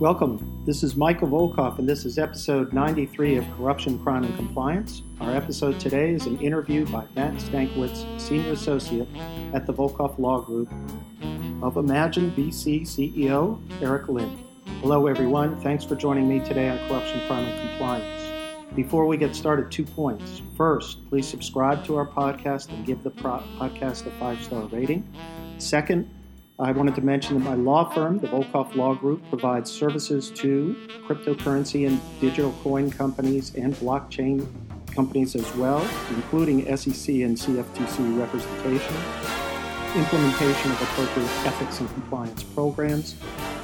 Welcome. 0.00 0.62
This 0.64 0.84
is 0.84 0.94
Michael 0.94 1.26
Volkov, 1.26 1.80
and 1.80 1.88
this 1.88 2.04
is 2.04 2.18
episode 2.18 2.72
93 2.72 3.34
of 3.34 3.44
Corruption, 3.56 3.98
Crime, 3.98 4.22
and 4.22 4.36
Compliance. 4.36 5.02
Our 5.20 5.34
episode 5.34 5.80
today 5.80 6.12
is 6.12 6.24
an 6.26 6.40
interview 6.40 6.86
by 6.86 7.04
Matt 7.16 7.34
Stankiewicz, 7.34 8.20
Senior 8.20 8.52
Associate 8.52 9.08
at 9.52 9.66
the 9.66 9.74
Volkov 9.74 10.16
Law 10.20 10.40
Group, 10.40 10.72
of 11.62 11.78
Imagine 11.78 12.30
BC 12.30 12.82
CEO 12.82 13.60
Eric 13.82 14.04
Ryan. 14.06 14.38
Hello, 14.82 15.08
everyone. 15.08 15.60
Thanks 15.62 15.82
for 15.82 15.96
joining 15.96 16.28
me 16.28 16.38
today 16.46 16.68
on 16.68 16.78
Corruption, 16.86 17.20
Crime, 17.26 17.46
and 17.46 17.70
Compliance. 17.70 18.74
Before 18.76 19.04
we 19.04 19.16
get 19.16 19.34
started, 19.34 19.68
two 19.72 19.84
points. 19.84 20.42
First, 20.56 21.08
please 21.08 21.26
subscribe 21.26 21.84
to 21.86 21.96
our 21.96 22.06
podcast 22.06 22.68
and 22.68 22.86
give 22.86 23.02
the 23.02 23.10
pro- 23.10 23.42
podcast 23.58 24.06
a 24.06 24.12
five 24.20 24.40
star 24.44 24.62
rating. 24.66 25.02
Second, 25.58 26.08
I 26.60 26.72
wanted 26.72 26.96
to 26.96 27.02
mention 27.02 27.38
that 27.38 27.44
my 27.44 27.54
law 27.54 27.88
firm, 27.88 28.18
the 28.18 28.26
Volkov 28.26 28.74
Law 28.74 28.92
Group, 28.92 29.22
provides 29.28 29.70
services 29.70 30.28
to 30.30 30.74
cryptocurrency 31.06 31.86
and 31.86 32.00
digital 32.20 32.50
coin 32.64 32.90
companies 32.90 33.54
and 33.54 33.72
blockchain 33.74 34.44
companies 34.92 35.36
as 35.36 35.54
well, 35.54 35.88
including 36.10 36.64
SEC 36.76 37.14
and 37.14 37.36
CFTC 37.36 38.18
representation, 38.18 38.96
implementation 39.94 40.72
of 40.72 40.82
appropriate 40.82 41.30
ethics 41.46 41.78
and 41.78 41.88
compliance 41.90 42.42
programs 42.42 43.14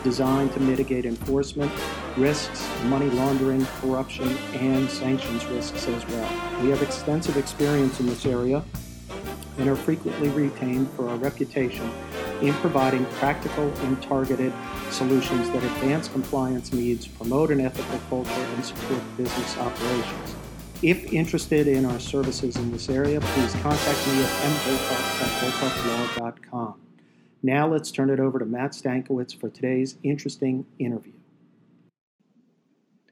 designed 0.04 0.52
to 0.52 0.60
mitigate 0.60 1.04
enforcement 1.04 1.72
risks, 2.16 2.64
money 2.84 3.10
laundering, 3.10 3.66
corruption, 3.80 4.28
and 4.54 4.88
sanctions 4.88 5.44
risks 5.46 5.88
as 5.88 6.06
well. 6.06 6.62
We 6.62 6.70
have 6.70 6.80
extensive 6.80 7.36
experience 7.38 7.98
in 7.98 8.06
this 8.06 8.24
area 8.24 8.62
and 9.58 9.68
are 9.68 9.74
frequently 9.74 10.28
retained 10.28 10.88
for 10.92 11.08
our 11.08 11.16
reputation 11.16 11.90
in 12.44 12.52
providing 12.54 13.04
practical 13.06 13.72
and 13.84 14.02
targeted 14.02 14.52
solutions 14.90 15.48
that 15.50 15.64
advance 15.64 16.08
compliance 16.08 16.72
needs, 16.72 17.08
promote 17.08 17.50
an 17.50 17.60
ethical 17.60 17.98
culture, 18.10 18.30
and 18.54 18.64
support 18.64 19.00
business 19.16 19.56
operations. 19.56 20.34
If 20.82 21.12
interested 21.12 21.66
in 21.66 21.86
our 21.86 21.98
services 21.98 22.56
in 22.56 22.70
this 22.70 22.90
area, 22.90 23.18
please 23.20 23.52
contact 23.62 24.06
me 24.06 24.22
at 24.22 24.28
mvolkov 25.40 26.74
Now 27.42 27.66
let's 27.66 27.90
turn 27.90 28.10
it 28.10 28.20
over 28.20 28.38
to 28.38 28.44
Matt 28.44 28.72
Stankiewicz 28.72 29.40
for 29.40 29.48
today's 29.48 29.96
interesting 30.02 30.66
interview. 30.78 31.14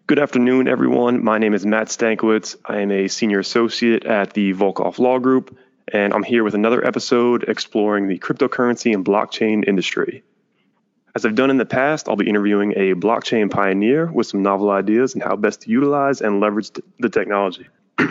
Good 0.07 0.19
afternoon, 0.19 0.69
everyone. 0.69 1.25
My 1.25 1.39
name 1.39 1.55
is 1.55 1.65
Matt 1.65 1.87
Stankiewicz. 1.87 2.57
I 2.67 2.81
am 2.81 2.91
a 2.91 3.09
senior 3.09 3.39
associate 3.39 4.05
at 4.05 4.35
the 4.35 4.53
Volkov 4.53 4.99
Law 4.99 5.19
Group, 5.19 5.57
and 5.93 6.15
I'm 6.15 6.23
here 6.23 6.43
with 6.43 6.55
another 6.55 6.85
episode 6.85 7.45
exploring 7.45 8.09
the 8.09 8.19
cryptocurrency 8.19 8.95
and 8.95 9.05
blockchain 9.05 9.69
industry. 9.69 10.25
As 11.15 11.27
I've 11.27 11.35
done 11.35 11.51
in 11.51 11.59
the 11.59 11.67
past, 11.67 12.09
I'll 12.09 12.17
be 12.17 12.31
interviewing 12.31 12.73
a 12.73 12.95
blockchain 12.95 13.51
pioneer 13.51 14.11
with 14.11 14.27
some 14.27 14.43
novel 14.43 14.71
ideas 14.71 15.13
and 15.13 15.23
how 15.23 15.37
best 15.37 15.61
to 15.63 15.71
utilize 15.71 16.23
and 16.23 16.41
leverage 16.41 16.71
the 16.99 17.11
technology. 17.11 17.69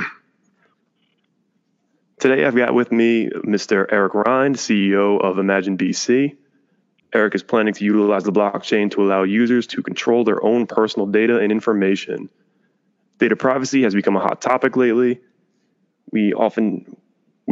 Today, 2.20 2.46
I've 2.46 2.56
got 2.56 2.76
with 2.76 2.92
me 2.92 3.30
Mr. 3.30 3.88
Eric 3.92 4.14
Ryan, 4.14 4.54
CEO 4.54 5.20
of 5.20 5.40
Imagine 5.40 5.76
BC. 5.76 6.38
Eric 7.12 7.34
is 7.34 7.42
planning 7.42 7.74
to 7.74 7.84
utilize 7.84 8.24
the 8.24 8.32
blockchain 8.32 8.92
to 8.92 9.02
allow 9.02 9.24
users 9.24 9.66
to 9.68 9.82
control 9.82 10.24
their 10.24 10.42
own 10.44 10.68
personal 10.68 11.08
data 11.08 11.40
and 11.40 11.52
information. 11.52 12.30
Data 13.18 13.36
privacy 13.36 13.82
has 13.82 13.96
become 13.96 14.16
a 14.16 14.20
hot 14.20 14.40
topic 14.40 14.78
lately. 14.78 15.20
We 16.12 16.34
often 16.34 16.96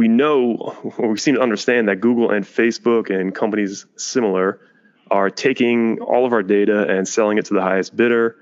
we 0.00 0.08
know 0.08 0.54
or 0.96 1.10
we 1.10 1.18
seem 1.18 1.34
to 1.34 1.42
understand 1.42 1.88
that 1.90 2.00
Google 2.00 2.30
and 2.30 2.42
Facebook 2.42 3.10
and 3.10 3.34
companies 3.34 3.84
similar 3.96 4.58
are 5.10 5.28
taking 5.28 6.00
all 6.00 6.24
of 6.24 6.32
our 6.32 6.42
data 6.42 6.88
and 6.88 7.06
selling 7.06 7.36
it 7.36 7.44
to 7.44 7.52
the 7.52 7.60
highest 7.60 7.94
bidder. 7.94 8.34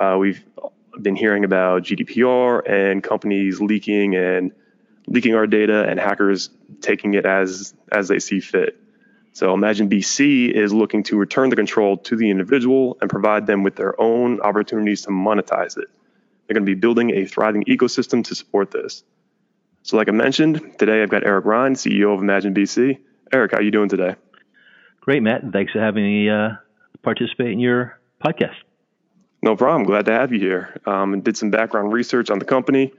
Uh, 0.00 0.16
we've 0.18 0.42
been 1.00 1.14
hearing 1.14 1.44
about 1.44 1.84
GDPR 1.84 2.68
and 2.68 3.00
companies 3.00 3.60
leaking 3.60 4.16
and 4.16 4.50
leaking 5.06 5.36
our 5.36 5.46
data 5.46 5.88
and 5.88 6.00
hackers 6.00 6.50
taking 6.80 7.14
it 7.14 7.24
as 7.24 7.74
as 7.92 8.08
they 8.08 8.18
see 8.18 8.40
fit. 8.40 8.76
So 9.34 9.54
Imagine 9.54 9.88
BC 9.88 10.50
is 10.50 10.72
looking 10.74 11.04
to 11.04 11.16
return 11.16 11.48
the 11.48 11.54
control 11.54 11.96
to 12.08 12.16
the 12.16 12.28
individual 12.28 12.98
and 13.00 13.08
provide 13.08 13.46
them 13.46 13.62
with 13.62 13.76
their 13.76 13.94
own 14.00 14.40
opportunities 14.40 15.02
to 15.02 15.10
monetize 15.10 15.78
it. 15.78 15.88
They're 16.46 16.54
going 16.54 16.66
to 16.66 16.74
be 16.74 16.80
building 16.80 17.10
a 17.14 17.24
thriving 17.24 17.62
ecosystem 17.66 18.24
to 18.24 18.34
support 18.34 18.72
this. 18.72 19.04
So, 19.84 19.98
like 19.98 20.08
I 20.08 20.12
mentioned, 20.12 20.78
today 20.78 21.02
I've 21.02 21.10
got 21.10 21.26
Eric 21.26 21.44
Ryan, 21.44 21.74
CEO 21.74 22.14
of 22.14 22.22
Imagine 22.22 22.54
BC. 22.54 22.98
Eric, 23.30 23.52
how 23.52 23.58
are 23.58 23.62
you 23.62 23.70
doing 23.70 23.90
today? 23.90 24.16
Great, 25.02 25.22
Matt. 25.22 25.42
Thanks 25.52 25.72
for 25.72 25.78
having 25.78 26.04
me 26.04 26.30
uh, 26.30 26.52
participate 27.02 27.52
in 27.52 27.60
your 27.60 28.00
podcast. 28.24 28.54
No 29.42 29.56
problem. 29.56 29.84
Glad 29.84 30.06
to 30.06 30.12
have 30.12 30.32
you 30.32 30.40
here. 30.40 30.80
Um, 30.86 31.20
did 31.20 31.36
some 31.36 31.50
background 31.50 31.92
research 31.92 32.30
on 32.30 32.38
the 32.38 32.46
company. 32.46 32.94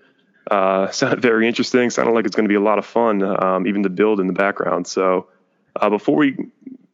Uh, 0.51 0.87
sounded 0.91 1.23
very 1.23 1.47
interesting. 1.47 1.89
Sounded 1.89 2.11
like 2.11 2.27
it's 2.27 2.35
going 2.35 2.45
to 2.45 2.49
be 2.49 2.53
a 2.55 2.61
lot 2.61 2.77
of 2.77 2.85
fun, 2.85 3.23
um, 3.23 3.65
even 3.65 3.81
to 3.81 3.89
build 3.89 4.19
in 4.19 4.27
the 4.27 4.33
background. 4.33 4.85
So, 4.85 5.29
uh, 5.75 5.89
before 5.89 6.17
we 6.17 6.37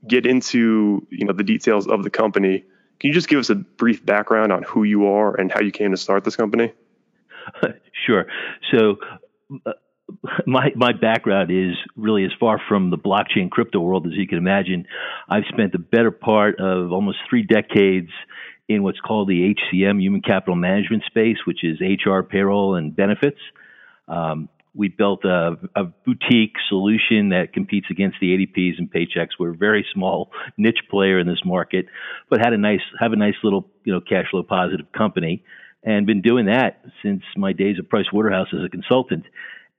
get 0.07 0.25
into 0.25 1.05
you 1.09 1.25
know 1.25 1.33
the 1.33 1.43
details 1.43 1.85
of 1.85 2.03
the 2.03 2.09
company, 2.09 2.63
can 3.01 3.09
you 3.09 3.13
just 3.13 3.27
give 3.27 3.39
us 3.39 3.49
a 3.49 3.55
brief 3.55 4.05
background 4.05 4.53
on 4.53 4.63
who 4.63 4.85
you 4.85 5.07
are 5.07 5.37
and 5.37 5.51
how 5.51 5.59
you 5.59 5.71
came 5.71 5.91
to 5.91 5.97
start 5.97 6.23
this 6.23 6.37
company? 6.37 6.71
sure. 8.05 8.27
So, 8.71 8.97
my 10.45 10.69
my 10.75 10.91
background 10.93 11.51
is 11.51 11.75
really 11.95 12.25
as 12.25 12.31
far 12.39 12.59
from 12.67 12.89
the 12.89 12.97
blockchain 12.97 13.49
crypto 13.49 13.79
world 13.79 14.05
as 14.07 14.13
you 14.15 14.27
can 14.27 14.37
imagine. 14.37 14.85
I've 15.29 15.43
spent 15.51 15.71
the 15.71 15.79
better 15.79 16.11
part 16.11 16.59
of 16.59 16.91
almost 16.91 17.17
three 17.29 17.43
decades 17.43 18.09
in 18.67 18.83
what's 18.83 18.99
called 18.99 19.27
the 19.27 19.53
HCM, 19.53 20.01
human 20.01 20.21
capital 20.21 20.55
management 20.55 21.03
space, 21.05 21.37
which 21.45 21.63
is 21.63 21.79
HR, 21.81 22.21
payroll, 22.21 22.75
and 22.75 22.95
benefits. 22.95 23.39
Um, 24.07 24.49
we 24.73 24.87
built 24.87 25.25
a, 25.25 25.57
a, 25.75 25.83
boutique 25.83 26.55
solution 26.69 27.29
that 27.29 27.51
competes 27.53 27.87
against 27.89 28.17
the 28.21 28.27
ADPs 28.27 28.77
and 28.77 28.89
Paychex. 28.89 29.27
We're 29.37 29.53
a 29.53 29.57
very 29.57 29.85
small 29.93 30.31
niche 30.57 30.79
player 30.89 31.19
in 31.19 31.27
this 31.27 31.41
market, 31.43 31.87
but 32.29 32.39
had 32.39 32.53
a 32.53 32.57
nice 32.57 32.79
have 32.99 33.11
a 33.11 33.17
nice 33.17 33.35
little 33.43 33.69
you 33.83 33.91
know 33.91 33.99
cash 33.99 34.27
flow 34.31 34.43
positive 34.43 34.85
company, 34.93 35.43
and 35.83 36.05
been 36.05 36.21
doing 36.21 36.45
that 36.45 36.83
since 37.03 37.23
my 37.35 37.53
days 37.53 37.77
at 37.79 37.89
Price 37.89 38.05
Waterhouse 38.13 38.47
as 38.53 38.63
a 38.65 38.69
consultant, 38.69 39.25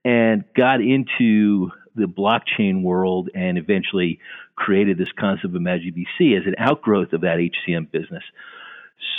and 0.04 0.44
got 0.56 0.80
into 0.80 1.70
the 1.94 2.06
blockchain 2.06 2.82
world 2.82 3.28
and 3.34 3.58
eventually 3.58 4.18
created 4.56 4.98
this 4.98 5.08
concept 5.18 5.46
of 5.46 5.54
Imagine 5.54 5.94
BC 5.94 6.38
as 6.38 6.46
an 6.46 6.54
outgrowth 6.58 7.12
of 7.12 7.20
that 7.20 7.38
HCM 7.38 7.90
business. 7.90 8.22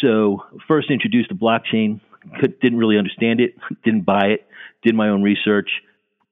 So 0.02 0.44
first 0.68 0.90
introduced 0.92 1.30
the 1.30 1.36
blockchain, 1.36 2.02
didn't 2.62 2.78
really 2.78 2.98
understand 2.98 3.40
it, 3.40 3.56
didn't 3.84 4.06
buy 4.06 4.28
it, 4.28 4.48
did 4.82 4.96
my 4.96 5.10
own 5.10 5.22
research, 5.22 5.70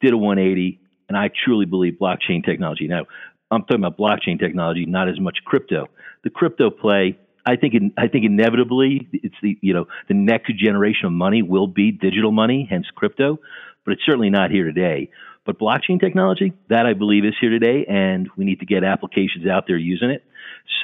did 0.02 0.14
a 0.14 0.18
180, 0.18 0.80
and 1.10 1.18
I 1.18 1.30
truly 1.46 1.66
believe 1.66 1.98
blockchain 2.02 2.44
technology. 2.44 2.88
Now, 2.88 3.06
I'm 3.52 3.64
talking 3.64 3.84
about 3.84 3.98
blockchain 3.98 4.40
technology, 4.40 4.86
not 4.86 5.10
as 5.10 5.20
much 5.20 5.40
crypto. 5.46 5.88
The 6.24 6.30
crypto 6.30 6.70
play, 6.70 7.20
I 7.46 7.56
think, 7.56 7.74
in, 7.74 7.94
I 7.98 8.08
think 8.08 8.26
inevitably, 8.26 9.08
it's 9.12 9.36
the 9.42 9.58
you 9.62 9.74
know 9.74 9.88
the 10.08 10.14
next 10.14 10.52
generation 10.58 11.06
of 11.06 11.12
money 11.12 11.42
will 11.42 11.68
be 11.68 11.92
digital 11.92 12.32
money, 12.32 12.68
hence 12.70 12.86
crypto, 12.96 13.40
but 13.86 13.94
it's 13.94 14.02
certainly 14.06 14.30
not 14.30 14.52
here 14.52 14.66
today. 14.66 15.10
But 15.46 15.58
blockchain 15.58 16.00
technology, 16.00 16.54
that 16.70 16.86
I 16.86 16.94
believe 16.94 17.26
is 17.26 17.34
here 17.42 17.50
today, 17.50 17.86
and 17.90 18.30
we 18.38 18.46
need 18.46 18.60
to 18.60 18.66
get 18.66 18.84
applications 18.84 19.48
out 19.48 19.66
there 19.68 19.78
using 19.78 20.12
it. 20.12 20.24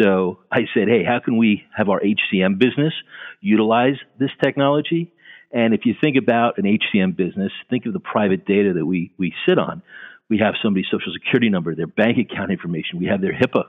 So 0.01 0.39
I 0.51 0.61
said, 0.73 0.87
hey, 0.87 1.03
how 1.03 1.19
can 1.23 1.37
we 1.37 1.63
have 1.75 1.89
our 1.89 2.01
HCM 2.01 2.57
business 2.57 2.93
utilize 3.39 3.95
this 4.19 4.31
technology? 4.43 5.13
And 5.51 5.73
if 5.73 5.81
you 5.85 5.93
think 6.01 6.17
about 6.17 6.57
an 6.57 6.65
HCM 6.65 7.15
business, 7.15 7.51
think 7.69 7.85
of 7.85 7.93
the 7.93 7.99
private 7.99 8.45
data 8.45 8.73
that 8.73 8.85
we, 8.85 9.11
we 9.17 9.33
sit 9.47 9.59
on. 9.59 9.83
We 10.27 10.39
have 10.39 10.55
somebody's 10.61 10.87
social 10.91 11.13
security 11.13 11.49
number, 11.49 11.73
their 11.75 11.87
bank 11.87 12.17
account 12.17 12.51
information, 12.51 12.99
we 12.99 13.05
have 13.05 13.21
their 13.21 13.33
HIPAA 13.33 13.65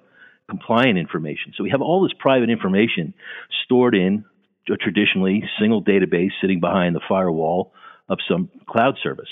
compliant 0.49 0.99
information. 0.99 1.53
So 1.57 1.63
we 1.63 1.71
have 1.71 1.83
all 1.83 2.03
this 2.03 2.13
private 2.19 2.51
information 2.51 3.15
stored 3.65 3.95
in 3.95 4.25
a 4.71 4.77
traditionally 4.77 5.43
single 5.61 5.83
database 5.83 6.31
sitting 6.41 6.61
behind 6.61 6.95
the 6.95 7.01
firewall 7.09 7.73
of 8.09 8.19
some 8.31 8.51
cloud 8.69 8.97
service, 9.03 9.29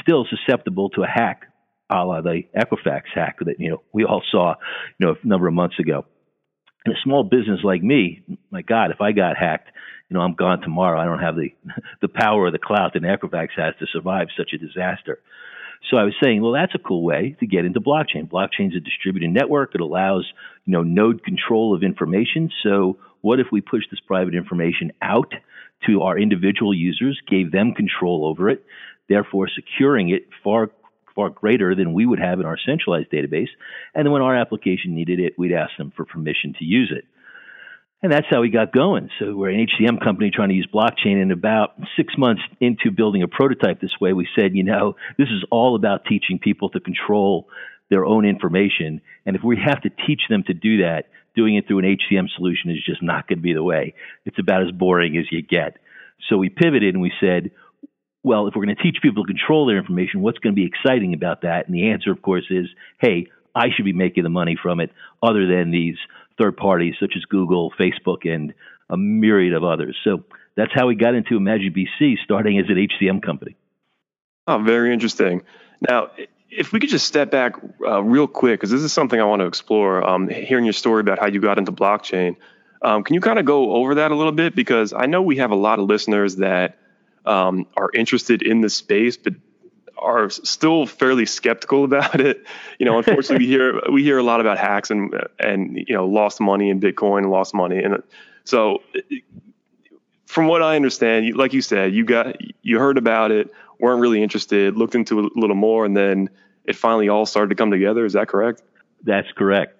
still 0.00 0.26
susceptible 0.28 0.90
to 0.90 1.02
a 1.02 1.06
hack 1.06 1.42
a 1.90 2.04
la 2.04 2.20
the 2.20 2.42
Equifax 2.56 3.02
hack 3.14 3.36
that 3.40 3.60
you 3.60 3.70
know 3.70 3.82
we 3.92 4.04
all 4.04 4.22
saw 4.30 4.54
you 4.98 5.06
know 5.06 5.14
a 5.22 5.26
number 5.26 5.46
of 5.46 5.54
months 5.54 5.78
ago. 5.78 6.04
In 6.84 6.92
a 6.92 6.96
small 7.02 7.24
business 7.24 7.60
like 7.64 7.82
me, 7.82 8.22
my 8.50 8.62
God, 8.62 8.90
if 8.90 9.00
I 9.00 9.12
got 9.12 9.36
hacked, 9.36 9.70
you 10.08 10.14
know, 10.14 10.20
I'm 10.20 10.34
gone 10.34 10.60
tomorrow. 10.60 11.00
I 11.00 11.04
don't 11.04 11.20
have 11.20 11.36
the 11.36 11.50
the 12.00 12.08
power 12.08 12.46
of 12.46 12.52
the 12.52 12.58
cloud 12.58 12.92
that 12.94 13.02
Equifax 13.02 13.48
has 13.56 13.74
to 13.80 13.86
survive 13.92 14.28
such 14.36 14.52
a 14.52 14.58
disaster. 14.58 15.20
So 15.90 15.96
I 15.96 16.04
was 16.04 16.14
saying, 16.22 16.42
well, 16.42 16.52
that's 16.52 16.74
a 16.74 16.78
cool 16.78 17.02
way 17.04 17.36
to 17.40 17.46
get 17.46 17.64
into 17.64 17.80
blockchain. 17.80 18.28
Blockchain 18.28 18.70
is 18.70 18.76
a 18.76 18.80
distributed 18.80 19.30
network. 19.30 19.74
It 19.74 19.80
allows, 19.80 20.26
you 20.64 20.72
know, 20.72 20.82
node 20.82 21.24
control 21.24 21.74
of 21.74 21.82
information. 21.82 22.50
So 22.62 22.98
what 23.20 23.40
if 23.40 23.46
we 23.52 23.60
push 23.60 23.84
this 23.90 24.00
private 24.00 24.34
information 24.34 24.92
out 25.00 25.32
to 25.86 26.02
our 26.02 26.18
individual 26.18 26.74
users, 26.74 27.20
gave 27.28 27.52
them 27.52 27.74
control 27.74 28.26
over 28.26 28.48
it, 28.48 28.64
therefore 29.08 29.48
securing 29.48 30.10
it 30.10 30.28
far 30.42 30.70
far 31.14 31.30
greater 31.30 31.74
than 31.74 31.94
we 31.94 32.04
would 32.04 32.18
have 32.18 32.40
in 32.40 32.46
our 32.46 32.58
centralized 32.58 33.10
database. 33.10 33.48
And 33.94 34.04
then 34.04 34.12
when 34.12 34.20
our 34.20 34.36
application 34.36 34.94
needed 34.94 35.18
it, 35.18 35.32
we'd 35.38 35.52
ask 35.52 35.70
them 35.78 35.90
for 35.96 36.04
permission 36.04 36.54
to 36.58 36.64
use 36.64 36.92
it. 36.94 37.06
And 38.02 38.12
that's 38.12 38.26
how 38.28 38.42
we 38.42 38.50
got 38.50 38.72
going. 38.72 39.08
So 39.18 39.34
we're 39.34 39.50
an 39.50 39.66
HCM 39.66 40.04
company 40.04 40.30
trying 40.30 40.50
to 40.50 40.54
use 40.54 40.68
blockchain. 40.72 41.20
And 41.20 41.32
about 41.32 41.70
six 41.96 42.14
months 42.18 42.42
into 42.60 42.90
building 42.90 43.22
a 43.22 43.28
prototype 43.28 43.80
this 43.80 43.98
way, 44.00 44.12
we 44.12 44.28
said, 44.38 44.54
you 44.54 44.64
know, 44.64 44.96
this 45.16 45.28
is 45.28 45.44
all 45.50 45.74
about 45.74 46.04
teaching 46.04 46.38
people 46.38 46.68
to 46.70 46.80
control 46.80 47.48
their 47.88 48.04
own 48.04 48.26
information. 48.26 49.00
And 49.24 49.34
if 49.34 49.42
we 49.42 49.56
have 49.64 49.80
to 49.82 49.90
teach 50.06 50.22
them 50.28 50.42
to 50.46 50.54
do 50.54 50.82
that, 50.82 51.04
doing 51.34 51.56
it 51.56 51.66
through 51.66 51.80
an 51.80 51.84
HCM 51.84 52.26
solution 52.36 52.70
is 52.70 52.84
just 52.84 53.02
not 53.02 53.28
going 53.28 53.38
to 53.38 53.42
be 53.42 53.54
the 53.54 53.62
way. 53.62 53.94
It's 54.24 54.38
about 54.38 54.62
as 54.62 54.72
boring 54.72 55.16
as 55.16 55.24
you 55.30 55.42
get. 55.42 55.78
So 56.28 56.36
we 56.36 56.48
pivoted 56.48 56.94
and 56.94 57.02
we 57.02 57.12
said, 57.20 57.50
well, 58.22 58.46
if 58.46 58.54
we're 58.54 58.64
going 58.64 58.76
to 58.76 58.82
teach 58.82 58.96
people 59.02 59.24
to 59.24 59.32
control 59.32 59.66
their 59.66 59.78
information, 59.78 60.20
what's 60.20 60.38
going 60.38 60.54
to 60.54 60.60
be 60.60 60.66
exciting 60.66 61.14
about 61.14 61.42
that? 61.42 61.66
And 61.66 61.74
the 61.74 61.90
answer, 61.90 62.10
of 62.10 62.22
course, 62.22 62.44
is, 62.50 62.66
hey, 63.00 63.28
I 63.54 63.66
should 63.74 63.84
be 63.84 63.92
making 63.92 64.24
the 64.24 64.30
money 64.30 64.56
from 64.60 64.80
it, 64.80 64.90
other 65.22 65.46
than 65.46 65.70
these 65.70 65.96
third 66.38 66.56
parties 66.56 66.94
such 67.00 67.14
as 67.16 67.24
Google, 67.24 67.72
Facebook, 67.78 68.32
and 68.32 68.54
a 68.90 68.96
myriad 68.96 69.54
of 69.54 69.64
others. 69.64 69.96
So 70.04 70.24
that's 70.56 70.72
how 70.74 70.86
we 70.86 70.94
got 70.94 71.14
into 71.14 71.36
Imagine 71.36 71.72
BC, 71.72 72.16
starting 72.24 72.58
as 72.58 72.66
an 72.68 72.76
HCM 72.76 73.22
company. 73.22 73.56
Oh, 74.46 74.58
very 74.58 74.92
interesting. 74.92 75.42
Now, 75.88 76.10
if 76.50 76.72
we 76.72 76.80
could 76.80 76.88
just 76.88 77.06
step 77.06 77.30
back 77.30 77.56
uh, 77.84 78.02
real 78.02 78.26
quick, 78.26 78.60
because 78.60 78.70
this 78.70 78.82
is 78.82 78.92
something 78.92 79.20
I 79.20 79.24
want 79.24 79.40
to 79.40 79.46
explore. 79.46 80.06
Um, 80.06 80.28
hearing 80.28 80.64
your 80.64 80.72
story 80.72 81.00
about 81.00 81.18
how 81.18 81.26
you 81.26 81.40
got 81.40 81.58
into 81.58 81.72
blockchain, 81.72 82.36
um, 82.82 83.02
can 83.02 83.14
you 83.14 83.20
kind 83.20 83.38
of 83.38 83.44
go 83.44 83.72
over 83.72 83.96
that 83.96 84.12
a 84.12 84.14
little 84.14 84.32
bit? 84.32 84.54
Because 84.54 84.92
I 84.92 85.06
know 85.06 85.22
we 85.22 85.36
have 85.36 85.50
a 85.50 85.56
lot 85.56 85.78
of 85.78 85.86
listeners 85.86 86.36
that 86.36 86.78
um, 87.24 87.66
are 87.76 87.90
interested 87.92 88.42
in 88.42 88.60
the 88.60 88.70
space, 88.70 89.16
but 89.16 89.34
are 89.98 90.30
still 90.30 90.86
fairly 90.86 91.26
skeptical 91.26 91.84
about 91.84 92.20
it. 92.20 92.44
You 92.78 92.86
know, 92.86 92.98
unfortunately, 92.98 93.46
we 93.46 93.46
hear 93.46 93.80
we 93.90 94.02
hear 94.02 94.18
a 94.18 94.22
lot 94.22 94.40
about 94.40 94.58
hacks 94.58 94.90
and 94.90 95.14
and 95.38 95.76
you 95.76 95.94
know 95.94 96.06
lost 96.06 96.40
money 96.40 96.70
in 96.70 96.80
Bitcoin 96.80 97.30
lost 97.30 97.54
money, 97.54 97.82
and 97.82 98.02
so 98.44 98.82
from 100.26 100.48
what 100.48 100.62
I 100.62 100.76
understand, 100.76 101.34
like 101.36 101.52
you 101.52 101.62
said, 101.62 101.94
you 101.94 102.04
got 102.04 102.36
you 102.62 102.78
heard 102.78 102.98
about 102.98 103.30
it, 103.30 103.50
weren't 103.78 104.00
really 104.00 104.22
interested, 104.22 104.76
looked 104.76 104.94
into 104.94 105.20
a 105.20 105.28
little 105.34 105.56
more, 105.56 105.84
and 105.84 105.96
then 105.96 106.30
it 106.64 106.76
finally 106.76 107.08
all 107.08 107.26
started 107.26 107.50
to 107.50 107.54
come 107.54 107.70
together. 107.70 108.04
Is 108.04 108.14
that 108.14 108.28
correct? 108.28 108.62
That's 109.04 109.30
correct 109.32 109.75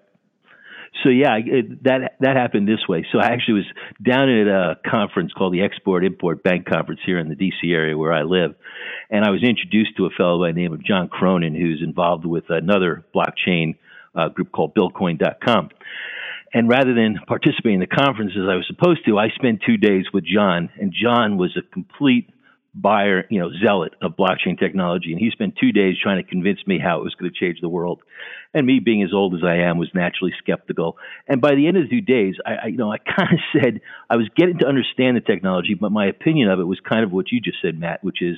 so 1.03 1.11
yeah, 1.11 1.37
it, 1.37 1.85
that 1.85 2.17
that 2.21 2.37
happened 2.37 2.69
this 2.69 2.87
way. 2.89 3.07
So 3.13 3.19
I 3.19 3.27
actually 3.27 3.55
was 3.55 3.67
down 4.03 4.29
at 4.29 4.47
a 4.47 4.77
conference 4.89 5.33
called 5.33 5.53
the 5.53 5.63
Export 5.63 6.05
Import 6.05 6.43
Bank 6.43 6.67
Conference 6.67 7.01
here 7.05 7.19
in 7.19 7.29
the 7.29 7.35
D.C. 7.35 7.71
area 7.73 7.97
where 7.97 8.13
I 8.13 8.23
live, 8.23 8.55
and 9.11 9.25
I 9.25 9.31
was 9.31 9.43
introduced 9.43 9.97
to 9.97 10.07
a 10.07 10.11
fellow 10.11 10.41
by 10.41 10.53
the 10.53 10.61
name 10.61 10.73
of 10.73 10.85
John 10.85 11.09
Cronin, 11.09 11.55
who's 11.55 11.83
involved 11.83 12.25
with 12.25 12.45
another 12.49 13.05
blockchain 13.15 13.77
uh, 14.15 14.29
group 14.29 14.53
called 14.53 14.75
Buildcoin.com. 14.75 15.71
And 16.55 16.69
rather 16.69 16.95
than 16.95 17.19
participate 17.27 17.75
in 17.75 17.81
the 17.81 17.87
conference 17.87 18.33
as 18.35 18.49
I 18.49 18.55
was 18.55 18.67
supposed 18.67 19.05
to, 19.07 19.19
I 19.19 19.29
spent 19.35 19.63
two 19.67 19.77
days 19.77 20.07
with 20.15 20.25
John, 20.25 20.71
and 20.81 20.93
John 20.93 21.37
was 21.37 21.57
a 21.57 21.63
complete 21.73 22.31
buyer, 22.77 23.25
you 23.31 23.41
know, 23.41 23.51
zealot 23.65 23.95
of 24.03 24.17
blockchain 24.17 24.59
technology, 24.59 25.11
and 25.13 25.21
he 25.21 25.31
spent 25.31 25.57
two 25.57 25.73
days 25.73 25.97
trying 26.01 26.23
to 26.23 26.29
convince 26.29 26.59
me 26.67 26.79
how 26.79 27.01
it 27.01 27.05
was 27.05 27.15
going 27.15 27.31
to 27.33 27.39
change 27.39 27.61
the 27.61 27.69
world. 27.69 28.03
And 28.53 28.67
me, 28.67 28.81
being 28.81 29.03
as 29.03 29.13
old 29.15 29.35
as 29.35 29.41
I 29.43 29.57
am, 29.57 29.79
was 29.79 29.89
naturally 29.95 30.33
skeptical. 30.39 30.99
And 31.27 31.41
by 31.41 31.55
the 31.55 31.67
end 31.67 31.79
of 31.79 31.85
the 31.85 31.89
two 31.89 32.01
days, 32.01 32.35
I, 32.45 32.55
I 32.55 32.67
you 32.67 32.77
know, 32.77 32.93
I 32.93 32.99
kind 33.17 33.33
of 33.33 33.39
said 33.53 33.81
I 34.11 34.17
was 34.17 34.29
getting 34.37 34.59
to 34.59 34.67
understand 34.67 35.17
the 35.17 35.21
technology, 35.23 35.75
but 35.75 35.91
my 35.91 36.07
opinion 36.07 36.51
of 36.51 36.61
it 36.61 36.65
was 36.65 36.79
kind 36.81 37.05
of 37.05 37.13
what 37.13 37.33
you 37.33 37.41
just 37.41 37.59
said, 37.63 37.79
Matt, 37.79 38.05
which 38.05 38.21
is, 38.21 38.37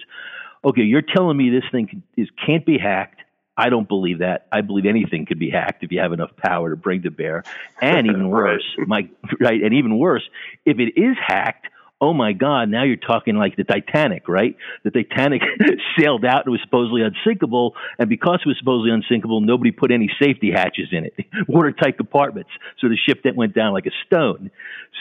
okay, 0.65 0.83
you're 0.83 1.03
telling 1.03 1.37
me 1.37 1.51
this 1.51 1.69
thing 1.73 2.03
is 2.17 2.29
can't 2.45 2.65
be 2.65 2.79
hacked. 2.79 3.21
I 3.57 3.71
don't 3.71 3.89
believe 3.89 4.21
that. 4.21 4.47
I 4.53 4.61
believe 4.61 4.87
anything 4.87 5.27
could 5.27 5.41
be 5.41 5.51
hacked 5.51 5.83
if 5.83 5.91
you 5.91 5.99
have 5.99 6.13
enough 6.13 6.31
power 6.37 6.71
to 6.71 6.77
bring 6.77 7.03
to 7.03 7.11
bear. 7.11 7.43
And 7.81 8.07
even 8.07 8.29
worse, 8.31 8.63
my 8.87 9.09
right, 9.41 9.61
and 9.61 9.75
even 9.75 9.99
worse, 9.99 10.23
if 10.65 10.79
it 10.79 10.93
is 10.97 11.17
hacked, 11.27 11.67
oh 12.01 12.13
my 12.13 12.33
God, 12.33 12.69
now 12.69 12.85
you're 12.85 12.97
talking 12.97 13.37
like 13.37 13.57
the 13.57 13.65
Titanic, 13.65 14.29
right? 14.29 14.57
The 14.85 14.91
Titanic 14.91 15.43
sailed 15.99 16.25
out 16.25 16.45
and 16.45 16.53
was 16.53 16.61
supposedly 16.63 17.03
unsinkable, 17.03 17.75
and 17.99 18.09
because 18.09 18.41
it 18.45 18.49
was 18.49 18.57
supposedly 18.59 18.93
unsinkable, 18.93 19.41
nobody 19.41 19.73
put 19.73 19.91
any 19.91 20.11
safety 20.21 20.51
hatches 20.55 20.89
in 20.93 21.07
it, 21.07 21.15
watertight 21.49 21.97
compartments, 21.97 22.51
so 22.79 22.89
the 22.89 22.97
ship 22.97 23.23
that 23.25 23.35
went 23.35 23.55
down 23.55 23.73
like 23.73 23.87
a 23.87 23.93
stone. 24.07 24.51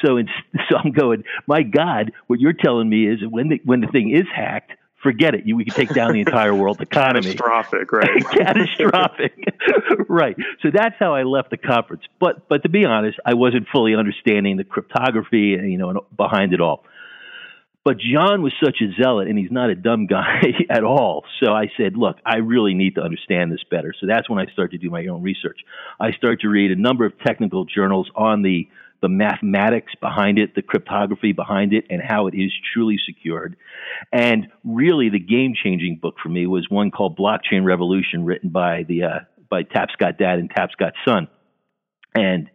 So, 0.04 0.18
in, 0.18 0.28
so 0.70 0.78
I'm 0.78 0.92
going, 0.92 1.24
my 1.46 1.62
God, 1.64 2.12
what 2.28 2.40
you're 2.40 2.54
telling 2.54 2.90
me 2.90 3.08
is 3.08 3.20
when 3.28 3.50
the 3.50 3.62
when 3.64 3.82
the 3.82 3.88
thing 3.88 4.16
is 4.16 4.26
hacked, 4.34 4.72
forget 5.02 5.36
it. 5.36 5.46
You, 5.46 5.56
we 5.56 5.66
could 5.66 5.76
take 5.76 5.94
down 5.94 6.14
the 6.14 6.20
entire 6.20 6.54
world 6.54 6.82
economy. 6.82 7.34
Catastrophic, 7.34 7.92
right? 7.92 8.26
Catastrophic, 8.32 9.34
right. 10.10 10.36
So 10.62 10.70
that's 10.74 10.96
how 11.00 11.14
I 11.14 11.24
left 11.24 11.50
the 11.50 11.58
conference. 11.58 12.04
But 12.20 12.48
but 12.48 12.64
to 12.64 12.70
be 12.70 12.86
honest, 12.86 13.20
I 13.26 13.34
wasn't 13.34 13.68
fully 13.72 13.96
understanding 13.96 14.58
the 14.58 14.64
cryptography, 14.64 15.56
and, 15.56 15.72
you 15.72 15.78
know, 15.78 16.06
behind 16.16 16.54
it 16.54 16.62
all. 16.62 16.84
But 17.88 18.00
John 18.00 18.42
was 18.42 18.52
such 18.62 18.82
a 18.82 19.02
zealot, 19.02 19.30
and 19.30 19.40
he's 19.40 19.50
not 19.50 19.70
a 19.70 19.76
dumb 19.76 20.08
guy 20.08 20.42
at 20.70 20.84
all. 20.84 21.24
So 21.42 21.54
I 21.54 21.72
said, 21.78 21.96
look, 21.96 22.18
I 22.26 22.40
really 22.40 22.74
need 22.74 22.96
to 22.96 23.02
understand 23.02 23.50
this 23.50 23.64
better. 23.72 23.94
So 23.98 24.08
that's 24.08 24.30
when 24.30 24.40
I 24.40 24.52
started 24.52 24.82
to 24.82 24.86
do 24.86 24.90
my 24.90 25.06
own 25.08 25.22
research. 25.22 25.60
I 25.98 26.12
started 26.12 26.42
to 26.42 26.50
read 26.50 26.72
a 26.72 26.76
number 26.76 27.06
of 27.06 27.18
technical 27.26 27.64
journals 27.64 28.12
on 28.14 28.42
the 28.42 28.68
the 29.02 29.10
mathematics 29.10 29.94
behind 30.02 30.40
it, 30.40 30.56
the 30.56 30.62
cryptography 30.62 31.32
behind 31.32 31.74
it, 31.74 31.86
and 31.90 32.02
how 32.02 32.28
it 32.28 32.34
is 32.36 32.52
truly 32.74 32.98
secured. 33.06 33.56
And 34.12 34.48
really, 34.64 35.10
the 35.10 35.20
game 35.20 35.54
changing 35.62 36.00
book 36.02 36.16
for 36.22 36.30
me 36.30 36.48
was 36.48 36.68
one 36.70 36.92
called 36.92 37.18
Blockchain 37.18 37.64
Revolution, 37.64 38.26
written 38.26 38.50
by 38.50 38.84
the 38.84 39.04
uh, 39.04 39.20
by 39.50 39.64
Tapscott 39.64 40.18
Dad 40.18 40.40
and 40.40 40.50
Tapscott 40.50 40.94
Son. 41.06 41.28
And 42.16 42.50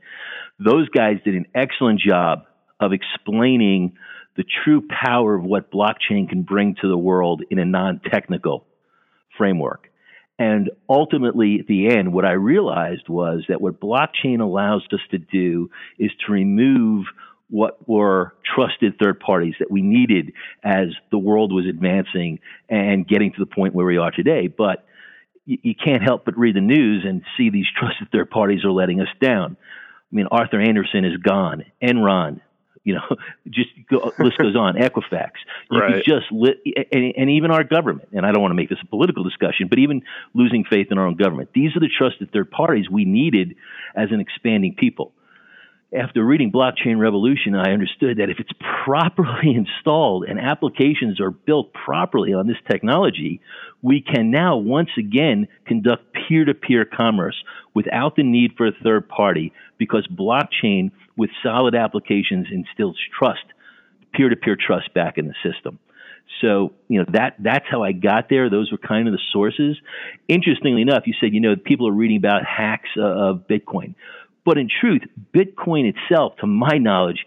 those 0.58 0.88
guys 0.88 1.16
did 1.24 1.34
an 1.34 1.46
excellent 1.54 2.00
job 2.00 2.40
of 2.80 2.92
explaining 2.92 3.96
the 4.36 4.44
true 4.64 4.86
power 4.88 5.34
of 5.34 5.44
what 5.44 5.70
blockchain 5.70 6.28
can 6.28 6.42
bring 6.42 6.74
to 6.80 6.88
the 6.88 6.96
world 6.96 7.42
in 7.50 7.58
a 7.58 7.64
non 7.64 8.00
technical 8.10 8.66
framework. 9.36 9.91
And 10.38 10.70
ultimately, 10.88 11.58
at 11.60 11.66
the 11.66 11.88
end, 11.88 12.12
what 12.12 12.24
I 12.24 12.32
realized 12.32 13.08
was 13.08 13.44
that 13.48 13.60
what 13.60 13.80
blockchain 13.80 14.40
allows 14.40 14.82
us 14.92 15.00
to 15.10 15.18
do 15.18 15.70
is 15.98 16.10
to 16.26 16.32
remove 16.32 17.06
what 17.48 17.86
were 17.86 18.34
trusted 18.54 18.94
third 18.98 19.20
parties 19.20 19.54
that 19.58 19.70
we 19.70 19.82
needed 19.82 20.32
as 20.64 20.88
the 21.10 21.18
world 21.18 21.52
was 21.52 21.66
advancing 21.66 22.40
and 22.68 23.06
getting 23.06 23.30
to 23.30 23.38
the 23.38 23.46
point 23.46 23.74
where 23.74 23.84
we 23.84 23.98
are 23.98 24.10
today. 24.10 24.46
But 24.48 24.86
you, 25.44 25.58
you 25.62 25.74
can't 25.74 26.02
help 26.02 26.24
but 26.24 26.38
read 26.38 26.56
the 26.56 26.62
news 26.62 27.04
and 27.06 27.22
see 27.36 27.50
these 27.50 27.66
trusted 27.78 28.08
third 28.10 28.30
parties 28.30 28.64
are 28.64 28.72
letting 28.72 29.00
us 29.00 29.08
down. 29.20 29.56
I 29.60 30.16
mean, 30.16 30.26
Arthur 30.30 30.60
Andersen 30.60 31.04
is 31.04 31.18
gone, 31.18 31.64
Enron, 31.82 32.40
you 32.84 32.94
know, 32.94 33.16
just 33.48 33.70
go, 33.90 34.12
list 34.18 34.38
goes 34.38 34.56
on. 34.56 34.74
Equifax, 34.74 35.32
you 35.70 35.80
right. 35.80 36.04
just 36.04 36.30
lit, 36.30 36.60
and, 36.90 37.14
and, 37.16 37.30
even 37.30 37.50
our 37.50 37.64
government. 37.64 38.08
And 38.12 38.26
I 38.26 38.32
don't 38.32 38.42
want 38.42 38.52
to 38.52 38.56
make 38.56 38.68
this 38.68 38.78
a 38.82 38.86
political 38.86 39.24
discussion, 39.24 39.68
but 39.68 39.78
even 39.78 40.02
losing 40.34 40.64
faith 40.64 40.88
in 40.90 40.98
our 40.98 41.06
own 41.06 41.16
government. 41.16 41.50
These 41.54 41.76
are 41.76 41.80
the 41.80 41.88
trusted 41.88 42.32
third 42.32 42.50
parties 42.50 42.90
we 42.90 43.04
needed 43.04 43.56
as 43.94 44.08
an 44.10 44.20
expanding 44.20 44.74
people. 44.74 45.12
After 45.94 46.24
reading 46.24 46.50
Blockchain 46.50 46.98
Revolution, 46.98 47.54
I 47.54 47.72
understood 47.72 48.16
that 48.16 48.30
if 48.30 48.38
it's 48.40 48.52
properly 48.84 49.54
installed 49.54 50.24
and 50.24 50.40
applications 50.40 51.20
are 51.20 51.30
built 51.30 51.74
properly 51.74 52.32
on 52.32 52.46
this 52.46 52.56
technology, 52.70 53.42
we 53.82 54.00
can 54.00 54.30
now 54.30 54.56
once 54.56 54.88
again 54.98 55.48
conduct 55.66 56.04
peer 56.14 56.46
to 56.46 56.54
peer 56.54 56.86
commerce 56.86 57.36
without 57.74 58.16
the 58.16 58.22
need 58.22 58.52
for 58.56 58.66
a 58.66 58.72
third 58.82 59.06
party 59.06 59.52
because 59.76 60.08
blockchain 60.08 60.92
with 61.18 61.28
solid 61.42 61.74
applications 61.74 62.46
instills 62.50 62.96
trust, 63.18 63.44
peer 64.14 64.30
to 64.30 64.36
peer 64.36 64.56
trust 64.56 64.94
back 64.94 65.18
in 65.18 65.26
the 65.26 65.34
system. 65.44 65.78
So, 66.40 66.72
you 66.88 67.00
know, 67.00 67.06
that 67.12 67.36
that's 67.38 67.66
how 67.70 67.82
I 67.82 67.92
got 67.92 68.30
there. 68.30 68.48
Those 68.48 68.72
were 68.72 68.78
kind 68.78 69.06
of 69.06 69.12
the 69.12 69.20
sources. 69.32 69.76
Interestingly 70.28 70.80
enough, 70.80 71.02
you 71.06 71.12
said, 71.20 71.34
you 71.34 71.40
know, 71.40 71.54
people 71.56 71.86
are 71.88 71.92
reading 71.92 72.16
about 72.16 72.46
hacks 72.46 72.88
uh, 72.96 73.02
of 73.02 73.46
Bitcoin. 73.46 73.94
But 74.44 74.58
in 74.58 74.68
truth, 74.68 75.02
Bitcoin 75.34 75.92
itself, 75.92 76.36
to 76.40 76.46
my 76.46 76.78
knowledge, 76.78 77.26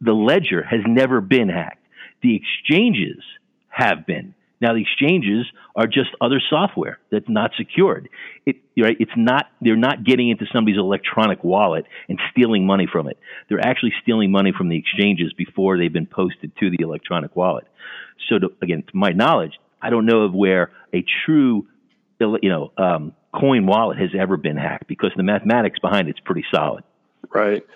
the 0.00 0.12
ledger 0.12 0.62
has 0.62 0.80
never 0.86 1.20
been 1.20 1.48
hacked. 1.48 1.84
The 2.22 2.36
exchanges 2.36 3.22
have 3.68 4.06
been. 4.06 4.34
Now 4.60 4.72
the 4.72 4.82
exchanges 4.82 5.46
are 5.76 5.86
just 5.86 6.10
other 6.20 6.40
software 6.48 6.98
that's 7.10 7.28
not 7.28 7.50
secured. 7.56 8.08
It, 8.46 8.56
right? 8.78 8.96
It's 8.98 9.12
not. 9.16 9.46
They're 9.60 9.76
not 9.76 10.04
getting 10.04 10.30
into 10.30 10.46
somebody's 10.52 10.78
electronic 10.78 11.42
wallet 11.42 11.84
and 12.08 12.18
stealing 12.30 12.64
money 12.64 12.88
from 12.90 13.08
it. 13.08 13.18
They're 13.48 13.60
actually 13.60 13.92
stealing 14.02 14.30
money 14.30 14.52
from 14.56 14.68
the 14.68 14.76
exchanges 14.78 15.32
before 15.32 15.76
they've 15.76 15.92
been 15.92 16.06
posted 16.06 16.52
to 16.60 16.70
the 16.70 16.82
electronic 16.82 17.34
wallet. 17.36 17.66
So 18.28 18.38
to, 18.38 18.52
again, 18.62 18.84
to 18.84 18.96
my 18.96 19.10
knowledge, 19.10 19.52
I 19.82 19.90
don't 19.90 20.06
know 20.06 20.22
of 20.22 20.32
where 20.32 20.70
a 20.94 21.04
true, 21.26 21.66
you 22.18 22.48
know, 22.48 22.72
um, 22.78 23.12
coin 23.34 23.66
wallet 23.66 23.98
has 23.98 24.10
ever 24.16 24.36
been 24.36 24.56
hacked 24.56 24.86
because 24.86 25.12
the 25.16 25.22
mathematics 25.22 25.78
behind 25.78 26.08
it's 26.08 26.20
pretty 26.20 26.44
solid. 26.50 26.84
Right, 27.32 27.66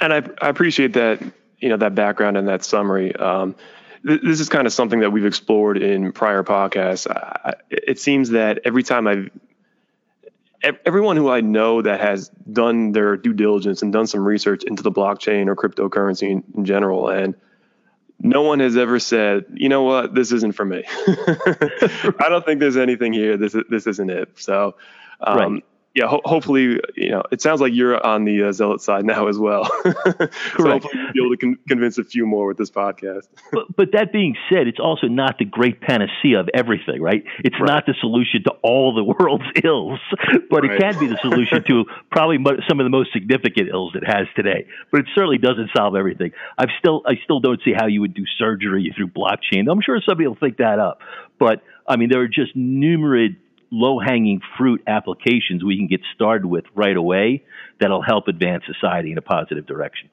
and 0.00 0.12
I, 0.12 0.22
I 0.40 0.48
appreciate 0.48 0.94
that 0.94 1.22
you 1.58 1.68
know 1.68 1.76
that 1.76 1.94
background 1.94 2.36
and 2.36 2.48
that 2.48 2.64
summary. 2.64 3.14
Um, 3.14 3.54
this 4.02 4.40
is 4.40 4.48
kind 4.48 4.66
of 4.66 4.72
something 4.72 5.00
that 5.00 5.10
we've 5.10 5.26
explored 5.26 5.76
in 5.76 6.12
prior 6.12 6.42
podcasts. 6.42 7.06
I, 7.10 7.54
it 7.70 7.98
seems 7.98 8.30
that 8.30 8.60
every 8.64 8.82
time 8.82 9.06
I've 9.06 9.30
everyone 10.62 11.16
who 11.16 11.30
I 11.30 11.40
know 11.40 11.82
that 11.82 12.00
has 12.00 12.28
done 12.52 12.92
their 12.92 13.16
due 13.16 13.32
diligence 13.32 13.82
and 13.82 13.92
done 13.92 14.06
some 14.06 14.26
research 14.26 14.62
into 14.64 14.82
the 14.82 14.92
blockchain 14.92 15.48
or 15.48 15.56
cryptocurrency 15.56 16.30
in, 16.30 16.44
in 16.54 16.64
general, 16.64 17.08
and 17.08 17.34
no 18.20 18.42
one 18.42 18.60
has 18.60 18.76
ever 18.76 18.98
said, 18.98 19.46
you 19.54 19.68
know 19.68 19.82
what, 19.82 20.14
this 20.14 20.30
isn't 20.32 20.52
for 20.52 20.64
me. 20.64 20.84
I 21.06 22.26
don't 22.28 22.44
think 22.44 22.60
there's 22.60 22.76
anything 22.76 23.12
here. 23.12 23.36
This 23.36 23.56
this 23.68 23.86
isn't 23.86 24.10
it. 24.10 24.30
So, 24.36 24.76
um, 25.20 25.38
right 25.38 25.64
yeah, 25.94 26.06
ho- 26.06 26.20
hopefully, 26.24 26.78
you 26.94 27.10
know, 27.10 27.22
it 27.32 27.42
sounds 27.42 27.60
like 27.60 27.72
you're 27.74 28.04
on 28.04 28.24
the 28.24 28.44
uh, 28.44 28.52
zealot 28.52 28.80
side 28.80 29.04
now 29.04 29.26
as 29.26 29.38
well. 29.38 29.64
so 29.84 30.28
hopefully 30.58 30.92
you'll 30.94 31.12
be 31.12 31.20
able 31.20 31.30
to 31.30 31.36
con- 31.36 31.58
convince 31.68 31.98
a 31.98 32.04
few 32.04 32.26
more 32.26 32.46
with 32.46 32.58
this 32.58 32.70
podcast. 32.70 33.26
but, 33.52 33.64
but 33.76 33.92
that 33.92 34.12
being 34.12 34.36
said, 34.48 34.68
it's 34.68 34.78
also 34.78 35.08
not 35.08 35.38
the 35.38 35.44
great 35.44 35.80
panacea 35.80 36.38
of 36.38 36.48
everything, 36.54 37.02
right? 37.02 37.24
It's 37.40 37.58
right. 37.58 37.66
not 37.66 37.86
the 37.86 37.94
solution 38.00 38.44
to 38.44 38.52
all 38.62 38.94
the 38.94 39.02
world's 39.18 39.44
ills, 39.64 39.98
but 40.48 40.62
right. 40.62 40.72
it 40.72 40.80
can 40.80 40.98
be 41.00 41.08
the 41.08 41.18
solution 41.20 41.64
to 41.66 41.84
probably 42.12 42.38
some 42.68 42.78
of 42.78 42.84
the 42.84 42.90
most 42.90 43.12
significant 43.12 43.68
ills 43.68 43.96
it 43.96 44.04
has 44.06 44.28
today. 44.36 44.68
But 44.92 45.00
it 45.00 45.06
certainly 45.12 45.38
doesn't 45.38 45.70
solve 45.76 45.96
everything. 45.96 46.30
I've 46.56 46.70
still, 46.78 47.02
I 47.04 47.14
still 47.24 47.40
don't 47.40 47.60
see 47.64 47.72
how 47.76 47.88
you 47.88 48.00
would 48.00 48.14
do 48.14 48.24
surgery 48.38 48.94
through 48.96 49.08
blockchain. 49.08 49.68
I'm 49.68 49.80
sure 49.82 50.00
somebody 50.06 50.28
will 50.28 50.36
think 50.36 50.58
that 50.58 50.78
up, 50.78 51.00
but 51.40 51.62
I 51.88 51.96
mean, 51.96 52.10
there 52.10 52.20
are 52.20 52.28
just 52.28 52.54
numerous 52.54 53.32
low 53.70 53.98
hanging 53.98 54.40
fruit 54.58 54.82
applications 54.86 55.62
we 55.62 55.76
can 55.76 55.86
get 55.86 56.00
started 56.14 56.46
with 56.46 56.64
right 56.74 56.96
away 56.96 57.44
that'll 57.78 58.02
help 58.02 58.28
advance 58.28 58.64
society 58.66 59.12
in 59.12 59.18
a 59.18 59.22
positive 59.22 59.66
direction. 59.66 60.10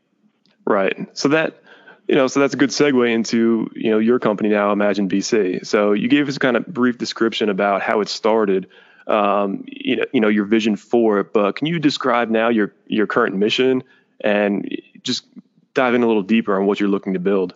Right. 0.65 1.07
So 1.17 1.29
that 1.29 1.61
you 2.07 2.15
know, 2.15 2.27
so 2.27 2.39
that's 2.39 2.53
a 2.53 2.57
good 2.57 2.69
segue 2.69 3.11
into 3.11 3.69
you 3.75 3.91
know 3.91 3.99
your 3.99 4.19
company 4.19 4.49
now, 4.49 4.71
Imagine 4.71 5.09
BC. 5.09 5.65
So 5.65 5.93
you 5.93 6.07
gave 6.07 6.29
us 6.29 6.37
a 6.37 6.39
kind 6.39 6.55
of 6.55 6.65
brief 6.65 6.97
description 6.97 7.49
about 7.49 7.81
how 7.81 7.99
it 8.01 8.07
started, 8.07 8.67
um, 9.07 9.65
you 9.67 9.97
know, 9.97 10.05
you 10.13 10.21
know 10.21 10.29
your 10.29 10.45
vision 10.45 10.75
for 10.75 11.19
it. 11.19 11.33
But 11.33 11.57
can 11.57 11.67
you 11.67 11.79
describe 11.79 12.29
now 12.29 12.49
your 12.49 12.73
your 12.87 13.07
current 13.07 13.35
mission 13.35 13.83
and 14.21 14.69
just 15.03 15.25
dive 15.73 15.95
in 15.95 16.03
a 16.03 16.07
little 16.07 16.23
deeper 16.23 16.59
on 16.59 16.65
what 16.65 16.79
you're 16.79 16.89
looking 16.89 17.13
to 17.13 17.19
build? 17.19 17.53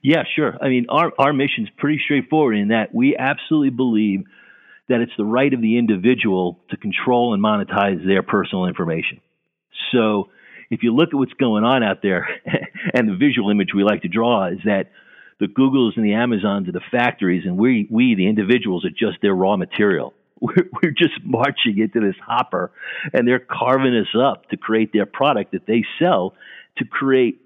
Yeah, 0.00 0.24
sure. 0.34 0.56
I 0.62 0.68
mean, 0.68 0.86
our 0.88 1.12
our 1.18 1.32
mission 1.32 1.64
is 1.64 1.70
pretty 1.76 2.00
straightforward 2.02 2.56
in 2.56 2.68
that 2.68 2.94
we 2.94 3.16
absolutely 3.16 3.70
believe 3.70 4.24
that 4.88 5.00
it's 5.00 5.12
the 5.16 5.24
right 5.24 5.52
of 5.52 5.60
the 5.60 5.78
individual 5.78 6.58
to 6.70 6.76
control 6.76 7.34
and 7.34 7.42
monetize 7.42 8.04
their 8.06 8.22
personal 8.22 8.66
information. 8.66 9.20
So 9.92 10.30
if 10.70 10.82
you 10.82 10.94
look 10.94 11.10
at 11.12 11.14
what's 11.14 11.32
going 11.34 11.64
on 11.64 11.82
out 11.82 12.02
there, 12.02 12.28
and 12.94 13.08
the 13.08 13.16
visual 13.16 13.50
image 13.50 13.68
we 13.74 13.84
like 13.84 14.02
to 14.02 14.08
draw 14.08 14.46
is 14.48 14.58
that 14.64 14.90
the 15.40 15.46
Googles 15.46 15.96
and 15.96 16.04
the 16.04 16.14
Amazons 16.14 16.68
are 16.68 16.72
the 16.72 16.80
factories, 16.90 17.44
and 17.44 17.56
we, 17.56 17.86
we 17.90 18.14
the 18.14 18.28
individuals, 18.28 18.84
are 18.84 18.90
just 18.90 19.22
their 19.22 19.34
raw 19.34 19.56
material. 19.56 20.14
We're, 20.40 20.70
we're 20.72 20.92
just 20.92 21.14
marching 21.24 21.78
into 21.78 21.98
this 21.98 22.14
hopper, 22.24 22.70
and 23.12 23.26
they're 23.26 23.40
carving 23.40 23.96
us 23.96 24.14
up 24.16 24.48
to 24.50 24.56
create 24.56 24.92
their 24.92 25.04
product 25.04 25.50
that 25.50 25.66
they 25.66 25.84
sell 25.98 26.34
to 26.76 26.84
create 26.84 27.40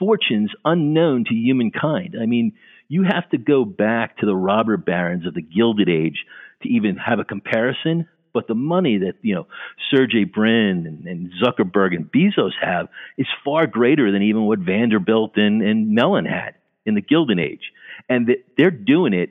fortunes 0.00 0.50
unknown 0.64 1.26
to 1.26 1.34
humankind. 1.34 2.16
I 2.20 2.26
mean, 2.26 2.54
you 2.88 3.04
have 3.04 3.30
to 3.30 3.38
go 3.38 3.64
back 3.64 4.18
to 4.18 4.26
the 4.26 4.34
robber 4.34 4.76
barons 4.76 5.24
of 5.24 5.34
the 5.34 5.40
Gilded 5.40 5.88
Age 5.88 6.24
to 6.66 6.74
even 6.74 6.96
have 6.96 7.18
a 7.18 7.24
comparison. 7.24 8.08
But 8.32 8.48
the 8.48 8.54
money 8.54 8.98
that 8.98 9.14
you 9.22 9.34
know 9.34 9.46
Sergey 9.90 10.24
Brin 10.24 10.86
and, 10.86 11.06
and 11.06 11.32
Zuckerberg 11.42 11.94
and 11.94 12.10
Bezos 12.10 12.52
have 12.60 12.88
is 13.16 13.26
far 13.44 13.66
greater 13.66 14.12
than 14.12 14.22
even 14.22 14.42
what 14.42 14.58
Vanderbilt 14.58 15.36
and, 15.36 15.62
and 15.62 15.94
Mellon 15.94 16.26
had 16.26 16.54
in 16.84 16.94
the 16.94 17.00
Gilded 17.00 17.40
Age, 17.40 17.72
and 18.08 18.30
they're 18.56 18.70
doing 18.70 19.14
it 19.14 19.30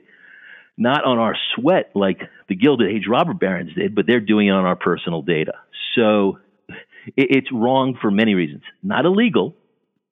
not 0.76 1.04
on 1.04 1.18
our 1.18 1.36
sweat 1.54 1.90
like 1.94 2.20
the 2.48 2.54
Gilded 2.54 2.90
Age 2.90 3.04
robber 3.08 3.34
barons 3.34 3.74
did, 3.74 3.94
but 3.94 4.06
they're 4.06 4.20
doing 4.20 4.48
it 4.48 4.50
on 4.50 4.64
our 4.64 4.76
personal 4.76 5.22
data. 5.22 5.54
So 5.94 6.38
it's 7.16 7.50
wrong 7.52 7.96
for 8.00 8.10
many 8.10 8.34
reasons. 8.34 8.62
Not 8.82 9.06
illegal. 9.06 9.54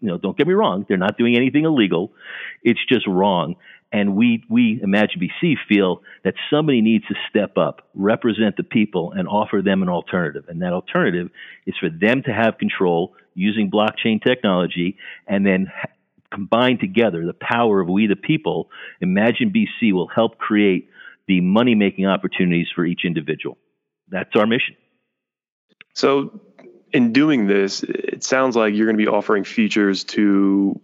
You 0.00 0.08
know, 0.08 0.18
don't 0.18 0.36
get 0.36 0.46
me 0.46 0.54
wrong. 0.54 0.84
They're 0.88 0.96
not 0.96 1.18
doing 1.18 1.36
anything 1.36 1.64
illegal. 1.64 2.12
It's 2.62 2.80
just 2.88 3.06
wrong. 3.06 3.56
And 3.94 4.16
we, 4.16 4.42
we, 4.50 4.80
Imagine 4.82 5.20
BC, 5.20 5.54
feel 5.68 6.02
that 6.24 6.34
somebody 6.50 6.80
needs 6.80 7.06
to 7.06 7.14
step 7.30 7.56
up, 7.56 7.88
represent 7.94 8.56
the 8.56 8.64
people, 8.64 9.12
and 9.12 9.28
offer 9.28 9.62
them 9.62 9.82
an 9.82 9.88
alternative. 9.88 10.46
And 10.48 10.60
that 10.62 10.72
alternative 10.72 11.30
is 11.64 11.76
for 11.78 11.88
them 11.88 12.24
to 12.24 12.32
have 12.32 12.58
control 12.58 13.14
using 13.34 13.70
blockchain 13.70 14.20
technology 14.20 14.96
and 15.28 15.46
then 15.46 15.70
combine 16.32 16.80
together 16.80 17.24
the 17.24 17.34
power 17.34 17.80
of 17.80 17.88
we, 17.88 18.08
the 18.08 18.16
people. 18.16 18.68
Imagine 19.00 19.52
BC 19.52 19.92
will 19.92 20.08
help 20.08 20.38
create 20.38 20.88
the 21.28 21.40
money 21.40 21.76
making 21.76 22.06
opportunities 22.06 22.66
for 22.74 22.84
each 22.84 23.02
individual. 23.04 23.58
That's 24.08 24.34
our 24.34 24.46
mission. 24.46 24.74
So, 25.94 26.40
in 26.92 27.12
doing 27.12 27.46
this, 27.46 27.84
it 27.84 28.24
sounds 28.24 28.56
like 28.56 28.74
you're 28.74 28.86
going 28.86 28.98
to 28.98 29.04
be 29.04 29.08
offering 29.08 29.44
features 29.44 30.02
to 30.04 30.80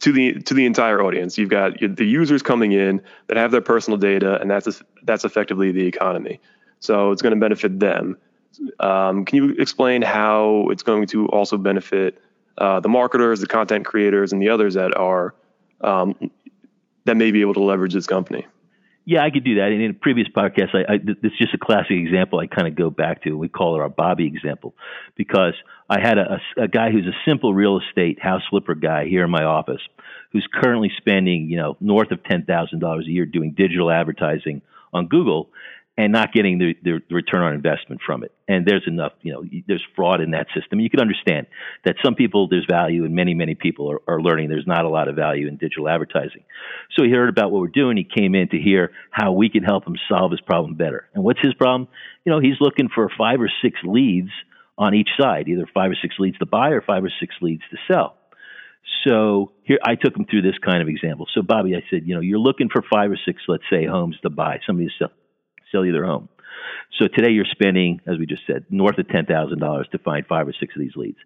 to 0.00 0.12
the 0.12 0.34
to 0.42 0.54
the 0.54 0.66
entire 0.66 1.02
audience. 1.02 1.38
You've 1.38 1.50
got 1.50 1.78
the 1.80 2.04
users 2.04 2.42
coming 2.42 2.72
in 2.72 3.02
that 3.26 3.36
have 3.36 3.50
their 3.50 3.60
personal 3.60 3.98
data, 3.98 4.40
and 4.40 4.50
that's 4.50 4.82
that's 5.02 5.24
effectively 5.24 5.72
the 5.72 5.86
economy. 5.86 6.40
So 6.80 7.10
it's 7.10 7.22
going 7.22 7.34
to 7.34 7.40
benefit 7.40 7.78
them. 7.80 8.16
Um, 8.80 9.24
can 9.24 9.36
you 9.36 9.54
explain 9.58 10.02
how 10.02 10.68
it's 10.70 10.82
going 10.82 11.06
to 11.08 11.26
also 11.28 11.56
benefit 11.56 12.20
uh, 12.56 12.80
the 12.80 12.88
marketers, 12.88 13.40
the 13.40 13.46
content 13.46 13.84
creators, 13.84 14.32
and 14.32 14.40
the 14.40 14.48
others 14.48 14.74
that 14.74 14.96
are 14.96 15.34
um, 15.80 16.30
that 17.04 17.16
may 17.16 17.30
be 17.30 17.40
able 17.40 17.54
to 17.54 17.62
leverage 17.62 17.94
this 17.94 18.06
company? 18.06 18.46
Yeah, 19.08 19.24
I 19.24 19.30
could 19.30 19.42
do 19.42 19.54
that. 19.54 19.72
And 19.72 19.80
in 19.80 19.92
a 19.92 19.94
previous 19.94 20.28
podcast, 20.28 20.74
I, 20.74 20.92
I, 20.92 20.98
this 20.98 21.32
is 21.32 21.38
just 21.38 21.54
a 21.54 21.58
classic 21.58 21.92
example 21.92 22.40
I 22.40 22.46
kind 22.46 22.68
of 22.68 22.76
go 22.76 22.90
back 22.90 23.22
to. 23.22 23.38
We 23.38 23.48
call 23.48 23.74
it 23.74 23.80
our 23.80 23.88
Bobby 23.88 24.26
example 24.26 24.74
because 25.16 25.54
I 25.88 25.98
had 25.98 26.18
a, 26.18 26.38
a, 26.58 26.64
a 26.64 26.68
guy 26.68 26.90
who's 26.90 27.06
a 27.06 27.16
simple 27.26 27.54
real 27.54 27.80
estate 27.80 28.20
house 28.22 28.42
flipper 28.50 28.74
guy 28.74 29.06
here 29.06 29.24
in 29.24 29.30
my 29.30 29.44
office 29.44 29.80
who's 30.30 30.46
currently 30.52 30.92
spending, 30.98 31.48
you 31.48 31.56
know, 31.56 31.78
north 31.80 32.10
of 32.10 32.22
$10,000 32.22 33.00
a 33.00 33.10
year 33.10 33.24
doing 33.24 33.54
digital 33.56 33.90
advertising 33.90 34.60
on 34.92 35.08
Google 35.08 35.48
and 35.98 36.12
not 36.12 36.32
getting 36.32 36.58
the, 36.58 36.74
the, 36.84 37.00
return 37.12 37.42
on 37.42 37.52
investment 37.52 38.00
from 38.06 38.22
it. 38.22 38.32
And 38.46 38.64
there's 38.64 38.84
enough, 38.86 39.12
you 39.22 39.32
know, 39.32 39.42
there's 39.66 39.84
fraud 39.96 40.20
in 40.20 40.30
that 40.30 40.46
system. 40.54 40.78
You 40.78 40.88
can 40.88 41.00
understand 41.00 41.48
that 41.84 41.96
some 42.04 42.14
people 42.14 42.46
there's 42.48 42.66
value, 42.70 43.04
and 43.04 43.16
many, 43.16 43.34
many 43.34 43.56
people 43.56 43.90
are, 43.90 44.00
are 44.06 44.22
learning 44.22 44.48
there's 44.48 44.66
not 44.66 44.84
a 44.84 44.88
lot 44.88 45.08
of 45.08 45.16
value 45.16 45.48
in 45.48 45.56
digital 45.56 45.88
advertising. 45.88 46.44
So 46.96 47.04
he 47.04 47.10
heard 47.10 47.28
about 47.28 47.50
what 47.50 47.60
we're 47.60 47.66
doing. 47.66 47.96
He 47.96 48.04
came 48.04 48.36
in 48.36 48.48
to 48.50 48.58
hear 48.58 48.92
how 49.10 49.32
we 49.32 49.50
can 49.50 49.64
help 49.64 49.88
him 49.88 49.96
solve 50.08 50.30
his 50.30 50.40
problem 50.40 50.76
better. 50.76 51.08
And 51.14 51.24
what's 51.24 51.40
his 51.42 51.52
problem? 51.54 51.88
You 52.24 52.30
know, 52.30 52.38
he's 52.38 52.60
looking 52.60 52.88
for 52.94 53.10
five 53.18 53.40
or 53.40 53.50
six 53.60 53.76
leads 53.82 54.30
on 54.78 54.94
each 54.94 55.10
side, 55.20 55.48
either 55.48 55.66
five 55.74 55.90
or 55.90 55.96
six 56.00 56.14
leads 56.20 56.38
to 56.38 56.46
buy 56.46 56.68
or 56.68 56.80
five 56.80 57.02
or 57.02 57.12
six 57.18 57.34
leads 57.40 57.62
to 57.72 57.76
sell. 57.92 58.14
So 59.04 59.50
here, 59.64 59.78
I 59.84 59.96
took 59.96 60.16
him 60.16 60.26
through 60.30 60.42
this 60.42 60.58
kind 60.64 60.80
of 60.80 60.86
example. 60.86 61.26
So 61.34 61.42
Bobby, 61.42 61.74
I 61.74 61.82
said, 61.90 62.02
you 62.06 62.14
know, 62.14 62.20
you're 62.20 62.38
looking 62.38 62.68
for 62.72 62.84
five 62.88 63.10
or 63.10 63.18
six, 63.26 63.42
let's 63.48 63.64
say, 63.68 63.84
homes 63.84 64.16
to 64.22 64.30
buy. 64.30 64.60
Somebody 64.64 64.86
to 64.86 64.92
sell 64.96 65.10
sell 65.72 65.84
you 65.84 65.92
their 65.92 66.06
home. 66.06 66.28
So 66.98 67.06
today 67.06 67.30
you're 67.30 67.46
spending, 67.50 68.00
as 68.06 68.18
we 68.18 68.26
just 68.26 68.42
said, 68.46 68.64
north 68.70 68.98
of 68.98 69.08
ten 69.08 69.26
thousand 69.26 69.60
dollars 69.60 69.88
to 69.92 69.98
find 69.98 70.26
five 70.26 70.48
or 70.48 70.54
six 70.58 70.74
of 70.74 70.80
these 70.80 70.96
leads. 70.96 71.18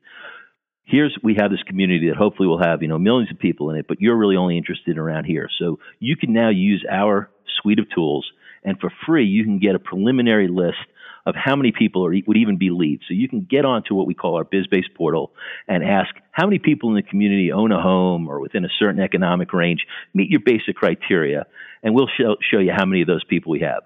Here's 0.85 1.17
we 1.23 1.37
have 1.39 1.51
this 1.51 1.63
community 1.63 2.09
that 2.09 2.17
hopefully 2.17 2.49
will 2.49 2.63
have 2.63 2.83
you 2.83 2.89
know 2.89 2.99
millions 2.99 3.31
of 3.31 3.39
people 3.39 3.71
in 3.71 3.77
it, 3.77 3.87
but 3.89 4.01
you're 4.01 4.17
really 4.17 4.37
only 4.37 4.59
interested 4.59 4.99
around 4.99 5.25
here. 5.25 5.49
So 5.59 5.79
you 6.01 6.17
can 6.17 6.33
now 6.33 6.51
use 6.51 6.85
our 6.91 7.31
suite 7.61 7.79
of 7.79 7.87
tools, 7.95 8.31
and 8.65 8.79
for 8.81 8.93
free 9.07 9.27
you 9.27 9.45
can 9.45 9.59
get 9.59 9.75
a 9.75 9.79
preliminary 9.79 10.49
list 10.49 10.79
of 11.25 11.37
how 11.37 11.55
many 11.55 11.71
people 11.71 12.05
are, 12.05 12.13
would 12.27 12.37
even 12.37 12.59
be 12.59 12.71
leads. 12.71 13.03
So 13.07 13.15
you 13.15 13.29
can 13.29 13.47
get 13.49 13.65
onto 13.65 13.95
what 13.95 14.09
we 14.09 14.15
call 14.15 14.37
our 14.37 14.45
BizBase 14.45 14.93
portal 14.97 15.33
and 15.69 15.85
ask 15.85 16.11
how 16.33 16.47
many 16.47 16.59
people 16.59 16.89
in 16.89 16.97
the 16.97 17.03
community 17.03 17.53
own 17.53 17.71
a 17.71 17.81
home 17.81 18.27
or 18.27 18.41
within 18.41 18.65
a 18.65 18.69
certain 18.81 19.01
economic 19.01 19.53
range, 19.53 19.87
meet 20.15 20.31
your 20.31 20.41
basic 20.45 20.75
criteria, 20.75 21.47
and 21.85 21.95
we'll 21.95 22.09
show, 22.19 22.35
show 22.51 22.59
you 22.59 22.73
how 22.77 22.85
many 22.85 23.03
of 23.03 23.07
those 23.07 23.23
people 23.23 23.53
we 23.53 23.61
have 23.61 23.83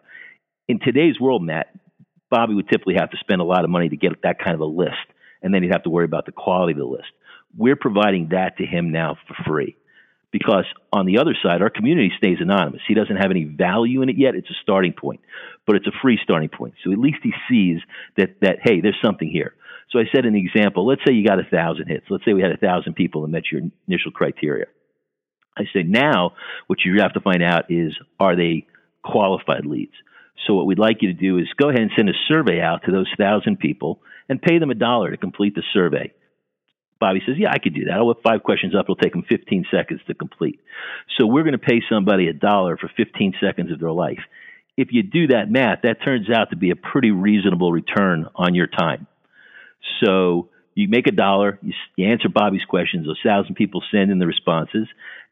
in 0.69 0.81
today's 0.81 1.21
world, 1.21 1.43
Matt, 1.43 1.69
Bobby 2.31 2.55
would 2.55 2.69
typically 2.69 2.95
have 2.99 3.11
to 3.11 3.17
spend 3.19 3.41
a 3.41 3.45
lot 3.45 3.65
of 3.65 3.71
money 3.71 3.89
to 3.89 3.97
get 3.97 4.23
that 4.23 4.39
kind 4.39 4.55
of 4.55 4.61
a 4.61 4.65
list, 4.65 4.95
and 5.43 5.55
then 5.55 5.63
he'd 5.63 5.73
have 5.73 5.85
to 5.85 5.91
worry 5.91 6.05
about 6.05 6.27
the 6.27 6.33
quality 6.33 6.73
of 6.73 6.79
the 6.79 6.85
list. 6.85 7.09
We're 7.57 7.77
providing 7.77 8.31
that 8.31 8.59
to 8.59 8.67
him 8.67 8.91
now 8.91 9.17
for 9.29 9.35
free 9.47 9.77
because 10.33 10.65
on 10.93 11.07
the 11.07 11.19
other 11.19 11.35
side, 11.43 11.63
our 11.63 11.71
community 11.71 12.13
stays 12.19 12.39
anonymous. 12.41 12.83
He 12.87 12.95
doesn't 12.95 13.17
have 13.17 13.31
any 13.31 13.45
value 13.45 14.03
in 14.03 14.09
it 14.09 14.19
yet. 14.19 14.35
It's 14.35 14.51
a 14.51 14.59
starting 14.63 14.93
point, 14.93 15.21
but 15.67 15.77
it's 15.77 15.87
a 15.87 15.93
free 16.03 16.19
starting 16.23 16.51
point. 16.51 16.75
So 16.85 16.93
at 16.93 16.99
least 16.99 17.19
he 17.23 17.33
sees 17.49 17.81
that, 18.17 18.41
that 18.43 18.59
hey, 18.63 18.81
there's 18.81 18.99
something 19.03 19.31
here. 19.31 19.55
So 19.91 19.99
I 19.99 20.05
said 20.15 20.27
an 20.27 20.35
example. 20.35 20.87
Let's 20.87 21.01
say 21.07 21.15
you 21.15 21.27
got 21.27 21.39
a 21.39 21.49
thousand 21.51 21.87
hits. 21.87 22.07
Let's 22.11 22.25
say 22.25 22.35
we 22.35 22.43
had 22.43 22.51
a 22.51 22.57
thousand 22.57 22.95
people 22.95 23.23
that 23.23 23.29
met 23.29 23.45
your 23.51 23.63
initial 23.89 24.11
criteria. 24.11 24.67
I 25.57 25.63
say 25.73 25.85
now 25.85 26.33
what 26.67 26.81
you 26.85 27.01
have 27.01 27.15
to 27.15 27.21
find 27.21 27.43
out 27.43 27.71
is 27.71 27.97
are 28.21 28.37
they 28.37 28.67
qualified 29.03 29.65
leads? 29.65 29.95
So 30.47 30.55
what 30.55 30.67
we'd 30.67 30.79
like 30.79 31.03
you 31.03 31.09
to 31.13 31.19
do 31.19 31.39
is 31.39 31.47
go 31.57 31.69
ahead 31.69 31.83
and 31.83 31.91
send 31.97 32.09
a 32.09 32.13
survey 32.29 32.61
out 32.61 32.83
to 32.85 32.93
those 32.93 33.11
thousand 33.19 33.59
people 33.59 34.01
and 34.29 34.43
pay 34.43 34.59
them 34.59 34.71
a 34.71 34.75
dollar 34.75 35.11
to 35.11 35.17
complete 35.17 35.55
the 35.55 35.63
survey. 35.73 36.13
Bobby 36.99 37.21
says, 37.27 37.37
Yeah, 37.39 37.51
I 37.51 37.59
could 37.59 37.75
do 37.75 37.85
that. 37.85 37.95
I'll 37.95 38.07
whip 38.07 38.19
five 38.23 38.43
questions 38.43 38.75
up. 38.75 38.87
It'll 38.87 38.97
take 38.97 39.13
them 39.13 39.25
15 39.29 39.67
seconds 39.71 40.01
to 40.07 40.15
complete. 40.15 40.61
So 41.17 41.27
we're 41.27 41.43
going 41.43 41.53
to 41.53 41.59
pay 41.59 41.83
somebody 41.91 42.29
a 42.29 42.33
dollar 42.33 42.77
for 42.77 42.91
15 42.97 43.35
seconds 43.41 43.73
of 43.73 43.81
their 43.81 43.93
life. 43.93 44.21
if 44.77 44.89
you 44.91 45.03
do 45.03 45.29
that 45.29 45.51
math, 45.51 45.81
that 45.83 46.03
turns 46.05 46.29
out 46.31 46.51
to 46.51 46.57
be 46.57 46.71
a 46.71 46.77
pretty 46.77 47.11
reasonable 47.11 47.73
return 47.73 48.27
on 48.35 48.55
your 48.55 48.67
time. 48.67 49.07
So 50.05 50.51
you 50.75 50.89
make 50.89 51.07
a 51.07 51.13
dollar, 51.13 51.59
you, 51.63 51.73
you 51.97 52.11
answer 52.11 52.29
Bobby's 52.29 52.65
questions, 52.69 53.07
a 53.09 53.15
thousand 53.27 53.55
people 53.55 53.83
send 53.91 54.11
in 54.11 54.19
the 54.19 54.27
responses, 54.27 54.87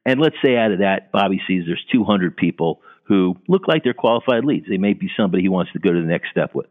and 0.07 0.21
let's 0.21 0.37
say 0.45 0.57
out 0.57 0.73
of 0.73 0.79
that, 0.79 1.13
Bobby 1.13 1.41
sees 1.47 1.65
there's 1.67 1.85
200 1.93 2.37
people 2.37 2.81
who 3.05 3.37
look 3.49 3.69
like 3.69 3.85
they're 3.85 3.95
qualified 3.95 4.45
leads. 4.45 4.67
They 4.69 4.79
may 4.79 4.95
be 4.95 5.11
somebody 5.17 5.43
he 5.43 5.49
wants 5.49 5.73
to 5.73 5.79
go 5.79 5.93
to 5.93 6.01
the 6.01 6.07
next 6.07 6.31
step 6.31 6.55
with. 6.55 6.67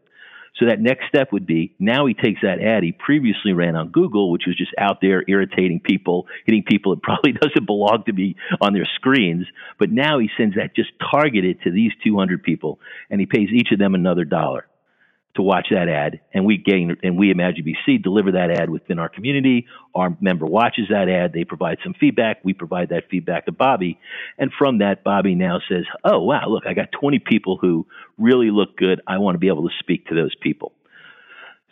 So 0.58 0.66
that 0.66 0.80
next 0.80 1.08
step 1.08 1.32
would 1.32 1.46
be 1.46 1.74
now 1.80 2.06
he 2.06 2.14
takes 2.14 2.42
that 2.42 2.62
ad 2.62 2.84
he 2.84 2.92
previously 2.92 3.52
ran 3.52 3.74
on 3.74 3.88
Google, 3.88 4.30
which 4.30 4.44
was 4.46 4.56
just 4.56 4.70
out 4.78 5.00
there 5.00 5.24
irritating 5.26 5.80
people, 5.80 6.28
hitting 6.46 6.62
people 6.62 6.92
it 6.92 7.02
probably 7.02 7.32
doesn't 7.32 7.66
belong 7.66 8.04
to 8.06 8.12
be 8.12 8.36
on 8.60 8.72
their 8.72 8.88
screens. 8.94 9.46
But 9.78 9.90
now 9.90 10.20
he 10.20 10.30
sends 10.36 10.54
that 10.54 10.76
just 10.76 10.90
targeted 11.10 11.62
to 11.62 11.72
these 11.72 11.90
200 12.04 12.42
people, 12.42 12.78
and 13.10 13.20
he 13.20 13.26
pays 13.26 13.48
each 13.52 13.72
of 13.72 13.80
them 13.80 13.94
another 13.94 14.24
dollar 14.24 14.66
to 15.36 15.42
watch 15.42 15.68
that 15.70 15.88
ad, 15.88 16.20
and 16.32 16.44
we 16.44 16.58
gain 16.58 16.96
and 17.02 17.18
we 17.18 17.30
Imagine 17.30 17.64
BC 17.64 18.02
deliver 18.02 18.32
that 18.32 18.50
ad 18.50 18.70
within 18.70 18.98
our 18.98 19.08
community. 19.08 19.66
Our 19.94 20.16
member 20.20 20.46
watches 20.46 20.86
that 20.90 21.08
ad, 21.08 21.32
they 21.32 21.44
provide 21.44 21.78
some 21.82 21.94
feedback, 21.98 22.38
we 22.44 22.52
provide 22.52 22.90
that 22.90 23.04
feedback 23.10 23.46
to 23.46 23.52
Bobby, 23.52 23.98
and 24.38 24.52
from 24.56 24.78
that, 24.78 25.02
Bobby 25.02 25.34
now 25.34 25.60
says, 25.68 25.84
"Oh 26.04 26.20
wow, 26.20 26.48
look, 26.48 26.66
I 26.66 26.74
got 26.74 26.92
20 26.92 27.18
people 27.18 27.56
who 27.56 27.86
really 28.18 28.50
look 28.50 28.76
good. 28.76 29.00
I 29.06 29.18
want 29.18 29.34
to 29.34 29.40
be 29.40 29.48
able 29.48 29.68
to 29.68 29.74
speak 29.80 30.06
to 30.08 30.14
those 30.14 30.34
people." 30.36 30.73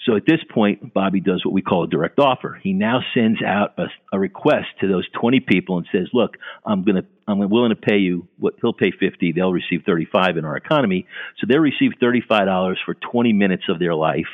So 0.06 0.16
at 0.16 0.26
this 0.26 0.40
point, 0.52 0.92
Bobby 0.92 1.20
does 1.20 1.44
what 1.44 1.54
we 1.54 1.62
call 1.62 1.84
a 1.84 1.86
direct 1.86 2.18
offer. 2.18 2.58
He 2.60 2.72
now 2.72 3.00
sends 3.14 3.40
out 3.40 3.74
a, 3.78 3.86
a 4.12 4.18
request 4.18 4.66
to 4.80 4.88
those 4.88 5.08
20 5.20 5.40
people 5.40 5.78
and 5.78 5.86
says, 5.92 6.08
"Look, 6.12 6.38
I'm 6.66 6.82
going 6.82 6.96
to 6.96 7.06
I'm 7.28 7.38
willing 7.50 7.70
to 7.70 7.76
pay 7.76 7.98
you 7.98 8.26
what 8.38 8.54
he'll 8.60 8.72
pay 8.72 8.90
50, 8.90 9.32
they'll 9.32 9.52
receive 9.52 9.82
35 9.86 10.36
in 10.36 10.44
our 10.44 10.56
economy. 10.56 11.06
So 11.38 11.46
they'll 11.48 11.60
receive 11.60 11.92
$35 12.00 12.74
for 12.84 12.94
20 12.94 13.32
minutes 13.32 13.64
of 13.68 13.78
their 13.78 13.94
life 13.94 14.26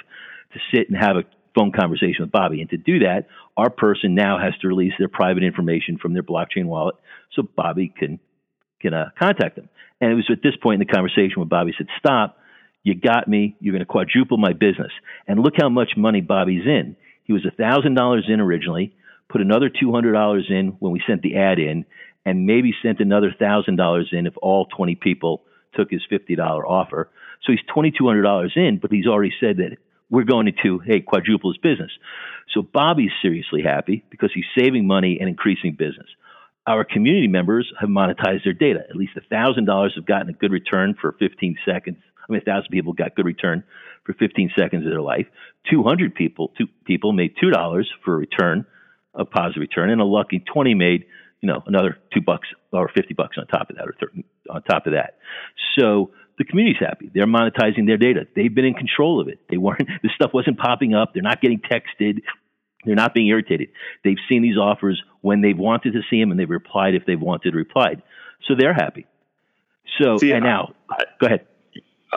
to 0.53 0.59
sit 0.73 0.89
and 0.89 0.97
have 0.99 1.17
a 1.17 1.25
phone 1.55 1.73
conversation 1.73 2.21
with 2.21 2.31
Bobby. 2.31 2.61
And 2.61 2.71
to 2.71 2.77
do 2.77 3.01
that, 3.01 3.29
our 3.57 3.71
person 3.71 4.15
now 4.15 4.39
has 4.39 4.55
to 4.61 4.69
release 4.69 4.93
their 4.99 5.09
private 5.09 5.43
information 5.43 5.99
from 5.99 6.13
their 6.13 6.23
blockchain 6.23 6.67
wallet 6.67 6.97
so 7.35 7.43
Bobby 7.43 7.93
can 7.97 8.19
can 8.81 8.95
uh, 8.95 9.11
contact 9.19 9.57
them. 9.57 9.69
And 10.01 10.13
it 10.13 10.15
was 10.15 10.31
at 10.31 10.43
this 10.43 10.55
point 10.63 10.81
in 10.81 10.87
the 10.87 10.93
conversation 10.93 11.35
when 11.37 11.49
Bobby 11.49 11.75
said, 11.77 11.89
"Stop." 11.99 12.39
You 12.83 12.95
got 12.95 13.29
me. 13.29 13.57
You're 13.61 13.73
going 13.73 13.85
to 13.85 13.87
quadruple 13.87 14.39
my 14.39 14.53
business. 14.53 14.93
And 15.27 15.41
look 15.41 15.55
how 15.61 15.69
much 15.69 15.91
money 15.97 16.21
Bobby's 16.21 16.65
in. 16.65 16.97
He 17.25 17.33
was 17.33 17.45
$1,000 17.45 18.31
in 18.31 18.41
originally, 18.41 18.95
put 19.29 19.41
another 19.41 19.71
$200 19.71 20.51
in 20.51 20.69
when 20.79 20.93
we 20.93 21.03
sent 21.07 21.23
the 21.23 21.37
ad 21.37 21.59
in, 21.59 21.85
and 22.25 22.47
maybe 22.47 22.73
sent 22.83 23.01
another 23.01 23.35
$1,000 23.39 24.05
in 24.13 24.27
if 24.27 24.35
all 24.41 24.67
20 24.67 24.95
people 24.97 25.43
took 25.75 25.91
his 25.91 26.03
$50 26.11 26.39
offer. 26.67 27.11
So 27.45 27.53
he's 27.53 27.61
$2,200 27.75 28.57
in, 28.57 28.79
but 28.81 28.91
he's 28.91 29.07
already 29.07 29.33
said 29.39 29.59
that 29.59 29.77
we're 30.11 30.25
going 30.25 30.51
to, 30.63 30.79
hey, 30.79 31.01
quadruple 31.01 31.53
his 31.53 31.59
business. 31.59 31.91
So 32.55 32.63
Bobby's 32.63 33.11
seriously 33.21 33.63
happy 33.63 34.05
because 34.11 34.31
he's 34.35 34.47
saving 34.59 34.87
money 34.87 35.19
and 35.21 35.29
increasing 35.29 35.77
business. 35.79 36.09
Our 36.67 36.85
community 36.85 37.29
members 37.29 37.71
have 37.81 37.91
monetized 37.91 38.45
their 38.45 38.55
data. 38.55 38.81
At 38.89 38.97
least 38.97 39.13
$1,000 39.31 39.95
have 39.95 40.07
gotten 40.07 40.31
a 40.31 40.33
good 40.33 40.53
return 40.53 40.95
for 40.99 41.15
15 41.19 41.57
seconds 41.67 41.99
I 42.29 42.33
mean, 42.33 42.43
1,000 42.45 42.69
people 42.71 42.93
got 42.93 43.15
good 43.15 43.27
return 43.27 43.65
for 44.05 44.15
15 44.15 44.51
seconds 44.59 44.85
of 44.85 44.91
their 44.91 45.03
life. 45.03 45.27
200 45.71 46.15
people, 46.15 46.53
two 46.59 46.67
people 46.85 47.13
made 47.13 47.35
$2 47.43 47.85
for 48.05 48.15
a 48.15 48.17
return, 48.17 48.67
a 49.15 49.25
positive 49.25 49.61
return, 49.61 49.91
and 49.91 50.01
a 50.01 50.05
lucky 50.05 50.41
20 50.41 50.75
made, 50.75 51.05
you 51.41 51.47
know, 51.47 51.63
another 51.67 51.99
two 52.13 52.21
bucks 52.21 52.49
or 52.73 52.89
50 52.95 53.15
bucks 53.15 53.37
on 53.39 53.47
top 53.47 53.71
of 53.71 53.77
that 53.77 53.87
or 53.87 53.95
30, 54.01 54.25
on 54.51 54.63
top 54.63 54.87
of 54.87 54.93
that. 54.93 55.19
So 55.79 56.11
the 56.39 56.45
community's 56.45 56.81
happy. 56.81 57.11
They're 57.13 57.27
monetizing 57.27 57.87
their 57.87 57.97
data. 57.97 58.27
They've 58.35 58.55
been 58.55 58.65
in 58.65 58.75
control 58.75 59.21
of 59.21 59.29
it. 59.29 59.41
They 59.51 59.57
weren't, 59.57 59.89
this 60.03 60.13
stuff 60.15 60.31
wasn't 60.33 60.59
popping 60.59 60.95
up. 60.95 61.13
They're 61.15 61.23
not 61.23 61.41
getting 61.41 61.61
texted. 61.61 62.21
They're 62.85 62.95
not 62.95 63.15
being 63.15 63.27
irritated. 63.27 63.71
They've 64.05 64.19
seen 64.29 64.43
these 64.43 64.57
offers 64.57 65.03
when 65.21 65.41
they've 65.41 65.59
wanted 65.59 65.95
to 65.95 66.01
see 66.09 66.21
them 66.21 66.31
and 66.31 66.39
they've 66.39 66.49
replied 66.49 66.95
if 66.95 67.05
they've 67.07 67.21
wanted 67.21 67.55
replied. 67.55 68.03
So 68.47 68.55
they're 68.59 68.75
happy. 68.75 69.07
So, 70.01 70.17
see, 70.19 70.31
and 70.31 70.45
now, 70.45 70.75
I, 70.89 71.05
go 71.21 71.27
ahead. 71.27 71.47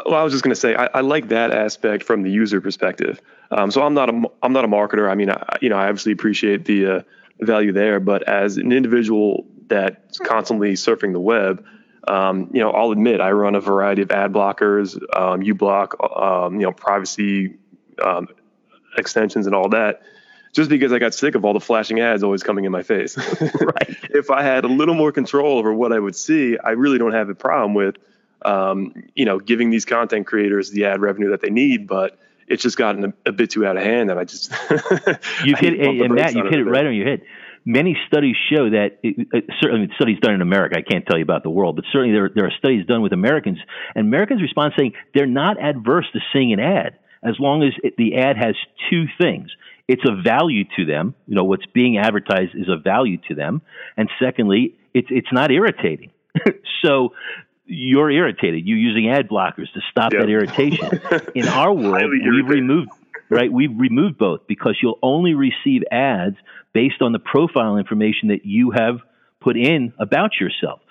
Well, 0.05 0.15
I 0.15 0.23
was 0.23 0.31
just 0.31 0.43
going 0.43 0.53
to 0.53 0.59
say 0.59 0.73
I, 0.73 0.85
I, 0.85 1.01
like 1.01 1.29
that 1.29 1.51
aspect 1.51 2.03
from 2.03 2.23
the 2.23 2.31
user 2.31 2.61
perspective. 2.61 3.19
Um, 3.49 3.71
so 3.71 3.81
I'm 3.83 3.93
not 3.93 4.09
a 4.09 4.23
I'm 4.41 4.53
not 4.53 4.63
a 4.63 4.67
marketer. 4.67 5.09
I 5.09 5.15
mean, 5.15 5.29
I, 5.29 5.57
you 5.61 5.69
know, 5.69 5.75
I 5.75 5.89
obviously 5.89 6.13
appreciate 6.13 6.63
the 6.65 6.87
uh, 6.87 7.01
value 7.41 7.73
there, 7.73 7.99
but 7.99 8.23
as 8.23 8.57
an 8.57 8.71
individual 8.71 9.45
that's 9.67 10.17
constantly 10.19 10.73
surfing 10.73 11.11
the 11.11 11.19
web, 11.19 11.65
um, 12.07 12.49
you 12.53 12.61
know, 12.61 12.71
I'll 12.71 12.91
admit 12.91 13.19
I 13.19 13.31
run 13.31 13.55
a 13.55 13.61
variety 13.61 14.01
of 14.01 14.11
ad 14.11 14.31
blockers, 14.31 14.95
um, 15.15 15.41
uBlock, 15.41 16.21
um, 16.21 16.55
you 16.55 16.61
know, 16.61 16.71
privacy 16.71 17.57
um, 18.01 18.29
extensions, 18.97 19.45
and 19.45 19.55
all 19.55 19.69
that. 19.69 20.01
Just 20.53 20.69
because 20.69 20.91
I 20.91 20.99
got 20.99 21.13
sick 21.13 21.35
of 21.35 21.45
all 21.45 21.53
the 21.53 21.61
flashing 21.61 22.01
ads 22.01 22.23
always 22.23 22.43
coming 22.43 22.65
in 22.65 22.71
my 22.71 22.83
face. 22.83 23.17
right. 23.41 23.97
if 24.09 24.29
I 24.29 24.43
had 24.43 24.65
a 24.65 24.67
little 24.67 24.95
more 24.95 25.11
control 25.11 25.57
over 25.57 25.73
what 25.73 25.93
I 25.93 25.99
would 25.99 26.15
see, 26.15 26.57
I 26.57 26.71
really 26.71 26.97
don't 26.97 27.13
have 27.13 27.29
a 27.29 27.35
problem 27.35 27.73
with 27.73 27.95
um, 28.43 28.93
you 29.15 29.25
know, 29.25 29.39
giving 29.39 29.69
these 29.69 29.85
content 29.85 30.27
creators 30.27 30.71
the 30.71 30.85
ad 30.85 31.01
revenue 31.01 31.31
that 31.31 31.41
they 31.41 31.49
need, 31.49 31.87
but 31.87 32.17
it's 32.47 32.63
just 32.63 32.77
gotten 32.77 33.05
a, 33.05 33.29
a 33.29 33.31
bit 33.31 33.51
too 33.51 33.65
out 33.65 33.77
of 33.77 33.83
hand. 33.83 34.09
And 34.09 34.19
I 34.19 34.23
just 34.23 34.51
you 35.45 35.55
hit 35.55 35.79
and 35.79 36.15
Matt, 36.15 36.33
you 36.33 36.43
hit 36.43 36.59
it 36.59 36.65
right 36.65 36.85
on 36.85 36.95
your 36.95 37.07
head. 37.07 37.21
Many 37.63 37.95
studies 38.07 38.35
show 38.51 38.71
that 38.71 38.97
it, 39.03 39.27
it, 39.31 39.45
certainly 39.61 39.87
studies 39.95 40.17
done 40.19 40.33
in 40.33 40.41
America. 40.41 40.77
I 40.77 40.81
can't 40.81 41.05
tell 41.05 41.17
you 41.17 41.23
about 41.23 41.43
the 41.43 41.51
world, 41.51 41.75
but 41.75 41.85
certainly 41.91 42.13
there 42.13 42.29
there 42.33 42.45
are 42.45 42.53
studies 42.57 42.85
done 42.85 43.01
with 43.01 43.13
Americans, 43.13 43.59
and 43.95 44.07
Americans 44.07 44.41
respond 44.41 44.73
saying 44.77 44.93
they're 45.13 45.27
not 45.27 45.61
adverse 45.61 46.07
to 46.13 46.19
seeing 46.33 46.53
an 46.53 46.59
ad 46.59 46.97
as 47.23 47.35
long 47.39 47.61
as 47.61 47.73
it, 47.83 47.95
the 47.97 48.15
ad 48.15 48.35
has 48.35 48.55
two 48.89 49.05
things 49.19 49.51
it's 49.91 50.03
a 50.07 50.21
value 50.21 50.63
to 50.77 50.85
them. 50.85 51.15
You 51.27 51.35
know, 51.35 51.43
what's 51.43 51.65
being 51.65 51.97
advertised 51.97 52.55
is 52.55 52.69
a 52.69 52.77
value 52.77 53.17
to 53.27 53.35
them. 53.35 53.61
And 53.97 54.09
secondly, 54.23 54.75
it's 54.93 55.09
it's 55.11 55.31
not 55.33 55.51
irritating. 55.51 56.11
so 56.81 57.09
you're 57.71 58.11
irritated. 58.11 58.67
You're 58.67 58.77
using 58.77 59.09
ad 59.09 59.29
blockers 59.29 59.71
to 59.73 59.81
stop 59.89 60.11
yep. 60.11 60.23
that 60.23 60.29
irritation. 60.29 61.01
In 61.35 61.47
our 61.47 61.73
world, 61.73 62.11
we've 62.11 62.47
removed 62.47 62.89
right. 63.29 63.51
We've 63.51 63.71
removed 63.77 64.17
both 64.17 64.41
because 64.47 64.77
you'll 64.81 64.99
only 65.01 65.33
receive 65.35 65.83
ads 65.89 66.35
based 66.73 67.01
on 67.01 67.13
the 67.13 67.19
profile 67.19 67.77
information 67.77 68.27
that 68.27 68.45
you 68.45 68.71
have 68.71 68.97
put 69.39 69.57
in 69.57 69.93
about 69.99 70.31
yourself. 70.39 70.81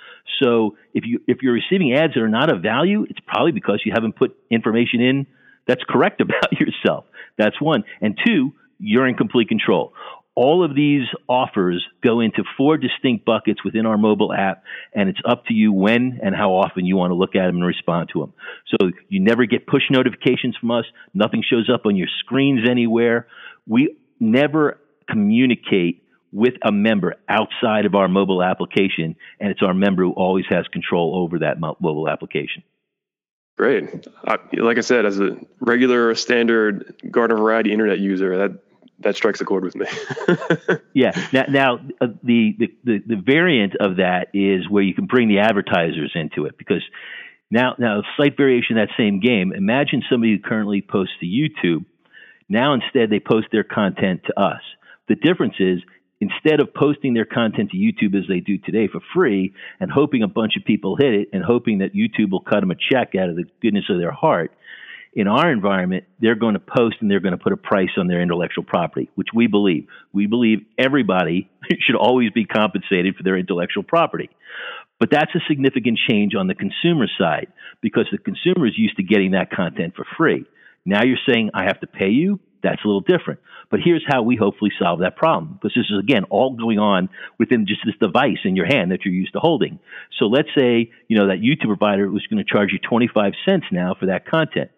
So 0.43 0.77
if 0.95 1.05
you 1.07 1.21
if 1.27 1.43
you're 1.43 1.53
receiving 1.53 1.95
ads 1.95 2.15
that 2.15 2.21
are 2.23 2.29
not 2.29 2.51
of 2.51 2.63
value, 2.63 3.05
it's 3.09 3.21
probably 3.27 3.53
because 3.53 3.83
you 3.85 3.93
haven't 3.95 4.17
put 4.17 4.37
information 4.51 5.01
in 5.03 5.27
that's 5.67 5.83
correct 5.87 6.21
about 6.21 6.53
yourself. 6.53 7.05
That's 7.37 7.61
one. 7.61 7.85
And 8.01 8.19
two, 8.27 8.55
you're 8.79 9.07
in 9.07 9.15
complete 9.17 9.49
control. 9.49 9.93
All 10.43 10.65
of 10.65 10.75
these 10.75 11.03
offers 11.29 11.85
go 12.03 12.21
into 12.21 12.45
four 12.57 12.79
distinct 12.79 13.27
buckets 13.27 13.63
within 13.63 13.85
our 13.85 13.99
mobile 13.99 14.33
app, 14.33 14.65
and 14.95 15.11
it's 15.11 15.21
up 15.29 15.45
to 15.49 15.53
you 15.53 15.71
when 15.71 16.19
and 16.23 16.35
how 16.35 16.53
often 16.53 16.87
you 16.87 16.97
want 16.97 17.11
to 17.11 17.15
look 17.15 17.37
at 17.37 17.45
them 17.45 17.57
and 17.57 17.67
respond 17.67 18.09
to 18.15 18.21
them. 18.21 18.33
So 18.69 18.91
you 19.11 19.21
never 19.21 19.45
get 19.45 19.67
push 19.67 19.83
notifications 19.91 20.57
from 20.57 20.71
us. 20.71 20.87
Nothing 21.13 21.45
shows 21.47 21.69
up 21.69 21.85
on 21.85 21.95
your 21.95 22.09
screens 22.21 22.67
anywhere. 22.67 23.27
We 23.67 23.99
never 24.19 24.81
communicate 25.11 26.05
with 26.33 26.55
a 26.65 26.73
member 26.73 27.17
outside 27.29 27.85
of 27.85 27.95
our 27.95 28.09
mobile 28.09 28.43
application, 28.43 29.17
and 29.41 29.51
it's 29.51 29.61
our 29.61 29.75
member 29.75 30.05
who 30.05 30.13
always 30.13 30.47
has 30.49 30.67
control 30.69 31.17
over 31.17 31.41
that 31.41 31.61
mobile 31.61 32.09
application. 32.09 32.63
Great. 33.59 34.07
Uh, 34.27 34.39
like 34.55 34.79
I 34.79 34.81
said, 34.81 35.05
as 35.05 35.21
a 35.21 35.37
regular 35.61 36.15
standard 36.15 36.95
garden 37.11 37.37
variety 37.37 37.73
internet 37.73 37.99
user, 37.99 38.39
that 38.39 38.59
that 39.01 39.17
strikes 39.17 39.41
a 39.41 39.45
chord 39.45 39.65
with 39.65 39.75
me. 39.75 39.87
yeah. 40.95 41.13
Now, 41.33 41.45
now 41.49 41.75
uh, 42.01 42.09
the, 42.23 42.55
the 42.85 43.03
the 43.07 43.17
variant 43.17 43.75
of 43.81 43.97
that 43.97 44.29
is 44.35 44.69
where 44.69 44.83
you 44.83 44.95
can 44.95 45.07
bring 45.07 45.29
the 45.29 45.39
advertisers 45.39 46.13
into 46.15 46.47
it 46.47 46.57
because 46.59 46.83
now 47.51 47.75
now 47.79 48.03
slight 48.17 48.37
variation 48.37 48.77
that 48.77 48.89
same 48.97 49.21
game. 49.21 49.53
Imagine 49.53 50.03
somebody 50.11 50.37
who 50.37 50.43
currently 50.43 50.83
posts 50.83 51.15
to 51.21 51.27
YouTube. 51.27 51.85
Now 52.49 52.75
instead 52.75 53.11
they 53.11 53.21
post 53.21 53.49
their 53.53 53.65
content 53.65 54.23
to 54.27 54.41
us. 54.41 54.61
The 55.09 55.15
difference 55.15 55.55
is 55.59 55.81
instead 56.21 56.61
of 56.61 56.75
posting 56.75 57.15
their 57.15 57.25
content 57.25 57.71
to 57.71 57.77
YouTube 57.77 58.15
as 58.15 58.29
they 58.29 58.41
do 58.41 58.59
today 58.59 58.87
for 58.87 59.01
free 59.15 59.55
and 59.81 59.91
hoping 59.91 60.23
a 60.23 60.29
bunch 60.29 60.57
of 60.57 60.65
people 60.65 60.97
hit 60.97 61.15
it 61.15 61.29
and 61.33 61.43
hoping 61.43 61.79
that 61.79 61.95
YouTube 61.95 62.31
will 62.31 62.43
cut 62.43 62.61
them 62.61 62.71
a 62.71 62.75
check 62.75 63.15
out 63.15 63.31
of 63.31 63.37
the 63.37 63.45
goodness 63.63 63.87
of 63.89 63.99
their 63.99 64.13
heart, 64.13 64.53
in 65.13 65.27
our 65.27 65.51
environment, 65.51 66.05
they're 66.21 66.37
going 66.37 66.55
to 66.55 66.61
post 66.61 66.97
and 67.01 67.11
they're 67.11 67.21
going 67.21 67.37
to 67.37 67.43
put 67.43 67.53
a 67.53 67.57
price 67.57 67.91
on 67.99 68.07
their 68.07 68.23
intellectual 68.23 68.65
property, 68.65 69.11
which 69.17 69.29
we 69.35 69.49
believe. 69.49 69.87
We 70.13 70.27
believe 70.27 70.61
everybody 70.79 71.51
should 71.81 71.97
always 71.97 72.31
be 72.31 72.45
compensated 72.45 73.17
for 73.17 73.23
their 73.25 73.37
intellectual 73.37 73.83
property. 73.83 74.31
But 75.01 75.11
that's 75.11 75.35
a 75.35 75.41
significant 75.49 75.99
change 76.09 76.35
on 76.35 76.47
the 76.47 76.55
consumer 76.55 77.07
side 77.19 77.49
because 77.81 78.07
the 78.13 78.19
consumer 78.19 78.67
is 78.67 78.75
used 78.77 78.97
to 78.97 79.03
getting 79.03 79.33
that 79.33 79.51
content 79.51 79.95
for 79.97 80.07
free. 80.17 80.45
Now 80.85 81.03
you're 81.03 81.19
saying, 81.27 81.51
I 81.55 81.65
have 81.65 81.81
to 81.81 81.87
pay 81.87 82.11
you 82.11 82.41
That's 82.63 82.85
a 82.85 82.87
little 82.87 83.01
different. 83.01 83.41
But 83.71 83.81
here's 83.83 84.05
how 84.07 84.23
we 84.23 84.37
hopefully 84.37 84.71
solve 84.79 85.01
that 85.01 85.17
problem. 85.17 85.55
Because 85.55 85.75
this 85.75 85.87
is, 85.91 85.99
again, 85.99 86.25
all 86.25 86.55
going 86.55 86.79
on 86.79 87.09
within 87.39 87.67
just 87.67 87.81
this 87.87 87.95
device 88.01 88.39
in 88.45 88.57
your 88.57 88.67
hand 88.67 88.91
that 88.93 89.05
you're 89.05 89.15
used 89.15 89.33
to 89.33 89.41
holding. 89.41 89.79
So 90.19 90.27
let's 90.27 90.49
say, 90.57 90.91
you 91.09 91.17
know, 91.17 91.29
that 91.29 91.41
YouTube 91.41 91.69
provider 91.69 92.11
was 92.11 92.27
going 92.27 92.45
to 92.45 92.51
charge 92.51 92.71
you 92.73 92.79
25 92.79 93.33
cents 93.49 93.67
now 93.73 93.95
for 93.99 94.07
that 94.07 94.27
content. 94.27 94.71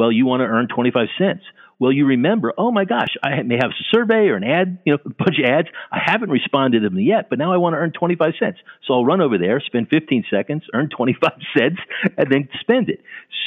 Well, 0.00 0.10
you 0.10 0.24
want 0.24 0.40
to 0.40 0.46
earn 0.46 0.66
25 0.66 1.08
cents. 1.18 1.42
Well, 1.78 1.92
you 1.92 2.06
remember, 2.06 2.54
oh 2.56 2.70
my 2.70 2.86
gosh, 2.86 3.18
I 3.22 3.42
may 3.42 3.56
have 3.56 3.68
a 3.68 3.84
survey 3.94 4.28
or 4.28 4.36
an 4.36 4.44
ad, 4.44 4.78
you 4.86 4.94
know, 4.94 4.98
a 5.04 5.08
bunch 5.24 5.38
of 5.38 5.44
ads. 5.44 5.68
I 5.92 5.98
haven't 6.02 6.30
responded 6.30 6.80
to 6.80 6.88
them 6.88 6.98
yet, 6.98 7.28
but 7.28 7.38
now 7.38 7.52
I 7.52 7.58
want 7.58 7.74
to 7.74 7.76
earn 7.76 7.92
25 7.92 8.32
cents. 8.38 8.60
So 8.86 8.94
I'll 8.94 9.04
run 9.04 9.20
over 9.20 9.36
there, 9.36 9.60
spend 9.60 9.88
15 9.90 10.24
seconds, 10.30 10.62
earn 10.72 10.88
25 10.96 11.32
cents, 11.54 11.80
and 12.16 12.32
then 12.32 12.48
spend 12.60 12.88
it. 12.88 13.02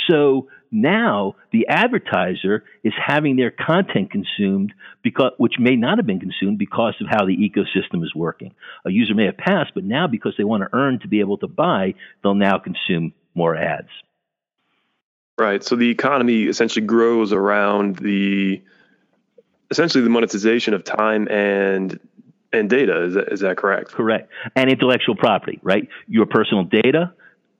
So 0.07 0.47
now 0.69 1.37
the 1.51 1.65
advertiser 1.69 2.63
is 2.83 2.93
having 3.03 3.35
their 3.35 3.49
content 3.49 4.11
consumed 4.11 4.75
because, 5.01 5.31
which 5.37 5.53
may 5.57 5.75
not 5.75 5.97
have 5.97 6.05
been 6.05 6.19
consumed 6.19 6.59
because 6.59 6.93
of 7.01 7.07
how 7.09 7.25
the 7.25 7.35
ecosystem 7.35 8.03
is 8.03 8.13
working. 8.13 8.53
A 8.85 8.91
user 8.91 9.15
may 9.15 9.25
have 9.25 9.37
passed, 9.37 9.71
but 9.73 9.85
now 9.85 10.05
because 10.05 10.35
they 10.37 10.43
want 10.43 10.61
to 10.61 10.69
earn 10.71 10.99
to 10.99 11.07
be 11.07 11.19
able 11.19 11.39
to 11.39 11.47
buy, 11.47 11.95
they'll 12.21 12.35
now 12.35 12.59
consume 12.59 13.11
more 13.33 13.55
ads. 13.55 13.89
Right. 15.37 15.63
So 15.63 15.75
the 15.75 15.89
economy 15.89 16.43
essentially 16.43 16.85
grows 16.85 17.33
around 17.33 17.95
the 17.97 18.61
essentially 19.71 20.03
the 20.03 20.09
monetization 20.09 20.73
of 20.73 20.83
time 20.83 21.27
and 21.27 21.99
and 22.51 22.69
data. 22.69 23.05
Is 23.05 23.13
that, 23.15 23.33
is 23.33 23.39
that 23.39 23.57
correct? 23.57 23.91
Correct. 23.91 24.29
And 24.55 24.69
intellectual 24.69 25.15
property, 25.15 25.59
right? 25.63 25.87
Your 26.07 26.27
personal 26.27 26.63
data 26.63 27.13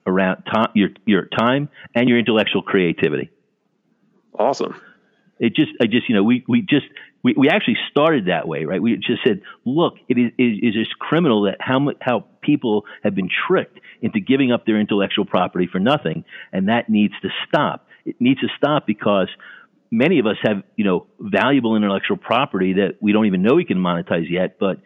around 0.06 0.44
time, 0.44 0.70
your 0.76 0.90
your 1.06 1.26
time 1.26 1.70
and 1.96 2.08
your 2.08 2.20
intellectual 2.20 2.62
creativity. 2.62 3.32
Awesome. 4.38 4.80
It 5.40 5.56
just, 5.56 5.72
I 5.82 5.88
just, 5.88 6.08
you 6.10 6.16
know, 6.16 6.24
we 6.24 6.44
we 6.48 6.62
just 6.62 6.86
we, 7.24 7.34
we 7.38 7.50
actually 7.50 7.78
started 7.90 8.26
that 8.26 8.48
way, 8.48 8.66
right? 8.66 8.82
We 8.82 8.96
just 8.98 9.24
said, 9.26 9.42
look, 9.66 9.96
it 10.10 10.18
is 10.18 10.32
it 10.38 10.68
is 10.68 10.74
just 10.74 11.00
criminal 11.00 11.44
that 11.44 11.58
how 11.60 11.88
how 12.02 12.26
people 12.42 12.84
have 13.04 13.16
been 13.16 13.30
tricked 13.48 13.80
into 14.02 14.20
giving 14.20 14.52
up 14.52 14.66
their 14.66 14.80
intellectual 14.80 15.26
property 15.26 15.68
for 15.72 15.80
nothing, 15.80 16.26
and 16.52 16.68
that 16.68 16.90
needs 16.90 17.14
to 17.22 17.30
stop. 17.48 17.88
It 18.06 18.18
needs 18.20 18.42
to 18.42 18.48
stop 18.58 18.86
because 18.86 19.30
many 19.90 20.20
of 20.20 20.26
us 20.26 20.36
have, 20.44 20.64
you 20.76 20.84
know, 20.84 21.08
valuable 21.20 21.76
intellectual 21.76 22.18
property 22.18 22.74
that 22.74 22.98
we 23.00 23.14
don't 23.14 23.28
even 23.28 23.42
know 23.42 23.56
we 23.56 23.64
can 23.66 23.78
monetize 23.78 24.30
yet, 24.30 24.58
but 24.60 24.82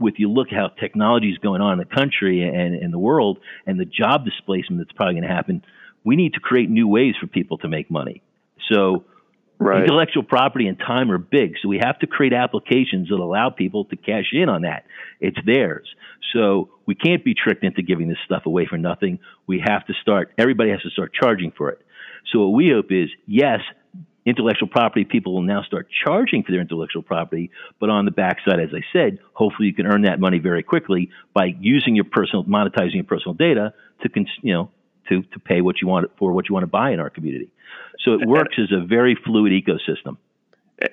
with 0.00 0.14
you 0.18 0.30
look 0.30 0.48
how 0.50 0.68
technology 0.68 1.30
is 1.30 1.38
going 1.38 1.60
on 1.60 1.74
in 1.74 1.78
the 1.78 1.94
country 1.94 2.42
and 2.42 2.74
in 2.74 2.90
the 2.90 2.98
world 2.98 3.38
and 3.66 3.78
the 3.78 3.84
job 3.84 4.24
displacement 4.24 4.80
that's 4.80 4.92
probably 4.92 5.14
going 5.14 5.28
to 5.28 5.34
happen, 5.34 5.62
we 6.04 6.16
need 6.16 6.34
to 6.34 6.40
create 6.40 6.68
new 6.68 6.88
ways 6.88 7.14
for 7.20 7.26
people 7.26 7.58
to 7.58 7.68
make 7.68 7.90
money. 7.90 8.22
So 8.70 9.04
right. 9.58 9.82
intellectual 9.82 10.22
property 10.22 10.66
and 10.66 10.78
time 10.78 11.10
are 11.10 11.18
big. 11.18 11.54
So 11.62 11.68
we 11.68 11.80
have 11.82 11.98
to 12.00 12.06
create 12.06 12.32
applications 12.32 13.08
that 13.08 13.16
allow 13.16 13.50
people 13.50 13.84
to 13.86 13.96
cash 13.96 14.32
in 14.32 14.48
on 14.48 14.62
that. 14.62 14.84
It's 15.20 15.38
theirs. 15.44 15.88
So 16.32 16.70
we 16.86 16.94
can't 16.94 17.24
be 17.24 17.34
tricked 17.34 17.64
into 17.64 17.82
giving 17.82 18.08
this 18.08 18.18
stuff 18.24 18.46
away 18.46 18.66
for 18.68 18.78
nothing. 18.78 19.18
We 19.46 19.62
have 19.66 19.86
to 19.86 19.94
start, 20.02 20.32
everybody 20.38 20.70
has 20.70 20.82
to 20.82 20.90
start 20.90 21.12
charging 21.14 21.52
for 21.56 21.70
it. 21.70 21.80
So 22.32 22.40
what 22.40 22.56
we 22.56 22.70
hope 22.70 22.90
is, 22.90 23.08
yes, 23.26 23.60
intellectual 24.26 24.68
property 24.68 25.04
people 25.04 25.34
will 25.34 25.42
now 25.42 25.62
start 25.62 25.88
charging 26.04 26.42
for 26.42 26.50
their 26.50 26.60
intellectual 26.60 27.02
property, 27.02 27.50
but 27.78 27.88
on 27.88 28.04
the 28.04 28.10
backside, 28.10 28.58
as 28.58 28.70
I 28.74 28.80
said, 28.92 29.20
hopefully 29.32 29.68
you 29.68 29.74
can 29.74 29.86
earn 29.86 30.02
that 30.02 30.18
money 30.18 30.40
very 30.40 30.64
quickly 30.64 31.10
by 31.32 31.54
using 31.60 31.94
your 31.94 32.04
personal, 32.04 32.44
monetizing 32.44 32.94
your 32.94 33.04
personal 33.04 33.34
data 33.34 33.72
to, 34.02 34.10
you 34.42 34.52
know, 34.52 34.70
to, 35.08 35.22
to 35.22 35.38
pay 35.38 35.60
what 35.60 35.80
you 35.80 35.88
want 35.88 36.10
for 36.18 36.32
what 36.32 36.48
you 36.48 36.52
want 36.52 36.64
to 36.64 36.68
buy 36.68 36.90
in 36.90 37.00
our 37.00 37.10
community. 37.10 37.50
So 38.04 38.14
it 38.14 38.26
works 38.26 38.56
as 38.58 38.70
a 38.72 38.84
very 38.84 39.14
fluid 39.14 39.52
ecosystem. 39.52 40.16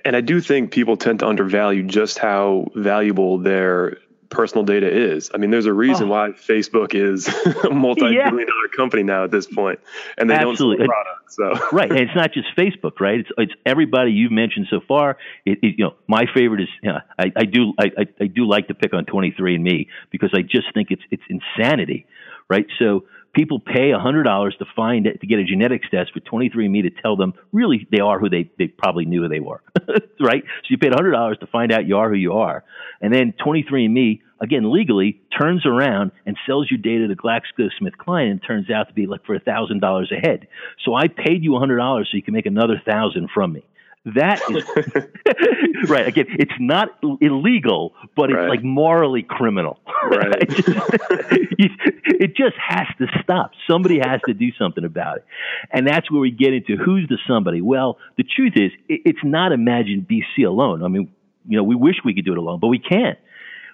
And 0.06 0.16
I 0.16 0.22
do 0.22 0.40
think 0.40 0.72
people 0.72 0.96
tend 0.96 1.20
to 1.20 1.28
undervalue 1.28 1.84
just 1.84 2.18
how 2.18 2.68
valuable 2.76 3.38
their 3.40 3.98
personal 4.34 4.66
data 4.66 4.90
is. 4.90 5.30
I 5.34 5.38
mean, 5.38 5.52
there's 5.52 5.68
a 5.68 5.74
reason 5.74 6.08
oh. 6.08 6.12
why 6.12 6.30
Facebook 6.32 6.94
is 6.96 7.28
a 7.64 7.70
multi-billion 7.70 8.18
yeah. 8.18 8.30
dollar 8.30 8.68
company 8.76 9.04
now 9.04 9.24
at 9.24 9.32
this 9.32 9.46
point, 9.46 9.80
and 10.18 10.30
they 10.30 10.36
Absolutely. 10.36 10.88
don't 10.88 10.94
sell 11.36 11.54
products. 11.54 11.70
So 11.70 11.70
right, 11.78 11.90
and 11.90 12.00
it's 12.00 12.16
not 12.16 12.34
just 12.34 12.48
Facebook, 12.58 13.00
right? 13.00 13.20
It's 13.20 13.30
it's 13.38 13.54
everybody 13.66 14.12
you've 14.12 14.32
mentioned 14.32 14.68
so 14.70 14.82
far. 14.88 15.18
It, 15.46 15.60
it, 15.62 15.76
you 15.78 15.86
know, 15.86 15.96
my 16.08 16.26
favorite 16.34 16.62
is 16.62 16.70
you 16.82 16.92
know, 16.92 17.00
I, 17.18 17.32
I 17.36 17.46
do 17.46 17.74
I, 17.80 17.92
I 18.20 18.28
do 18.28 18.46
like 18.46 18.68
to 18.68 18.74
pick 18.74 18.94
on 18.94 19.06
23andMe 19.06 19.88
because 20.10 20.32
I 20.34 20.42
just 20.42 20.74
think 20.74 20.92
it's 20.92 21.04
it's 21.12 21.24
insanity, 21.30 22.06
right? 22.50 22.66
So 22.80 23.06
people 23.34 23.60
pay 23.60 23.92
$100 23.92 24.58
to 24.58 24.66
find 24.76 25.08
it, 25.08 25.20
to 25.22 25.28
get 25.28 25.40
a 25.40 25.44
genetics 25.44 25.90
test 25.90 26.12
for 26.14 26.20
23andMe 26.20 26.84
to 26.84 27.02
tell 27.02 27.16
them 27.16 27.34
really 27.52 27.88
they 27.92 28.00
are 28.00 28.20
who 28.20 28.30
they, 28.30 28.50
they 28.58 28.68
probably 28.68 29.06
knew 29.06 29.24
who 29.24 29.30
they 29.30 29.40
were, 29.40 29.62
right? 30.20 30.44
So 30.44 30.68
you 30.70 30.78
paid 30.78 30.92
$100 30.92 31.40
to 31.40 31.48
find 31.48 31.72
out 31.72 31.88
you 31.88 31.98
are 31.98 32.10
who 32.10 32.16
you 32.16 32.34
are. 32.34 32.64
And 33.02 33.14
then 33.14 33.34
23andMe, 33.46 34.22
again, 34.40 34.72
legally 34.72 35.22
turns 35.38 35.66
around 35.66 36.12
and 36.26 36.38
sells 36.46 36.70
your 36.70 36.80
data 36.80 37.08
to 37.08 37.16
GlaxoSmithKline 37.16 38.32
and 38.32 38.42
turns 38.46 38.70
out 38.70 38.88
to 38.88 38.94
be 38.94 39.08
like 39.08 39.26
for 39.26 39.38
$1,000 39.38 40.12
a 40.12 40.16
head. 40.16 40.48
So 40.86 40.94
I 40.94 41.08
paid 41.08 41.44
you 41.44 41.52
$100 41.52 42.04
so 42.04 42.10
you 42.14 42.24
can 42.24 42.34
make 42.34 42.46
another 42.46 42.76
1000 42.86 43.30
from 43.34 43.54
me. 43.54 43.66
That 44.06 44.42
is 44.50 45.90
right. 45.90 46.06
Again, 46.08 46.26
it's 46.32 46.52
not 46.60 46.90
illegal, 47.22 47.94
but 48.18 48.32
it's 48.32 48.38
right. 48.38 48.50
like 48.50 48.64
morally 48.64 49.24
criminal. 49.28 49.80
Right. 50.04 50.34
it 50.50 52.36
just 52.36 52.56
has 52.60 52.88
to 52.98 53.08
stop. 53.24 53.52
Somebody 53.72 54.00
has 54.00 54.20
to 54.28 54.34
do 54.34 54.50
something 54.60 54.84
about 54.84 55.16
it, 55.16 55.26
and 55.72 55.88
that's 55.88 56.12
where 56.12 56.20
we 56.20 56.30
get 56.30 56.54
into 56.54 56.76
who's 56.76 57.08
the 57.08 57.18
somebody. 57.26 57.62
Well, 57.62 57.98
the 58.18 58.26
truth 58.26 58.52
is, 58.58 58.72
it's 58.90 59.24
not 59.24 59.54
Imagine 59.54 60.06
BC 60.06 60.46
alone. 60.46 60.84
I 60.84 60.90
mean, 60.90 61.10
you 61.48 61.56
know, 61.56 61.64
we 61.64 61.74
wish 61.74 61.96
we 62.04 62.14
could 62.14 62.26
do 62.26 62.34
it 62.34 62.38
alone, 62.38 62.60
but 62.60 62.68
we 62.68 62.80
can't. 62.80 63.18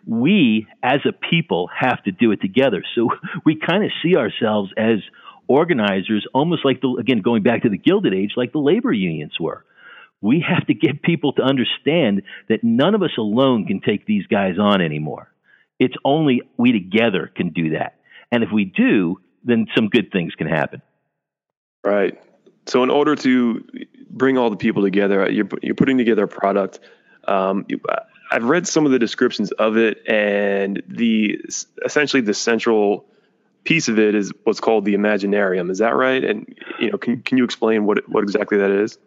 We, 0.05 0.67
as 0.83 0.99
a 1.03 1.13
people, 1.13 1.67
have 1.75 2.03
to 2.03 2.11
do 2.11 2.31
it 2.31 2.41
together. 2.41 2.83
So 2.93 3.09
we 3.43 3.55
kind 3.55 3.83
of 3.83 3.89
see 4.03 4.15
ourselves 4.15 4.71
as 4.77 4.99
organizers, 5.47 6.27
almost 6.31 6.63
like 6.63 6.79
the 6.81 6.95
again 6.99 7.21
going 7.21 7.41
back 7.41 7.63
to 7.63 7.69
the 7.69 7.77
Gilded 7.79 8.13
Age, 8.13 8.33
like 8.37 8.51
the 8.51 8.59
labor 8.59 8.93
unions 8.93 9.33
were 9.39 9.65
we 10.21 10.45
have 10.47 10.67
to 10.67 10.73
get 10.73 11.01
people 11.01 11.33
to 11.33 11.41
understand 11.41 12.23
that 12.49 12.63
none 12.63 12.95
of 12.95 13.01
us 13.01 13.11
alone 13.17 13.65
can 13.65 13.79
take 13.79 14.05
these 14.05 14.27
guys 14.27 14.55
on 14.59 14.81
anymore. 14.81 15.31
It's 15.79 15.95
only 16.03 16.41
we 16.57 16.71
together 16.71 17.31
can 17.33 17.49
do 17.49 17.71
that. 17.71 17.95
And 18.31 18.43
if 18.43 18.51
we 18.51 18.65
do, 18.65 19.19
then 19.43 19.67
some 19.75 19.87
good 19.87 20.11
things 20.11 20.35
can 20.35 20.47
happen. 20.47 20.81
Right. 21.83 22.21
So, 22.65 22.83
in 22.83 22.89
order 22.89 23.15
to 23.15 23.65
bring 24.09 24.37
all 24.37 24.49
the 24.49 24.57
people 24.57 24.83
together, 24.83 25.29
you're, 25.31 25.47
you're 25.61 25.75
putting 25.75 25.97
together 25.97 26.25
a 26.25 26.27
product. 26.27 26.79
Um, 27.25 27.65
I've 28.31 28.43
read 28.43 28.67
some 28.67 28.85
of 28.85 28.91
the 28.91 28.99
descriptions 28.99 29.51
of 29.53 29.77
it, 29.77 30.07
and 30.07 30.83
the 30.87 31.41
essentially 31.83 32.21
the 32.21 32.33
central 32.33 33.05
piece 33.63 33.87
of 33.87 33.97
it 33.97 34.13
is 34.13 34.31
what's 34.43 34.59
called 34.59 34.85
the 34.85 34.93
Imaginarium. 34.93 35.71
Is 35.71 35.79
that 35.79 35.95
right? 35.95 36.23
And 36.23 36.53
you 36.79 36.91
know, 36.91 36.97
can 36.97 37.21
can 37.21 37.37
you 37.37 37.43
explain 37.43 37.85
what 37.85 38.07
what 38.09 38.23
exactly 38.23 38.59
that 38.59 38.71
is? 38.71 38.99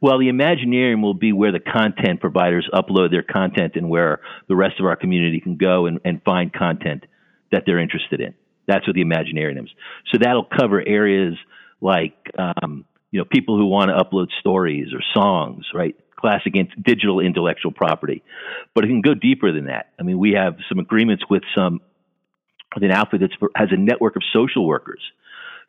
Well, 0.00 0.18
the 0.18 0.28
Imaginarium 0.28 1.02
will 1.02 1.14
be 1.14 1.32
where 1.32 1.52
the 1.52 1.60
content 1.60 2.20
providers 2.20 2.68
upload 2.72 3.10
their 3.10 3.22
content 3.22 3.72
and 3.76 3.88
where 3.88 4.20
the 4.48 4.56
rest 4.56 4.80
of 4.80 4.86
our 4.86 4.96
community 4.96 5.40
can 5.40 5.56
go 5.56 5.86
and, 5.86 6.00
and 6.04 6.22
find 6.24 6.52
content 6.52 7.04
that 7.50 7.64
they're 7.66 7.78
interested 7.78 8.20
in. 8.20 8.34
That's 8.66 8.86
what 8.86 8.94
the 8.94 9.04
Imaginarium 9.04 9.64
is. 9.64 9.70
So 10.12 10.18
that'll 10.20 10.44
cover 10.44 10.82
areas 10.86 11.34
like, 11.80 12.14
um, 12.38 12.84
you 13.10 13.18
know, 13.18 13.24
people 13.24 13.58
who 13.58 13.66
want 13.66 13.90
to 13.90 14.02
upload 14.02 14.28
stories 14.40 14.88
or 14.94 15.00
songs, 15.12 15.66
right? 15.74 15.94
Classic 16.16 16.54
in- 16.54 16.70
digital 16.80 17.20
intellectual 17.20 17.72
property. 17.72 18.22
But 18.74 18.84
it 18.84 18.88
can 18.88 19.02
go 19.02 19.14
deeper 19.14 19.52
than 19.52 19.66
that. 19.66 19.90
I 19.98 20.02
mean, 20.02 20.18
we 20.18 20.32
have 20.32 20.56
some 20.68 20.78
agreements 20.78 21.24
with 21.28 21.42
some, 21.54 21.80
with 22.74 22.84
an 22.84 22.92
outfit 22.92 23.20
that 23.20 23.30
has 23.56 23.68
a 23.72 23.76
network 23.76 24.16
of 24.16 24.22
social 24.32 24.66
workers. 24.66 25.00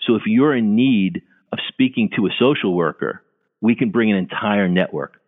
So 0.08 0.16
if 0.16 0.24
you're 0.26 0.56
in 0.56 0.76
need 0.76 1.24
of 1.52 1.60
speaking 1.68 2.12
to 2.16 2.28
a 2.28 2.30
social 2.40 2.74
worker, 2.74 3.22
we 3.64 3.76
can 3.76 3.90
bring 3.90 4.12
an 4.12 4.18
entire 4.18 4.68
network 4.68 5.22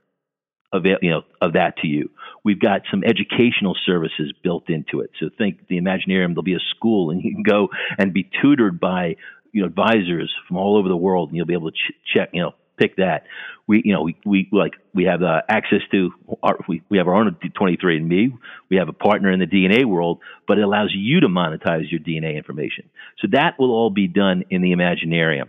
of 0.73 0.85
you 0.85 1.09
know 1.09 1.21
of 1.41 1.53
that 1.53 1.77
to 1.77 1.87
you. 1.87 2.11
We've 2.43 2.59
got 2.59 2.81
some 2.91 3.03
educational 3.03 3.75
services 3.85 4.33
built 4.43 4.69
into 4.69 4.99
it. 4.99 5.11
So 5.19 5.29
think 5.35 5.67
the 5.69 5.79
Imaginarium. 5.79 6.29
There'll 6.29 6.43
be 6.43 6.53
a 6.53 6.75
school, 6.75 7.09
and 7.09 7.23
you 7.23 7.33
can 7.33 7.43
go 7.43 7.69
and 7.97 8.13
be 8.13 8.29
tutored 8.41 8.79
by 8.79 9.15
you 9.53 9.61
know 9.61 9.67
advisors 9.67 10.31
from 10.47 10.57
all 10.57 10.77
over 10.77 10.89
the 10.89 10.97
world, 10.97 11.29
and 11.29 11.37
you'll 11.37 11.47
be 11.47 11.53
able 11.53 11.71
to 11.71 11.77
ch- 11.77 11.95
check 12.13 12.29
you 12.33 12.41
know 12.41 12.51
pick 12.77 12.97
that. 12.97 13.23
We 13.67 13.81
you 13.85 13.93
know 13.93 14.03
we, 14.03 14.17
we 14.25 14.49
like 14.51 14.73
we 14.93 15.05
have 15.05 15.23
uh, 15.23 15.41
access 15.47 15.81
to 15.91 16.11
our 16.43 16.57
we, 16.67 16.83
we 16.89 16.97
have 16.97 17.07
our 17.07 17.15
own 17.15 17.33
23andMe. 17.41 18.37
We 18.69 18.75
have 18.75 18.89
a 18.89 18.93
partner 18.93 19.31
in 19.31 19.39
the 19.39 19.47
DNA 19.47 19.85
world, 19.85 20.19
but 20.45 20.57
it 20.57 20.63
allows 20.63 20.91
you 20.93 21.21
to 21.21 21.27
monetize 21.27 21.89
your 21.89 22.01
DNA 22.01 22.35
information. 22.35 22.89
So 23.19 23.29
that 23.31 23.57
will 23.57 23.71
all 23.71 23.91
be 23.91 24.07
done 24.07 24.43
in 24.49 24.61
the 24.61 24.73
Imaginarium. 24.73 25.47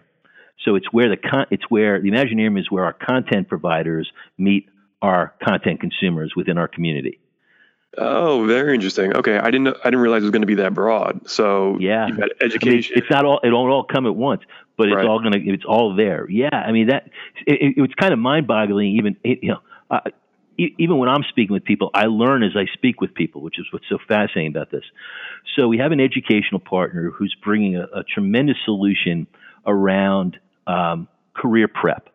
So 0.64 0.74
it's 0.74 0.92
where 0.92 1.08
the 1.08 1.16
con- 1.16 1.46
it's 1.50 1.64
where 1.68 2.00
the 2.00 2.10
Imaginarium 2.10 2.58
is 2.58 2.70
where 2.70 2.84
our 2.84 2.92
content 2.92 3.48
providers 3.48 4.10
meet 4.38 4.68
our 5.02 5.34
content 5.42 5.80
consumers 5.80 6.34
within 6.34 6.58
our 6.58 6.68
community. 6.68 7.20
Oh, 7.98 8.44
very 8.46 8.74
interesting. 8.74 9.14
Okay, 9.14 9.38
I 9.38 9.50
didn't 9.50 9.68
I 9.68 9.84
didn't 9.84 10.00
realize 10.00 10.22
it 10.22 10.26
was 10.26 10.30
going 10.32 10.42
to 10.42 10.46
be 10.46 10.56
that 10.56 10.74
broad. 10.74 11.30
So 11.30 11.78
yeah, 11.80 12.06
you've 12.06 12.18
got 12.18 12.28
education. 12.40 12.92
I 12.92 12.96
mean, 12.96 13.04
it's 13.04 13.10
not 13.10 13.24
all 13.24 13.40
it 13.42 13.50
won't 13.50 13.72
all 13.72 13.84
come 13.84 14.06
at 14.06 14.14
once, 14.14 14.42
but 14.76 14.88
it's 14.88 14.96
right. 14.96 15.06
all 15.06 15.20
gonna 15.20 15.38
it's 15.40 15.64
all 15.64 15.94
there. 15.94 16.28
Yeah, 16.28 16.48
I 16.52 16.72
mean 16.72 16.88
that 16.88 17.10
it, 17.46 17.62
it, 17.62 17.74
it's 17.76 17.94
kind 17.94 18.12
of 18.12 18.18
mind 18.18 18.46
boggling. 18.46 18.96
Even 18.96 19.16
it, 19.24 19.38
you 19.42 19.50
know, 19.50 19.60
uh, 19.90 20.00
even 20.58 20.98
when 20.98 21.08
I'm 21.08 21.22
speaking 21.28 21.52
with 21.54 21.64
people, 21.64 21.90
I 21.94 22.06
learn 22.06 22.42
as 22.42 22.52
I 22.56 22.66
speak 22.74 23.00
with 23.00 23.14
people, 23.14 23.40
which 23.40 23.58
is 23.58 23.66
what's 23.70 23.88
so 23.88 23.98
fascinating 24.08 24.50
about 24.50 24.70
this. 24.70 24.84
So 25.54 25.68
we 25.68 25.78
have 25.78 25.92
an 25.92 26.00
educational 26.00 26.60
partner 26.60 27.10
who's 27.10 27.34
bringing 27.42 27.76
a, 27.76 27.84
a 27.94 28.04
tremendous 28.04 28.56
solution 28.64 29.26
around 29.66 30.38
um, 30.66 31.08
career 31.34 31.68
prep. 31.68 32.08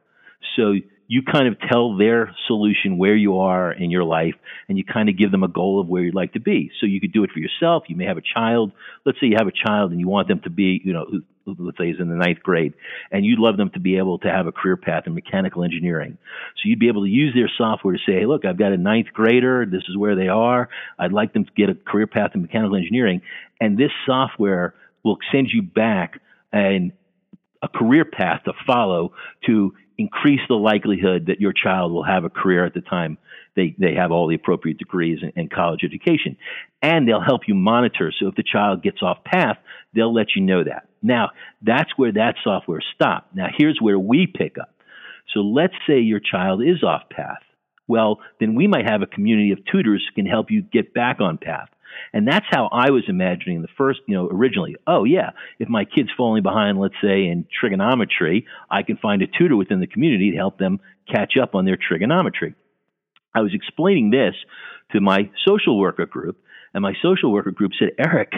So 0.55 0.73
you 1.11 1.21
kind 1.23 1.47
of 1.49 1.57
tell 1.69 1.97
their 1.97 2.33
solution 2.47 2.97
where 2.97 3.17
you 3.17 3.39
are 3.39 3.69
in 3.69 3.91
your 3.91 4.05
life 4.05 4.35
and 4.69 4.77
you 4.77 4.85
kind 4.85 5.09
of 5.09 5.17
give 5.17 5.29
them 5.29 5.43
a 5.43 5.47
goal 5.49 5.81
of 5.81 5.87
where 5.87 6.01
you'd 6.01 6.15
like 6.15 6.31
to 6.33 6.39
be. 6.39 6.71
So 6.79 6.85
you 6.85 7.01
could 7.01 7.11
do 7.11 7.25
it 7.25 7.31
for 7.31 7.39
yourself. 7.39 7.83
You 7.87 7.97
may 7.97 8.05
have 8.05 8.15
a 8.17 8.21
child. 8.21 8.71
Let's 9.05 9.19
say 9.19 9.27
you 9.27 9.35
have 9.37 9.49
a 9.49 9.51
child 9.51 9.91
and 9.91 9.99
you 9.99 10.07
want 10.07 10.29
them 10.29 10.39
to 10.45 10.49
be, 10.49 10.81
you 10.83 10.93
know, 10.93 11.05
let's 11.45 11.77
say 11.77 11.89
is 11.89 11.99
in 11.99 12.07
the 12.07 12.15
ninth 12.15 12.41
grade 12.43 12.75
and 13.11 13.25
you'd 13.25 13.39
love 13.39 13.57
them 13.57 13.71
to 13.71 13.79
be 13.81 13.97
able 13.97 14.19
to 14.19 14.29
have 14.29 14.47
a 14.47 14.53
career 14.53 14.77
path 14.77 15.03
in 15.05 15.13
mechanical 15.13 15.65
engineering. 15.65 16.17
So 16.55 16.69
you'd 16.69 16.79
be 16.79 16.87
able 16.87 17.03
to 17.03 17.09
use 17.09 17.33
their 17.35 17.51
software 17.57 17.93
to 17.93 17.99
say, 18.05 18.13
Hey, 18.19 18.25
look, 18.25 18.45
I've 18.45 18.57
got 18.57 18.71
a 18.71 18.77
ninth 18.77 19.07
grader. 19.13 19.65
This 19.65 19.83
is 19.89 19.97
where 19.97 20.15
they 20.15 20.29
are. 20.29 20.69
I'd 20.97 21.11
like 21.11 21.33
them 21.33 21.43
to 21.43 21.51
get 21.57 21.69
a 21.69 21.75
career 21.75 22.07
path 22.07 22.31
in 22.35 22.41
mechanical 22.41 22.77
engineering. 22.77 23.21
And 23.59 23.77
this 23.77 23.91
software 24.05 24.75
will 25.03 25.17
send 25.29 25.49
you 25.51 25.61
back 25.61 26.21
and 26.53 26.93
a 27.61 27.67
career 27.67 28.05
path 28.05 28.43
to 28.45 28.53
follow 28.65 29.13
to 29.45 29.73
increase 29.97 30.41
the 30.47 30.55
likelihood 30.55 31.27
that 31.27 31.39
your 31.39 31.53
child 31.53 31.91
will 31.91 32.03
have 32.03 32.23
a 32.23 32.29
career 32.29 32.65
at 32.65 32.73
the 32.73 32.81
time 32.81 33.17
they, 33.55 33.75
they 33.77 33.95
have 33.95 34.11
all 34.11 34.27
the 34.27 34.35
appropriate 34.35 34.77
degrees 34.77 35.19
and, 35.35 35.51
college 35.51 35.81
education. 35.83 36.37
And 36.81 37.07
they'll 37.07 37.21
help 37.21 37.41
you 37.47 37.55
monitor. 37.55 38.13
So 38.17 38.27
if 38.27 38.35
the 38.35 38.43
child 38.43 38.81
gets 38.81 39.01
off 39.01 39.23
path, 39.23 39.57
they'll 39.93 40.13
let 40.13 40.27
you 40.35 40.41
know 40.41 40.63
that. 40.63 40.87
Now, 41.01 41.31
that's 41.61 41.89
where 41.97 42.13
that 42.13 42.35
software 42.43 42.81
stopped. 42.95 43.35
Now, 43.35 43.47
here's 43.55 43.79
where 43.81 43.99
we 43.99 44.27
pick 44.27 44.57
up. 44.57 44.73
So 45.33 45.41
let's 45.41 45.73
say 45.87 45.99
your 45.99 46.19
child 46.19 46.61
is 46.61 46.83
off 46.83 47.03
path. 47.09 47.41
Well, 47.87 48.19
then 48.39 48.55
we 48.55 48.67
might 48.67 48.89
have 48.89 49.01
a 49.01 49.07
community 49.07 49.51
of 49.51 49.59
tutors 49.69 50.05
who 50.07 50.21
can 50.21 50.29
help 50.29 50.49
you 50.49 50.61
get 50.61 50.93
back 50.93 51.19
on 51.19 51.37
path. 51.37 51.69
And 52.13 52.27
that's 52.27 52.45
how 52.49 52.69
I 52.71 52.91
was 52.91 53.03
imagining 53.07 53.61
the 53.61 53.67
first, 53.77 53.99
you 54.07 54.15
know, 54.15 54.27
originally. 54.27 54.75
Oh, 54.85 55.03
yeah, 55.03 55.31
if 55.59 55.69
my 55.69 55.85
kid's 55.85 56.09
falling 56.15 56.43
behind, 56.43 56.79
let's 56.79 56.95
say 57.01 57.25
in 57.25 57.45
trigonometry, 57.59 58.45
I 58.69 58.83
can 58.83 58.97
find 58.97 59.21
a 59.21 59.27
tutor 59.27 59.55
within 59.55 59.79
the 59.79 59.87
community 59.87 60.31
to 60.31 60.37
help 60.37 60.57
them 60.57 60.79
catch 61.11 61.33
up 61.41 61.55
on 61.55 61.65
their 61.65 61.77
trigonometry. 61.77 62.55
I 63.33 63.41
was 63.41 63.53
explaining 63.53 64.11
this 64.11 64.35
to 64.91 65.01
my 65.01 65.29
social 65.47 65.79
worker 65.79 66.05
group, 66.05 66.37
and 66.73 66.81
my 66.81 66.93
social 67.01 67.31
worker 67.31 67.51
group 67.51 67.71
said, 67.77 67.89
Eric, 67.97 68.31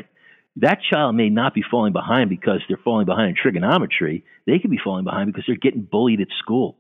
that 0.58 0.80
child 0.92 1.16
may 1.16 1.30
not 1.30 1.54
be 1.56 1.64
falling 1.70 1.94
behind 1.94 2.30
because 2.30 2.62
they're 2.68 2.80
falling 2.84 3.08
behind 3.08 3.30
in 3.30 3.36
trigonometry. 3.36 4.24
They 4.46 4.60
could 4.60 4.70
be 4.70 4.80
falling 4.84 5.04
behind 5.04 5.28
because 5.28 5.46
they're 5.48 5.56
getting 5.56 5.82
bullied 5.82 6.22
at 6.22 6.28
school 6.40 6.78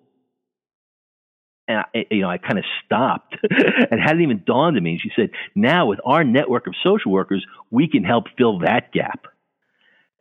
and 1.67 1.79
I, 1.79 2.05
you 2.11 2.21
know, 2.21 2.29
I 2.29 2.37
kind 2.37 2.57
of 2.57 2.65
stopped 2.85 3.37
and 3.91 3.99
hadn't 3.99 4.21
even 4.21 4.43
dawned 4.45 4.77
on 4.77 4.83
me. 4.83 4.91
And 4.91 5.01
she 5.01 5.11
said, 5.15 5.31
"Now 5.55 5.87
with 5.87 5.99
our 6.05 6.23
network 6.23 6.67
of 6.67 6.73
social 6.83 7.11
workers, 7.11 7.45
we 7.71 7.87
can 7.87 8.03
help 8.03 8.25
fill 8.37 8.59
that 8.59 8.91
gap." 8.91 9.25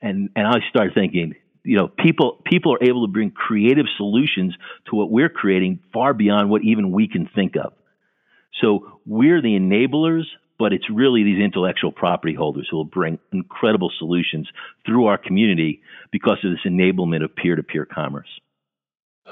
And 0.01 0.31
and 0.37 0.47
I 0.47 0.59
started 0.71 0.95
thinking, 0.95 1.35
you 1.65 1.77
know, 1.77 1.89
people 1.89 2.41
people 2.45 2.75
are 2.75 2.83
able 2.83 3.07
to 3.07 3.13
bring 3.13 3.31
creative 3.31 3.87
solutions 3.97 4.55
to 4.91 4.97
what 4.97 5.11
we're 5.11 5.29
creating 5.29 5.81
far 5.93 6.15
beyond 6.15 6.51
what 6.51 6.63
even 6.63 6.93
we 6.93 7.09
can 7.09 7.29
think 7.35 7.55
of. 7.57 7.73
So 8.61 9.01
we're 9.07 9.41
the 9.41 9.59
enablers, 9.59 10.25
but 10.59 10.73
it's 10.73 10.89
really 10.91 11.25
these 11.25 11.43
intellectual 11.43 11.91
property 11.91 12.35
holders 12.35 12.69
who 12.71 12.77
will 12.77 12.85
bring 12.85 13.19
incredible 13.33 13.91
solutions 13.99 14.49
through 14.87 15.07
our 15.07 15.19
community 15.19 15.81
because 16.11 16.39
of 16.45 16.51
this 16.51 16.61
enablement 16.67 17.25
of 17.25 17.35
peer-to-peer 17.35 17.87
commerce. 17.87 18.29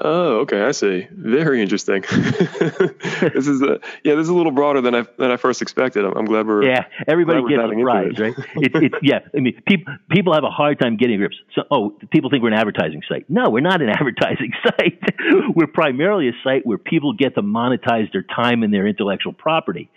Oh, 0.03 0.39
okay, 0.39 0.61
I 0.61 0.71
see. 0.71 1.07
Very 1.11 1.61
interesting. 1.61 2.01
this 2.09 3.47
is 3.47 3.61
a 3.61 3.79
yeah, 4.03 4.15
this 4.15 4.23
is 4.23 4.29
a 4.29 4.33
little 4.33 4.51
broader 4.51 4.81
than 4.81 4.95
I 4.95 5.05
than 5.17 5.29
I 5.29 5.37
first 5.37 5.61
expected. 5.61 6.03
I'm, 6.03 6.17
I'm 6.17 6.25
glad 6.25 6.47
we're 6.47 6.63
yeah. 6.63 6.85
Everybody 7.07 7.41
gets 7.47 7.61
surprised, 7.61 8.19
right? 8.19 8.33
it, 8.55 8.75
it, 8.75 8.93
yeah, 9.03 9.19
I 9.35 9.41
mean, 9.41 9.61
people 9.67 9.93
people 10.09 10.33
have 10.33 10.43
a 10.43 10.49
hard 10.49 10.79
time 10.79 10.97
getting 10.97 11.17
grips. 11.17 11.35
So, 11.53 11.63
oh, 11.69 11.93
people 12.09 12.31
think 12.31 12.41
we're 12.41 12.49
an 12.49 12.57
advertising 12.57 13.03
site. 13.07 13.29
No, 13.29 13.51
we're 13.51 13.59
not 13.59 13.83
an 13.83 13.89
advertising 13.99 14.53
site. 14.63 14.99
we're 15.55 15.67
primarily 15.67 16.29
a 16.29 16.33
site 16.43 16.65
where 16.65 16.79
people 16.79 17.13
get 17.13 17.35
to 17.35 17.43
monetize 17.43 18.11
their 18.11 18.23
time 18.23 18.63
and 18.63 18.73
their 18.73 18.87
intellectual 18.87 19.33
property. 19.33 19.91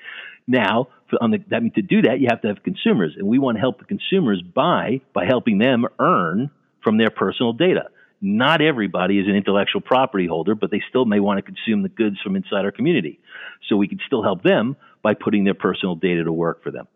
Now, 0.46 0.88
on 1.18 1.30
the, 1.30 1.38
that 1.48 1.62
means 1.62 1.76
to 1.76 1.82
do 1.82 2.02
that, 2.02 2.20
you 2.20 2.26
have 2.28 2.42
to 2.42 2.48
have 2.48 2.62
consumers, 2.62 3.14
and 3.16 3.26
we 3.26 3.38
want 3.38 3.56
to 3.56 3.60
help 3.60 3.78
the 3.78 3.86
consumers 3.86 4.42
buy 4.42 5.00
by 5.14 5.24
helping 5.24 5.56
them 5.56 5.86
earn 5.98 6.50
from 6.82 6.98
their 6.98 7.08
personal 7.08 7.54
data 7.54 7.88
not 8.24 8.62
everybody 8.62 9.18
is 9.18 9.28
an 9.28 9.36
intellectual 9.36 9.82
property 9.82 10.26
holder, 10.26 10.54
but 10.54 10.70
they 10.70 10.82
still 10.88 11.04
may 11.04 11.20
want 11.20 11.36
to 11.38 11.42
consume 11.42 11.82
the 11.82 11.90
goods 11.90 12.18
from 12.22 12.36
inside 12.36 12.64
our 12.64 12.72
community. 12.72 13.20
So 13.68 13.76
we 13.76 13.86
can 13.86 14.00
still 14.06 14.22
help 14.22 14.42
them 14.42 14.76
by 15.02 15.12
putting 15.12 15.44
their 15.44 15.54
personal 15.54 15.94
data 15.94 16.24
to 16.24 16.32
work 16.32 16.62
for 16.62 16.70
them. 16.70 16.88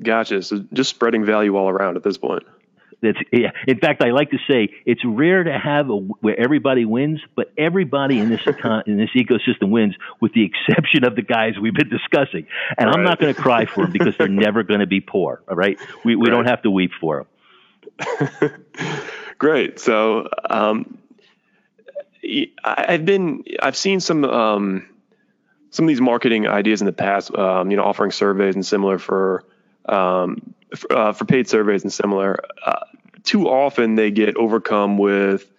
Gotcha. 0.00 0.42
So 0.42 0.64
just 0.72 0.90
spreading 0.90 1.24
value 1.24 1.56
all 1.56 1.68
around 1.68 1.96
at 1.96 2.04
this 2.04 2.16
point. 2.16 2.44
That's, 3.02 3.18
yeah. 3.32 3.50
In 3.66 3.78
fact, 3.78 4.04
I 4.04 4.10
like 4.10 4.30
to 4.30 4.38
say 4.46 4.68
it's 4.84 5.00
rare 5.04 5.42
to 5.42 5.58
have 5.58 5.90
a, 5.90 5.96
where 5.96 6.38
everybody 6.38 6.84
wins, 6.84 7.20
but 7.34 7.50
everybody 7.58 8.18
in 8.18 8.28
this 8.28 8.42
econ, 8.42 8.86
in 8.86 8.98
this 8.98 9.10
ecosystem 9.16 9.70
wins, 9.70 9.96
with 10.20 10.32
the 10.34 10.44
exception 10.44 11.04
of 11.04 11.16
the 11.16 11.22
guys 11.22 11.54
we've 11.60 11.74
been 11.74 11.88
discussing. 11.88 12.46
And. 12.78 12.88
I'm 12.88 13.02
not 13.02 13.18
going 13.18 13.34
to 13.34 13.40
cry 13.40 13.64
for 13.64 13.84
them 13.84 13.92
because 13.92 14.14
they're 14.18 14.28
never 14.28 14.62
going 14.62 14.80
to 14.80 14.86
be 14.86 15.00
poor. 15.00 15.42
All 15.48 15.56
right, 15.56 15.78
we 16.04 16.14
we 16.14 16.28
right. 16.28 16.30
don't 16.30 16.46
have 16.46 16.62
to 16.62 16.70
weep 16.70 16.92
for 17.00 17.26
them. 17.98 18.66
Great. 19.40 19.80
So 19.80 20.28
um, 20.50 20.98
I've 22.62 23.06
been 23.06 23.42
I've 23.62 23.76
seen 23.76 24.00
some 24.00 24.22
um, 24.22 24.86
some 25.70 25.86
of 25.86 25.88
these 25.88 26.00
marketing 26.00 26.46
ideas 26.46 26.82
in 26.82 26.84
the 26.84 26.92
past. 26.92 27.34
Um, 27.34 27.70
you 27.70 27.78
know, 27.78 27.84
offering 27.84 28.10
surveys 28.10 28.54
and 28.54 28.66
similar 28.66 28.98
for 28.98 29.44
um, 29.86 30.54
for, 30.76 30.94
uh, 30.94 31.12
for, 31.14 31.24
paid 31.24 31.48
surveys 31.48 31.84
and 31.84 31.92
similar. 31.92 32.44
Uh, 32.62 32.80
too 33.22 33.48
often 33.48 33.94
they 33.94 34.10
get 34.10 34.36
overcome 34.36 34.98
with 34.98 35.50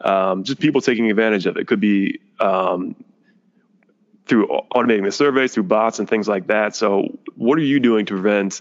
um, 0.00 0.42
just 0.42 0.58
people 0.58 0.80
taking 0.80 1.08
advantage 1.08 1.46
of 1.46 1.56
it. 1.56 1.60
it 1.60 1.66
could 1.68 1.80
be 1.80 2.18
um, 2.40 2.96
through 4.26 4.48
automating 4.74 5.04
the 5.04 5.12
surveys, 5.12 5.54
through 5.54 5.62
bots 5.62 6.00
and 6.00 6.08
things 6.08 6.26
like 6.26 6.48
that. 6.48 6.74
So, 6.74 7.16
what 7.36 7.56
are 7.58 7.62
you 7.62 7.78
doing 7.78 8.06
to 8.06 8.14
prevent 8.14 8.60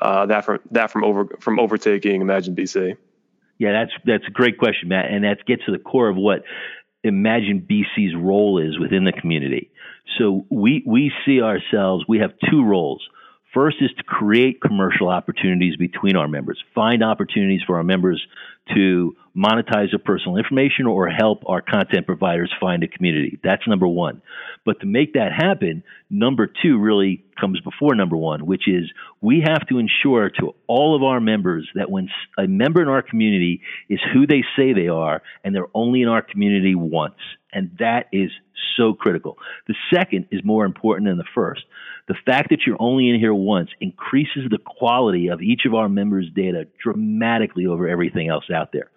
uh, 0.00 0.24
that 0.24 0.46
from 0.46 0.60
that 0.70 0.90
from 0.90 1.04
over 1.04 1.26
from 1.38 1.60
overtaking 1.60 2.22
Imagine 2.22 2.56
BC? 2.56 2.96
Yeah, 3.60 3.72
that's 3.72 3.92
that's 4.06 4.24
a 4.26 4.30
great 4.30 4.58
question, 4.58 4.88
Matt, 4.88 5.12
and 5.12 5.22
that 5.24 5.44
gets 5.46 5.66
to 5.66 5.70
the 5.72 5.78
core 5.78 6.08
of 6.08 6.16
what 6.16 6.42
Imagine 7.04 7.66
BC's 7.70 8.14
role 8.16 8.58
is 8.58 8.78
within 8.78 9.04
the 9.04 9.12
community. 9.12 9.70
So 10.18 10.46
we 10.50 10.82
we 10.86 11.12
see 11.24 11.40
ourselves. 11.42 12.04
We 12.08 12.18
have 12.18 12.32
two 12.50 12.64
roles. 12.64 13.06
First 13.52 13.76
is 13.80 13.90
to 13.98 14.02
create 14.02 14.60
commercial 14.60 15.08
opportunities 15.08 15.76
between 15.76 16.16
our 16.16 16.28
members, 16.28 16.62
find 16.74 17.02
opportunities 17.02 17.60
for 17.66 17.76
our 17.76 17.84
members 17.84 18.26
to 18.74 19.16
monetize 19.36 19.90
their 19.90 19.98
personal 20.04 20.36
information 20.36 20.86
or 20.86 21.08
help 21.08 21.42
our 21.46 21.62
content 21.62 22.06
providers 22.06 22.52
find 22.60 22.82
a 22.82 22.88
community. 22.88 23.38
That's 23.42 23.66
number 23.66 23.86
one. 23.86 24.22
But 24.64 24.80
to 24.80 24.86
make 24.86 25.14
that 25.14 25.32
happen, 25.32 25.82
number 26.10 26.46
two 26.46 26.78
really 26.78 27.24
comes 27.40 27.60
before 27.60 27.94
number 27.94 28.16
one, 28.16 28.44
which 28.44 28.68
is 28.68 28.90
we 29.20 29.42
have 29.46 29.66
to 29.68 29.78
ensure 29.78 30.30
to 30.40 30.54
all 30.66 30.96
of 30.96 31.02
our 31.02 31.20
members 31.20 31.68
that 31.74 31.90
when 31.90 32.08
a 32.38 32.46
member 32.46 32.82
in 32.82 32.88
our 32.88 33.02
community 33.02 33.62
is 33.88 34.00
who 34.12 34.26
they 34.26 34.42
say 34.56 34.72
they 34.72 34.88
are 34.88 35.22
and 35.44 35.54
they're 35.54 35.68
only 35.74 36.02
in 36.02 36.08
our 36.08 36.22
community 36.22 36.74
once. 36.74 37.14
And 37.52 37.76
that 37.78 38.06
is 38.12 38.30
so 38.76 38.94
critical. 38.94 39.38
The 39.66 39.74
second 39.92 40.26
is 40.30 40.40
more 40.44 40.64
important 40.64 41.08
than 41.08 41.18
the 41.18 41.24
first. 41.34 41.62
The 42.08 42.16
fact 42.26 42.50
that 42.50 42.60
you're 42.66 42.76
only 42.80 43.08
in 43.08 43.20
here 43.20 43.32
once 43.32 43.70
increases 43.80 44.42
the 44.50 44.58
quality 44.58 45.28
of 45.28 45.40
each 45.40 45.62
of 45.64 45.74
our 45.74 45.88
members' 45.88 46.28
data 46.34 46.66
dramatically 46.82 47.66
over 47.66 47.86
everything 47.86 48.28
else 48.28 48.44
out 48.52 48.59
there. 48.72 48.90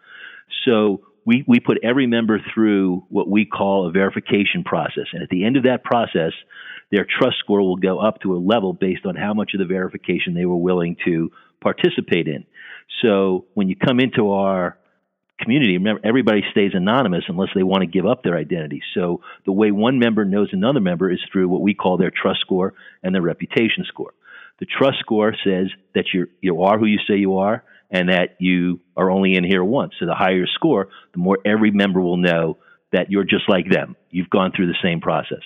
So 0.65 1.02
we, 1.26 1.43
we 1.47 1.60
put 1.60 1.80
every 1.84 2.08
member 2.08 2.39
through 2.54 3.06
what 3.10 3.30
we 3.30 3.45
call 3.45 3.88
a 3.88 3.91
verification 3.91 4.63
process. 4.63 5.06
And 5.13 5.23
at 5.23 5.30
the 5.30 5.45
end 5.45 5.58
of 5.58 5.63
that 5.63 5.84
process, 5.84 6.34
their 6.91 7.06
trust 7.10 7.38
score 7.39 7.62
will 7.62 7.78
go 7.78 7.99
up 7.99 8.21
to 8.21 8.36
a 8.36 8.38
level 8.38 8.73
based 8.73 9.06
on 9.06 9.15
how 9.15 9.34
much 9.34 9.52
of 9.54 9.60
the 9.60 9.65
verification 9.65 10.34
they 10.34 10.45
were 10.45 10.58
willing 10.58 10.97
to 11.06 11.32
participate 11.62 12.28
in. 12.28 12.45
So 13.02 13.45
when 13.54 13.69
you 13.69 13.76
come 13.76 13.99
into 13.99 14.32
our 14.32 14.78
community, 15.39 15.78
remember 15.78 16.02
everybody 16.04 16.41
stays 16.52 16.71
anonymous 16.73 17.23
unless 17.28 17.49
they 17.56 17.63
want 17.63 17.82
to 17.82 17.88
give 17.88 18.06
up 18.06 18.23
their 18.23 18.38
identity. 18.38 18.82
So 18.93 19.21
the 19.45 19.52
way 19.52 19.71
one 19.71 19.97
member 19.99 20.26
knows 20.26 20.49
another 20.52 20.80
member 20.80 21.12
is 21.12 21.19
through 21.32 21.49
what 21.49 21.62
we 21.62 21.73
call 21.73 21.97
their 21.97 22.12
trust 22.12 22.41
score 22.41 22.73
and 23.02 23.15
their 23.15 23.21
reputation 23.21 23.86
score. 23.88 24.13
The 24.60 24.67
trust 24.67 24.99
score 24.99 25.34
says 25.43 25.67
that 25.95 26.06
you 26.13 26.28
you 26.41 26.62
are 26.62 26.78
who 26.78 26.86
you 26.86 26.99
say 27.08 27.15
you 27.15 27.38
are 27.38 27.63
and 27.93 28.10
that 28.10 28.36
you 28.39 28.82
are 28.97 29.10
only 29.10 29.36
in 29.36 29.43
here 29.43 29.63
once. 29.63 29.93
So 29.99 30.08
the 30.08 30.15
higher 30.15 30.36
your 30.36 30.47
score, 30.47 30.89
the 31.13 31.19
more 31.19 31.38
every 31.45 31.71
member 31.71 32.01
will 32.01 32.17
know 32.17 32.58
that 32.91 33.12
you're 33.12 33.23
just 33.23 33.47
like 33.47 33.69
them. 33.69 33.95
You've 34.10 34.29
gone 34.29 34.51
through 34.53 34.67
the 34.67 34.77
same 34.84 34.99
process. 34.99 35.43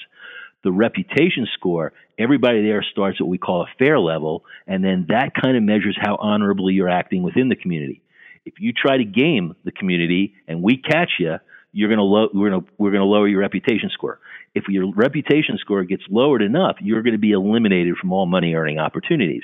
The 0.63 0.71
reputation 0.71 1.47
score, 1.53 1.93
everybody 2.17 2.63
there 2.63 2.83
starts 2.89 3.17
at 3.19 3.23
what 3.23 3.29
we 3.29 3.37
call 3.37 3.61
a 3.61 3.67
fair 3.77 3.99
level, 3.99 4.45
and 4.65 4.83
then 4.83 5.05
that 5.09 5.33
kind 5.39 5.55
of 5.55 5.63
measures 5.63 5.97
how 6.01 6.15
honorably 6.15 6.73
you're 6.73 6.89
acting 6.89 7.21
within 7.21 7.49
the 7.49 7.55
community. 7.55 8.01
If 8.45 8.55
you 8.59 8.71
try 8.71 8.97
to 8.97 9.03
game 9.03 9.55
the 9.65 9.71
community 9.71 10.33
and 10.47 10.63
we 10.63 10.77
catch 10.77 11.11
you, 11.19 11.35
you're 11.73 11.89
going 11.89 11.99
to 11.99 12.03
lo- 12.03 12.29
we're 12.33 12.49
going 12.49 12.63
to 12.63 12.71
we're 12.77 12.91
going 12.91 13.01
to 13.01 13.05
lower 13.05 13.27
your 13.27 13.41
reputation 13.41 13.89
score. 13.93 14.19
If 14.55 14.63
your 14.69 14.91
reputation 14.93 15.57
score 15.59 15.83
gets 15.83 16.03
lowered 16.09 16.41
enough, 16.41 16.77
you're 16.81 17.03
going 17.03 17.13
to 17.13 17.19
be 17.19 17.31
eliminated 17.31 17.97
from 17.97 18.13
all 18.13 18.25
money 18.25 18.55
earning 18.55 18.79
opportunities. 18.79 19.43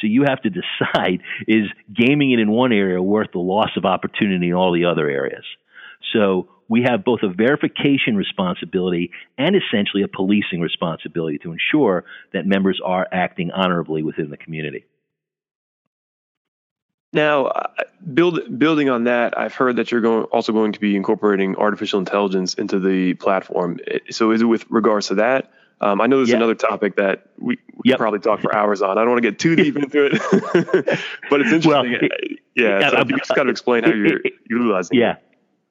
So 0.00 0.06
you 0.06 0.24
have 0.28 0.42
to 0.42 0.50
decide 0.90 1.22
is 1.46 1.66
gaming 1.92 2.32
it 2.32 2.38
in 2.38 2.50
one 2.50 2.72
area 2.72 3.00
worth 3.00 3.32
the 3.32 3.38
loss 3.38 3.70
of 3.76 3.84
opportunity 3.84 4.48
in 4.48 4.54
all 4.54 4.72
the 4.72 4.84
other 4.84 5.08
areas. 5.08 5.44
So 6.12 6.48
we 6.68 6.82
have 6.82 7.04
both 7.04 7.20
a 7.22 7.28
verification 7.28 8.16
responsibility 8.16 9.12
and 9.38 9.54
essentially 9.56 10.02
a 10.02 10.08
policing 10.08 10.60
responsibility 10.60 11.38
to 11.38 11.52
ensure 11.52 12.04
that 12.32 12.46
members 12.46 12.80
are 12.84 13.06
acting 13.12 13.50
honorably 13.50 14.02
within 14.02 14.30
the 14.30 14.36
community. 14.36 14.84
Now, 17.12 17.46
uh, 17.46 17.68
build, 18.12 18.58
building 18.58 18.90
on 18.90 19.04
that, 19.04 19.38
I've 19.38 19.54
heard 19.54 19.76
that 19.76 19.90
you're 19.90 20.00
going, 20.00 20.24
also 20.24 20.52
going 20.52 20.72
to 20.72 20.80
be 20.80 20.96
incorporating 20.96 21.56
artificial 21.56 21.98
intelligence 21.98 22.54
into 22.54 22.80
the 22.80 23.14
platform. 23.14 23.78
So, 24.10 24.32
is 24.32 24.42
it 24.42 24.44
with 24.44 24.66
regards 24.68 25.08
to 25.08 25.14
that? 25.14 25.50
Um, 25.80 26.00
I 26.00 26.06
know 26.06 26.16
there's 26.18 26.30
another 26.30 26.54
topic 26.54 26.96
that 26.96 27.28
we, 27.38 27.58
we 27.74 27.90
yep. 27.90 27.98
probably 27.98 28.20
talk 28.20 28.40
for 28.40 28.54
hours 28.54 28.80
on. 28.80 28.96
I 28.96 29.02
don't 29.02 29.10
want 29.10 29.22
to 29.22 29.30
get 29.30 29.38
too 29.38 29.56
deep 29.56 29.76
into 29.76 30.06
it, 30.06 30.12
but 31.30 31.40
it's 31.42 31.52
interesting. 31.52 31.70
Well, 31.70 31.84
it, 31.84 32.40
yeah, 32.54 32.90
so 32.90 32.98
you 33.06 33.18
just 33.18 33.34
got 33.34 33.42
to 33.42 33.50
explain 33.50 33.84
how 33.84 33.92
you're 33.92 34.20
utilizing 34.48 34.98
yeah. 34.98 35.16
it. 35.16 35.22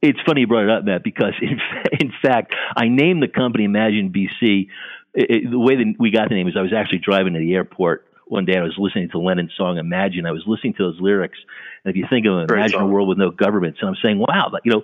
It's 0.09 0.19
funny 0.23 0.41
you 0.41 0.47
brought 0.47 0.65
it 0.65 0.69
up, 0.69 0.83
Matt, 0.83 1.03
because 1.03 1.33
in, 1.41 1.59
in 1.99 2.13
fact, 2.21 2.53
I 2.75 2.87
named 2.87 3.23
the 3.23 3.27
company 3.27 3.63
Imagine 3.63 4.13
BC. 4.13 4.67
The 5.15 5.57
way 5.57 5.77
that 5.77 5.95
we 5.97 6.11
got 6.11 6.29
the 6.29 6.35
name 6.35 6.47
is 6.47 6.55
I 6.55 6.61
was 6.61 6.73
actually 6.73 6.99
driving 6.99 7.33
to 7.33 7.39
the 7.39 7.55
airport 7.55 8.05
one 8.27 8.45
day. 8.45 8.53
And 8.53 8.61
I 8.61 8.65
was 8.65 8.75
listening 8.77 9.09
to 9.11 9.19
Lennon's 9.19 9.53
song 9.57 9.77
Imagine. 9.77 10.25
I 10.25 10.31
was 10.31 10.43
listening 10.45 10.73
to 10.73 10.83
those 10.83 10.99
lyrics, 10.99 11.37
and 11.83 11.89
if 11.89 11.97
you 11.97 12.05
think 12.09 12.27
of 12.27 12.49
Imagine 12.49 12.81
a 12.81 12.85
world 12.85 13.07
with 13.07 13.17
no 13.17 13.31
governments, 13.31 13.79
and 13.81 13.89
I'm 13.89 13.95
saying, 14.03 14.19
wow, 14.19 14.51
you 14.63 14.71
know, 14.71 14.83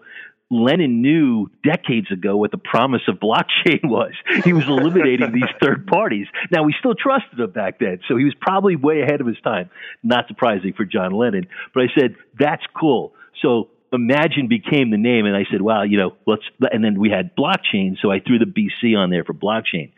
Lennon 0.52 1.02
knew 1.02 1.50
decades 1.64 2.12
ago 2.12 2.38
what 2.38 2.52
the 2.52 2.58
promise 2.58 3.02
of 3.08 3.16
blockchain 3.16 3.80
was. 3.84 4.12
He 4.44 4.54
was 4.54 4.68
eliminating 4.68 5.32
these 5.32 5.50
third 5.62 5.88
parties. 5.88 6.28
Now, 6.52 6.64
we 6.64 6.76
still 6.78 6.94
trusted 6.94 7.40
him 7.40 7.52
back 7.52 7.80
then, 7.80 8.02
so 8.08 8.18
he 8.18 8.26
was 8.26 8.36
probably 8.40 8.76
way 8.76 9.02
ahead 9.02 9.22
of 9.22 9.28
his 9.28 9.40
time. 9.44 9.70
Not 10.04 10.28
surprising 10.28 10.74
for 10.74 10.86
John 10.86 11.14
Lennon. 11.14 11.48
But 11.74 11.84
I 11.84 11.88
said, 11.98 12.16
that's 12.38 12.64
cool. 12.78 13.14
So 13.42 13.70
Imagine 13.94 14.48
became 14.48 14.90
the 14.90 14.98
name, 14.98 15.26
and 15.26 15.36
I 15.36 15.44
said, 15.52 15.62
"Wow, 15.62 15.84
you 15.84 15.98
know, 15.98 16.16
let's." 16.26 16.44
And 16.72 16.82
then 16.82 16.98
we 16.98 17.10
had 17.10 17.36
blockchain, 17.36 17.98
so 18.02 18.10
I 18.10 18.22
threw 18.22 18.40
the 18.40 18.46
BC 18.46 18.96
on 18.98 19.10
there 19.10 19.26
for 19.26 19.34
blockchain. 19.34 19.92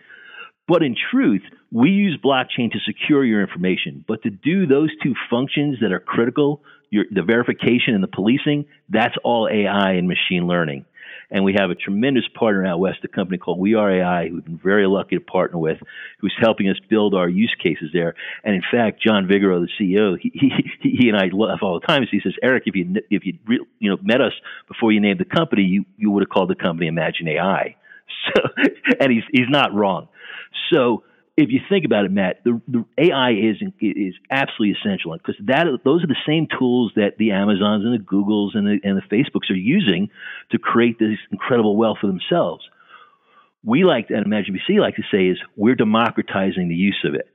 But 0.67 0.81
in 0.81 0.95
truth, 1.11 1.43
we 1.71 1.89
use 1.91 2.17
blockchain 2.23 2.71
to 2.71 2.79
secure 2.79 3.23
your 3.23 3.41
information. 3.41 4.03
But 4.07 4.23
to 4.23 4.31
do 4.31 4.65
those 4.65 4.89
two 5.03 5.13
functions 5.29 5.77
that 5.81 5.91
are 5.91 5.99
critical, 5.99 6.63
your, 6.93 7.05
the 7.09 7.23
verification 7.23 7.95
and 7.95 8.03
the 8.03 8.07
policing, 8.07 8.65
that's 8.87 9.15
all 9.23 9.49
AI 9.51 9.93
and 9.93 10.07
machine 10.07 10.45
learning. 10.45 10.85
And 11.31 11.43
we 11.43 11.55
have 11.57 11.71
a 11.71 11.75
tremendous 11.75 12.25
partner 12.37 12.63
out 12.67 12.79
west, 12.79 12.99
a 13.03 13.07
company 13.07 13.39
called 13.39 13.57
We 13.57 13.73
Are 13.73 13.89
AI, 13.91 14.27
who 14.27 14.35
we've 14.35 14.45
been 14.45 14.59
very 14.63 14.85
lucky 14.85 15.15
to 15.15 15.21
partner 15.21 15.57
with, 15.57 15.79
who's 16.19 16.35
helping 16.39 16.69
us 16.69 16.75
build 16.91 17.15
our 17.15 17.27
use 17.27 17.55
cases 17.61 17.89
there. 17.91 18.13
And 18.43 18.53
in 18.53 18.61
fact, 18.71 19.01
John 19.01 19.27
Vigoro, 19.27 19.65
the 19.65 19.69
CEO, 19.79 20.19
he, 20.21 20.31
he, 20.35 20.89
he 20.97 21.09
and 21.09 21.17
I 21.17 21.35
laugh 21.35 21.59
all 21.63 21.79
the 21.79 21.87
time. 21.87 22.05
He 22.11 22.19
says, 22.21 22.33
Eric, 22.43 22.63
if 22.67 22.75
you 22.75 22.93
if 23.09 23.25
you 23.25 23.65
you 23.79 23.89
know 23.89 23.97
met 24.03 24.21
us 24.21 24.33
before 24.67 24.91
you 24.91 24.99
named 24.99 25.19
the 25.19 25.25
company, 25.25 25.63
you 25.63 25.85
you 25.97 26.11
would 26.11 26.21
have 26.21 26.29
called 26.29 26.51
the 26.51 26.55
company 26.55 26.87
Imagine 26.87 27.27
AI. 27.27 27.75
So, 28.35 28.41
and 28.99 29.11
he's 29.11 29.23
he's 29.31 29.49
not 29.49 29.73
wrong. 29.73 30.07
So 30.71 31.03
if 31.35 31.49
you 31.49 31.59
think 31.67 31.85
about 31.85 32.05
it, 32.05 32.11
Matt, 32.11 32.43
the, 32.43 32.61
the 32.67 32.85
AI 32.97 33.31
is 33.31 33.55
is 33.81 34.13
absolutely 34.29 34.77
essential 34.79 35.13
because 35.13 35.35
that 35.45 35.65
those 35.83 36.03
are 36.03 36.07
the 36.07 36.15
same 36.27 36.47
tools 36.59 36.91
that 36.95 37.17
the 37.17 37.31
Amazons 37.31 37.85
and 37.85 37.93
the 37.93 38.03
Googles 38.03 38.55
and 38.55 38.67
the, 38.67 38.79
and 38.83 38.97
the 38.97 39.15
Facebooks 39.15 39.49
are 39.49 39.55
using 39.55 40.09
to 40.51 40.59
create 40.59 40.99
this 40.99 41.17
incredible 41.31 41.75
wealth 41.75 41.97
for 42.01 42.07
themselves. 42.07 42.63
We 43.63 43.83
like 43.83 44.09
and 44.09 44.25
Imagine 44.25 44.55
BC 44.55 44.79
like 44.79 44.95
to 44.97 45.03
say 45.11 45.27
is 45.27 45.37
we're 45.55 45.75
democratizing 45.75 46.69
the 46.69 46.75
use 46.75 47.03
of 47.03 47.15
it. 47.15 47.27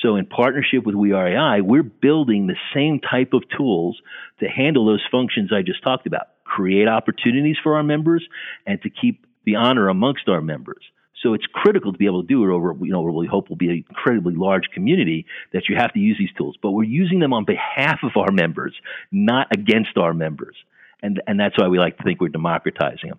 So 0.00 0.16
in 0.16 0.26
partnership 0.26 0.86
with 0.86 0.94
We 0.94 1.12
Are 1.12 1.28
AI, 1.28 1.60
we're 1.60 1.82
building 1.82 2.46
the 2.46 2.56
same 2.72 3.00
type 3.00 3.32
of 3.32 3.42
tools 3.56 4.00
to 4.38 4.46
handle 4.46 4.86
those 4.86 5.02
functions 5.10 5.50
I 5.52 5.62
just 5.62 5.82
talked 5.82 6.06
about, 6.06 6.28
create 6.44 6.86
opportunities 6.86 7.56
for 7.62 7.76
our 7.76 7.82
members, 7.82 8.26
and 8.66 8.80
to 8.82 8.90
keep 8.90 9.26
the 9.44 9.56
honor 9.56 9.88
amongst 9.88 10.28
our 10.28 10.40
members. 10.40 10.84
So 11.22 11.34
it's 11.34 11.44
critical 11.52 11.92
to 11.92 11.98
be 11.98 12.06
able 12.06 12.22
to 12.22 12.26
do 12.26 12.44
it 12.44 12.52
over, 12.52 12.74
you 12.80 12.92
know, 12.92 13.02
what 13.02 13.14
we 13.14 13.26
hope 13.26 13.48
will 13.50 13.56
be 13.56 13.68
an 13.68 13.84
incredibly 13.88 14.34
large 14.34 14.70
community 14.72 15.26
that 15.52 15.68
you 15.68 15.76
have 15.76 15.92
to 15.92 15.98
use 15.98 16.16
these 16.18 16.32
tools. 16.36 16.56
But 16.62 16.70
we're 16.70 16.84
using 16.84 17.20
them 17.20 17.32
on 17.32 17.44
behalf 17.44 18.00
of 18.02 18.12
our 18.16 18.32
members, 18.32 18.74
not 19.12 19.48
against 19.52 19.98
our 19.98 20.14
members. 20.14 20.56
And, 21.02 21.20
and 21.26 21.38
that's 21.38 21.58
why 21.58 21.68
we 21.68 21.78
like 21.78 21.98
to 21.98 22.04
think 22.04 22.20
we're 22.20 22.28
democratizing 22.28 23.10
them. 23.10 23.18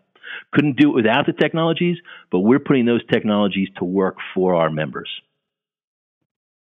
Couldn't 0.52 0.78
do 0.78 0.90
it 0.90 0.96
without 0.96 1.26
the 1.26 1.34
technologies, 1.34 1.98
but 2.32 2.40
we're 2.40 2.60
putting 2.60 2.86
those 2.86 3.06
technologies 3.06 3.70
to 3.78 3.86
work 3.86 4.18
for 4.34 4.56
our 4.56 4.70
members. 4.70 5.10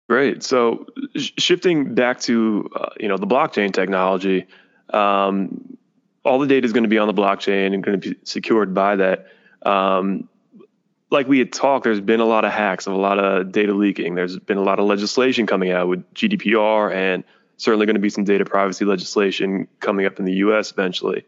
Great. 0.09 0.43
So 0.43 0.87
sh- 1.17 1.33
shifting 1.39 1.95
back 1.95 2.21
to 2.21 2.69
uh, 2.75 2.89
you 2.99 3.09
know 3.09 3.19
the 3.19 3.27
blockchain 3.27 3.73
technology, 3.73 4.47
um, 4.91 5.77
all 6.25 6.39
the 6.39 6.47
data 6.47 6.65
is 6.65 6.73
going 6.73 6.85
to 6.85 6.89
be 6.89 6.99
on 6.99 7.09
the 7.09 7.15
blockchain 7.15 7.75
and 7.75 7.83
going 7.83 8.01
to 8.01 8.11
be 8.11 8.19
secured 8.25 8.73
by 8.73 8.97
that. 8.97 9.27
Um, 9.63 10.29
like 11.11 11.27
we 11.27 11.39
had 11.39 11.53
talked, 11.53 11.85
there's 11.85 12.01
been 12.01 12.21
a 12.21 12.27
lot 12.27 12.45
of 12.45 12.53
hacks, 12.53 12.87
of 12.87 12.93
a 12.93 12.97
lot 12.97 13.19
of 13.19 13.51
data 13.53 13.73
leaking. 13.73 14.15
There's 14.15 14.39
been 14.39 14.59
a 14.59 14.63
lot 14.63 14.79
of 14.79 14.87
legislation 14.87 15.47
coming 15.47 15.71
out 15.71 15.89
with 15.89 16.13
GDPR, 16.15 16.93
and 16.93 17.25
certainly 17.57 17.87
going 17.87 17.97
to 17.97 18.01
be 18.01 18.11
some 18.11 18.25
data 18.25 18.45
privacy 18.45 18.85
legislation 18.85 19.69
coming 19.81 20.07
up 20.07 20.19
in 20.19 20.25
the 20.25 20.35
U.S. 20.35 20.71
eventually. 20.71 21.25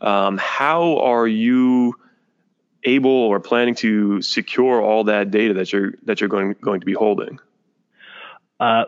Um, 0.00 0.38
how 0.38 0.98
are 0.98 1.26
you 1.26 1.94
able 2.84 3.10
or 3.10 3.38
planning 3.38 3.76
to 3.76 4.20
secure 4.22 4.82
all 4.82 5.04
that 5.04 5.30
data 5.30 5.54
that 5.54 5.72
you're 5.72 5.92
that 6.04 6.20
you're 6.20 6.28
going 6.28 6.54
going 6.60 6.80
to 6.80 6.86
be 6.86 6.94
holding? 6.94 7.38
Uh, 8.58 8.84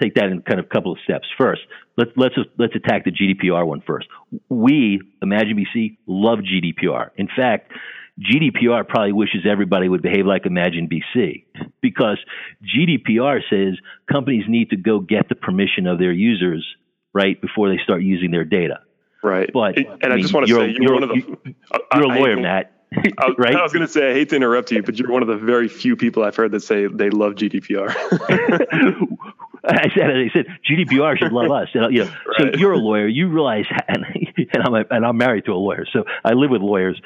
take 0.00 0.14
that 0.14 0.26
in 0.26 0.42
kind 0.42 0.58
of 0.58 0.66
a 0.66 0.68
couple 0.68 0.92
of 0.92 0.98
steps. 1.04 1.28
First, 1.38 1.62
let's 1.96 2.10
let's 2.16 2.34
let's 2.58 2.74
attack 2.74 3.04
the 3.04 3.12
GDPR 3.12 3.64
one 3.66 3.80
first. 3.80 4.08
We, 4.48 5.00
Imagine 5.22 5.56
BC, 5.56 5.96
love 6.06 6.40
GDPR. 6.40 7.10
In 7.16 7.28
fact, 7.28 7.72
GDPR 8.18 8.88
probably 8.88 9.12
wishes 9.12 9.42
everybody 9.50 9.88
would 9.88 10.02
behave 10.02 10.24
like 10.24 10.46
Imagine 10.46 10.88
BC 10.88 11.44
because 11.82 12.18
GDPR 12.64 13.40
says 13.50 13.78
companies 14.10 14.44
need 14.48 14.70
to 14.70 14.76
go 14.76 15.00
get 15.00 15.28
the 15.28 15.34
permission 15.34 15.86
of 15.86 15.98
their 15.98 16.12
users 16.12 16.66
right 17.12 17.40
before 17.40 17.68
they 17.68 17.78
start 17.82 18.02
using 18.02 18.30
their 18.30 18.44
data. 18.44 18.80
Right. 19.22 19.50
But 19.52 19.76
and 19.76 19.86
I, 20.02 20.08
mean, 20.08 20.12
I 20.12 20.20
just 20.20 20.32
want 20.32 20.46
to 20.46 20.54
say 20.54 20.70
you're, 20.70 20.82
you're 20.82 20.94
one 20.94 21.02
of 21.02 21.08
the 21.10 21.54
you're, 21.94 22.04
a 22.04 22.08
lawyer, 22.08 22.36
Matt. 22.36 22.72
I, 23.18 23.34
right? 23.36 23.54
I 23.54 23.62
was 23.62 23.72
going 23.72 23.86
to 23.86 23.92
say 23.92 24.10
I 24.10 24.14
hate 24.14 24.28
to 24.30 24.36
interrupt 24.36 24.70
you, 24.70 24.82
but 24.82 24.98
you're 24.98 25.10
one 25.10 25.22
of 25.22 25.28
the 25.28 25.36
very 25.36 25.68
few 25.68 25.96
people 25.96 26.22
I've 26.22 26.36
heard 26.36 26.52
that 26.52 26.60
say 26.60 26.86
they 26.86 27.10
love 27.10 27.34
GDPR. 27.34 27.92
I 29.68 29.88
said, 29.94 30.10
I 30.10 30.30
said, 30.32 30.46
GDPR 30.68 31.18
should 31.18 31.32
love 31.32 31.50
us. 31.50 31.68
You 31.74 31.80
know, 31.80 31.88
right. 31.88 32.10
so 32.38 32.44
you're 32.56 32.72
a 32.72 32.78
lawyer. 32.78 33.08
You 33.08 33.28
realize, 33.28 33.64
and, 33.88 34.04
and 34.36 34.62
I'm 34.62 34.74
a, 34.74 34.84
and 34.90 35.04
I'm 35.04 35.16
married 35.16 35.46
to 35.46 35.52
a 35.52 35.54
lawyer, 35.54 35.84
so 35.92 36.04
I 36.24 36.34
live 36.34 36.50
with 36.50 36.62
lawyers. 36.62 37.00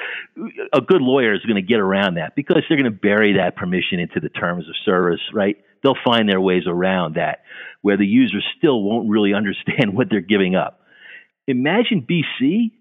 A 0.72 0.80
good 0.80 1.00
lawyer 1.00 1.34
is 1.34 1.40
going 1.42 1.56
to 1.56 1.62
get 1.62 1.80
around 1.80 2.16
that 2.16 2.36
because 2.36 2.62
they're 2.68 2.76
going 2.76 2.92
to 2.92 2.98
bury 2.98 3.38
that 3.38 3.56
permission 3.56 3.98
into 3.98 4.20
the 4.20 4.28
terms 4.28 4.68
of 4.68 4.74
service, 4.84 5.20
right? 5.32 5.56
They'll 5.82 5.96
find 6.04 6.28
their 6.28 6.40
ways 6.40 6.64
around 6.66 7.14
that, 7.14 7.44
where 7.80 7.96
the 7.96 8.06
user 8.06 8.38
still 8.58 8.82
won't 8.82 9.08
really 9.08 9.32
understand 9.32 9.94
what 9.94 10.08
they're 10.10 10.20
giving 10.20 10.54
up. 10.54 10.80
Imagine 11.46 12.06
BC. 12.08 12.72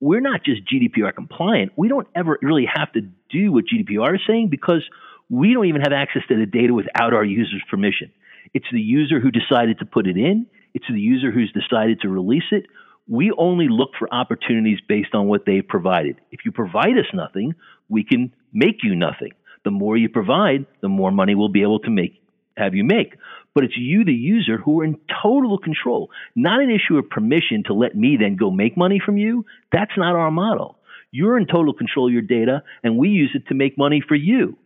We're 0.00 0.20
not 0.20 0.44
just 0.44 0.62
GDPR 0.64 1.14
compliant. 1.14 1.72
We 1.76 1.88
don't 1.88 2.06
ever 2.14 2.38
really 2.42 2.66
have 2.72 2.92
to 2.92 3.00
do 3.30 3.52
what 3.52 3.64
GDPR 3.72 4.14
is 4.14 4.20
saying 4.26 4.48
because 4.48 4.82
we 5.28 5.52
don't 5.52 5.66
even 5.66 5.80
have 5.80 5.92
access 5.92 6.22
to 6.28 6.36
the 6.36 6.46
data 6.46 6.72
without 6.72 7.14
our 7.14 7.24
user's 7.24 7.62
permission. 7.68 8.12
It's 8.54 8.66
the 8.72 8.80
user 8.80 9.20
who 9.20 9.30
decided 9.30 9.78
to 9.78 9.86
put 9.86 10.06
it 10.06 10.16
in. 10.16 10.46
It's 10.74 10.86
the 10.88 11.00
user 11.00 11.30
who's 11.30 11.52
decided 11.52 12.00
to 12.00 12.08
release 12.08 12.50
it. 12.50 12.66
We 13.06 13.32
only 13.36 13.68
look 13.68 13.90
for 13.98 14.12
opportunities 14.12 14.78
based 14.86 15.14
on 15.14 15.26
what 15.26 15.46
they've 15.46 15.66
provided. 15.66 16.20
If 16.30 16.40
you 16.44 16.52
provide 16.52 16.98
us 16.98 17.06
nothing, 17.14 17.54
we 17.88 18.04
can 18.04 18.32
make 18.52 18.82
you 18.82 18.94
nothing. 18.94 19.32
The 19.64 19.70
more 19.70 19.96
you 19.96 20.08
provide, 20.08 20.66
the 20.82 20.88
more 20.88 21.10
money 21.10 21.34
we'll 21.34 21.48
be 21.48 21.62
able 21.62 21.80
to 21.80 21.90
make 21.90 22.20
have 22.58 22.74
you 22.74 22.84
make. 22.84 23.14
But 23.54 23.64
it's 23.64 23.76
you, 23.76 24.04
the 24.04 24.12
user, 24.12 24.58
who 24.58 24.80
are 24.80 24.84
in 24.84 24.98
total 25.22 25.58
control. 25.58 26.10
Not 26.34 26.60
an 26.60 26.70
issue 26.70 26.98
of 26.98 27.08
permission 27.08 27.62
to 27.66 27.74
let 27.74 27.96
me 27.96 28.16
then 28.20 28.36
go 28.36 28.50
make 28.50 28.76
money 28.76 29.00
from 29.04 29.16
you. 29.16 29.46
That's 29.72 29.96
not 29.96 30.14
our 30.14 30.30
model. 30.30 30.78
You're 31.10 31.38
in 31.38 31.46
total 31.46 31.72
control 31.72 32.08
of 32.08 32.12
your 32.12 32.22
data, 32.22 32.62
and 32.82 32.98
we 32.98 33.08
use 33.08 33.30
it 33.34 33.48
to 33.48 33.54
make 33.54 33.78
money 33.78 34.02
for 34.06 34.14
you. 34.14 34.58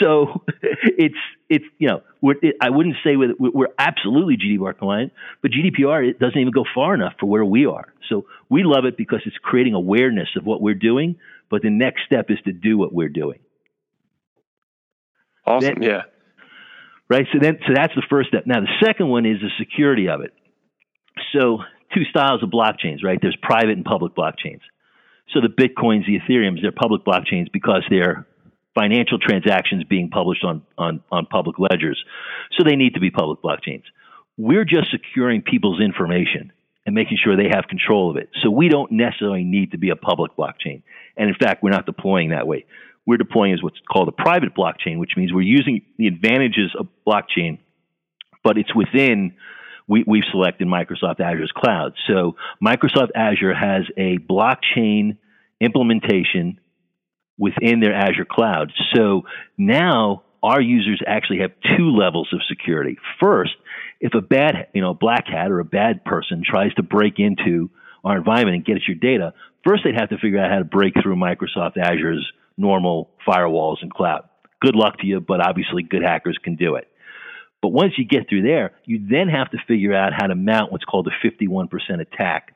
So 0.00 0.44
it's 0.62 1.14
it's 1.48 1.64
you 1.78 1.88
know 1.88 2.02
it, 2.22 2.56
I 2.60 2.70
wouldn't 2.70 2.96
say 3.04 3.16
we're, 3.16 3.34
we're 3.38 3.74
absolutely 3.78 4.36
GDPR 4.36 4.76
compliant, 4.78 5.12
but 5.42 5.50
GDPR 5.50 6.08
it 6.08 6.18
doesn't 6.18 6.38
even 6.38 6.52
go 6.52 6.64
far 6.74 6.94
enough 6.94 7.14
for 7.20 7.26
where 7.26 7.44
we 7.44 7.66
are. 7.66 7.92
So 8.08 8.26
we 8.48 8.62
love 8.64 8.84
it 8.84 8.96
because 8.96 9.20
it's 9.24 9.36
creating 9.42 9.74
awareness 9.74 10.28
of 10.36 10.44
what 10.44 10.60
we're 10.60 10.74
doing. 10.74 11.16
But 11.50 11.62
the 11.62 11.70
next 11.70 12.02
step 12.06 12.26
is 12.30 12.38
to 12.44 12.52
do 12.52 12.78
what 12.78 12.92
we're 12.92 13.08
doing. 13.08 13.40
Awesome. 15.46 15.74
Then, 15.80 15.82
yeah. 15.82 16.02
Right. 17.08 17.26
So 17.32 17.38
then 17.40 17.58
so 17.66 17.72
that's 17.74 17.94
the 17.94 18.04
first 18.08 18.28
step. 18.28 18.44
Now 18.46 18.60
the 18.60 18.84
second 18.84 19.08
one 19.08 19.26
is 19.26 19.40
the 19.40 19.50
security 19.58 20.08
of 20.08 20.20
it. 20.20 20.32
So 21.32 21.58
two 21.94 22.04
styles 22.04 22.42
of 22.42 22.50
blockchains, 22.50 23.02
right? 23.04 23.18
There's 23.20 23.36
private 23.42 23.70
and 23.70 23.84
public 23.84 24.14
blockchains. 24.14 24.60
So 25.32 25.40
the 25.40 25.48
Bitcoins, 25.48 26.06
the 26.06 26.18
Ethereums, 26.18 26.62
they're 26.62 26.72
public 26.72 27.04
blockchains 27.04 27.50
because 27.52 27.84
they're 27.88 28.26
financial 28.80 29.18
transactions 29.18 29.84
being 29.84 30.08
published 30.08 30.44
on, 30.44 30.62
on, 30.78 31.02
on 31.12 31.26
public 31.26 31.56
ledgers. 31.58 32.02
So 32.56 32.64
they 32.64 32.76
need 32.76 32.94
to 32.94 33.00
be 33.00 33.10
public 33.10 33.40
blockchains. 33.42 33.82
We're 34.38 34.64
just 34.64 34.90
securing 34.90 35.42
people's 35.42 35.80
information 35.82 36.52
and 36.86 36.94
making 36.94 37.18
sure 37.22 37.36
they 37.36 37.50
have 37.54 37.64
control 37.68 38.10
of 38.10 38.16
it. 38.16 38.30
So 38.42 38.50
we 38.50 38.68
don't 38.68 38.90
necessarily 38.92 39.44
need 39.44 39.72
to 39.72 39.78
be 39.78 39.90
a 39.90 39.96
public 39.96 40.32
blockchain. 40.36 40.82
And 41.16 41.28
in 41.28 41.34
fact, 41.34 41.62
we're 41.62 41.70
not 41.70 41.84
deploying 41.84 42.30
that 42.30 42.46
way. 42.46 42.64
We're 43.06 43.18
deploying 43.18 43.52
as 43.52 43.62
what's 43.62 43.78
called 43.90 44.08
a 44.08 44.12
private 44.12 44.54
blockchain, 44.54 44.98
which 44.98 45.12
means 45.16 45.32
we're 45.32 45.42
using 45.42 45.82
the 45.98 46.06
advantages 46.06 46.74
of 46.78 46.88
blockchain, 47.06 47.58
but 48.42 48.56
it's 48.56 48.74
within 48.74 49.34
we, 49.88 50.04
we've 50.06 50.24
selected 50.30 50.68
Microsoft 50.68 51.20
Azure's 51.20 51.52
cloud. 51.54 51.94
So 52.06 52.36
Microsoft 52.64 53.08
Azure 53.14 53.54
has 53.54 53.82
a 53.96 54.18
blockchain 54.18 55.16
implementation 55.60 56.60
within 57.40 57.80
their 57.80 57.94
Azure 57.94 58.26
cloud. 58.30 58.70
So 58.94 59.22
now 59.56 60.22
our 60.42 60.60
users 60.60 61.00
actually 61.06 61.38
have 61.40 61.52
two 61.76 61.90
levels 61.90 62.28
of 62.32 62.40
security. 62.48 62.98
First, 63.18 63.52
if 64.00 64.12
a 64.14 64.20
bad, 64.20 64.68
you 64.74 64.82
know, 64.82 64.94
black 64.94 65.26
hat 65.26 65.50
or 65.50 65.58
a 65.58 65.64
bad 65.64 66.04
person 66.04 66.42
tries 66.44 66.72
to 66.74 66.82
break 66.82 67.14
into 67.18 67.70
our 68.04 68.18
environment 68.18 68.56
and 68.56 68.64
get 68.64 68.76
at 68.76 68.86
your 68.86 68.96
data, 68.96 69.32
first 69.66 69.82
they'd 69.84 69.98
have 69.98 70.10
to 70.10 70.18
figure 70.18 70.38
out 70.38 70.50
how 70.50 70.58
to 70.58 70.64
break 70.64 70.94
through 71.02 71.16
Microsoft 71.16 71.76
Azure's 71.78 72.30
normal 72.58 73.10
firewalls 73.26 73.78
and 73.80 73.92
cloud. 73.92 74.28
Good 74.60 74.76
luck 74.76 74.98
to 74.98 75.06
you, 75.06 75.20
but 75.20 75.40
obviously 75.40 75.82
good 75.82 76.02
hackers 76.02 76.38
can 76.42 76.56
do 76.56 76.74
it. 76.76 76.88
But 77.62 77.70
once 77.70 77.94
you 77.96 78.04
get 78.04 78.28
through 78.28 78.42
there, 78.42 78.72
you 78.84 79.06
then 79.10 79.28
have 79.28 79.50
to 79.50 79.58
figure 79.66 79.94
out 79.94 80.12
how 80.14 80.26
to 80.26 80.34
mount 80.34 80.72
what's 80.72 80.84
called 80.84 81.08
a 81.08 81.26
51% 81.26 81.68
attack 82.00 82.54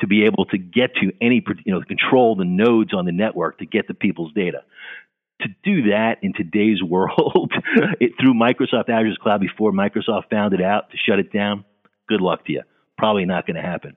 to 0.00 0.06
be 0.06 0.24
able 0.24 0.44
to 0.46 0.58
get 0.58 0.94
to 0.96 1.12
any, 1.20 1.44
you 1.64 1.74
know, 1.74 1.80
control 1.82 2.34
the 2.36 2.44
nodes 2.44 2.92
on 2.94 3.04
the 3.04 3.12
network 3.12 3.58
to 3.58 3.66
get 3.66 3.88
the 3.88 3.94
people's 3.94 4.32
data. 4.32 4.62
To 5.42 5.48
do 5.64 5.90
that 5.90 6.16
in 6.22 6.32
today's 6.32 6.82
world, 6.88 7.52
it, 8.00 8.12
through 8.20 8.34
Microsoft 8.34 8.88
Azure's 8.88 9.18
cloud 9.20 9.40
before 9.40 9.72
Microsoft 9.72 10.30
found 10.30 10.54
it 10.54 10.62
out 10.62 10.90
to 10.90 10.96
shut 10.96 11.18
it 11.18 11.32
down, 11.32 11.64
good 12.08 12.20
luck 12.20 12.44
to 12.46 12.52
you. 12.52 12.62
Probably 12.98 13.24
not 13.24 13.46
going 13.46 13.56
to 13.56 13.62
happen. 13.62 13.96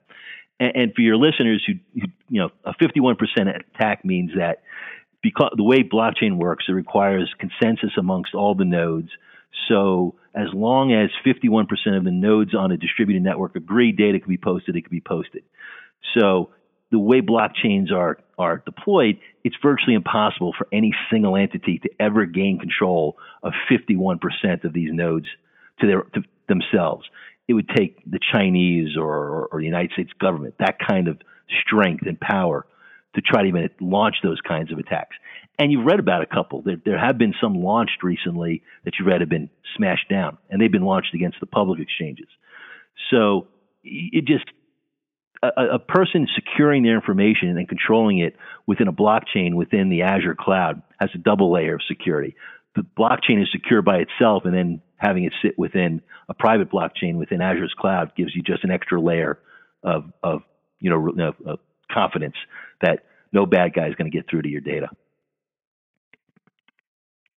And, 0.58 0.72
and, 0.74 0.94
for 0.94 1.02
your 1.02 1.16
listeners 1.16 1.62
who, 1.66 1.74
who, 2.00 2.06
you 2.28 2.40
know, 2.40 2.50
a 2.64 2.72
51% 2.74 3.16
attack 3.74 4.04
means 4.04 4.32
that 4.36 4.62
because 5.22 5.52
the 5.56 5.62
way 5.62 5.82
blockchain 5.82 6.36
works, 6.38 6.64
it 6.68 6.72
requires 6.72 7.32
consensus 7.38 7.90
amongst 7.98 8.34
all 8.34 8.54
the 8.54 8.64
nodes– 8.64 9.10
so 9.68 10.14
as 10.34 10.48
long 10.52 10.92
as 10.92 11.10
51% 11.24 11.66
of 11.96 12.04
the 12.04 12.10
nodes 12.10 12.54
on 12.54 12.72
a 12.72 12.76
distributed 12.76 13.22
network 13.22 13.56
agree 13.56 13.92
data 13.92 14.20
can 14.20 14.28
be 14.28 14.38
posted, 14.38 14.76
it 14.76 14.82
can 14.82 14.90
be 14.90 15.00
posted. 15.00 15.42
So 16.16 16.50
the 16.90 16.98
way 16.98 17.20
blockchains 17.20 17.92
are 17.92 18.18
are 18.38 18.62
deployed, 18.66 19.18
it's 19.44 19.56
virtually 19.62 19.94
impossible 19.94 20.54
for 20.56 20.66
any 20.72 20.92
single 21.10 21.36
entity 21.36 21.78
to 21.78 21.88
ever 21.98 22.26
gain 22.26 22.58
control 22.58 23.16
of 23.42 23.52
51% 23.70 24.18
of 24.64 24.74
these 24.74 24.90
nodes 24.92 25.26
to 25.80 25.86
their 25.86 26.02
to 26.02 26.22
themselves. 26.48 27.06
It 27.48 27.54
would 27.54 27.68
take 27.68 27.98
the 28.04 28.18
Chinese 28.32 28.96
or, 28.96 29.46
or 29.46 29.60
the 29.60 29.64
United 29.64 29.92
States 29.92 30.10
government 30.20 30.56
that 30.58 30.78
kind 30.86 31.08
of 31.08 31.18
strength 31.62 32.04
and 32.06 32.18
power 32.20 32.66
to 33.14 33.20
try 33.22 33.42
to 33.42 33.48
even 33.48 33.70
launch 33.80 34.16
those 34.22 34.40
kinds 34.46 34.70
of 34.72 34.78
attacks. 34.78 35.16
And 35.58 35.72
you've 35.72 35.86
read 35.86 36.00
about 36.00 36.22
a 36.22 36.26
couple. 36.26 36.62
There, 36.62 36.76
there 36.84 36.98
have 36.98 37.16
been 37.16 37.34
some 37.40 37.54
launched 37.54 38.02
recently 38.02 38.62
that 38.84 38.94
you've 38.98 39.06
read 39.06 39.20
have 39.22 39.30
been 39.30 39.48
smashed 39.76 40.08
down, 40.10 40.36
and 40.50 40.60
they've 40.60 40.70
been 40.70 40.84
launched 40.84 41.14
against 41.14 41.40
the 41.40 41.46
public 41.46 41.80
exchanges. 41.80 42.28
So 43.10 43.48
it 43.82 44.26
just 44.26 44.44
a, 45.42 45.74
a 45.74 45.78
person 45.78 46.26
securing 46.34 46.82
their 46.82 46.94
information 46.94 47.56
and 47.56 47.68
controlling 47.68 48.18
it 48.18 48.36
within 48.66 48.88
a 48.88 48.92
blockchain 48.92 49.54
within 49.54 49.88
the 49.88 50.02
Azure 50.02 50.34
cloud 50.38 50.82
has 51.00 51.10
a 51.14 51.18
double 51.18 51.52
layer 51.52 51.74
of 51.74 51.82
security. 51.86 52.34
The 52.74 52.82
blockchain 52.82 53.42
is 53.42 53.48
secure 53.52 53.82
by 53.82 53.98
itself, 53.98 54.44
and 54.44 54.54
then 54.54 54.82
having 54.96 55.24
it 55.24 55.32
sit 55.42 55.58
within 55.58 56.02
a 56.28 56.34
private 56.34 56.70
blockchain 56.70 57.16
within 57.16 57.40
Azure's 57.40 57.74
cloud 57.78 58.12
gives 58.16 58.34
you 58.34 58.42
just 58.42 58.64
an 58.64 58.70
extra 58.70 59.00
layer 59.00 59.38
of, 59.82 60.12
of 60.22 60.42
you 60.80 60.90
know, 60.90 61.34
of 61.46 61.58
confidence 61.90 62.36
that 62.80 63.04
no 63.32 63.46
bad 63.46 63.74
guy 63.74 63.88
is 63.88 63.94
going 63.94 64.10
to 64.10 64.16
get 64.16 64.28
through 64.28 64.42
to 64.42 64.48
your 64.48 64.60
data 64.60 64.88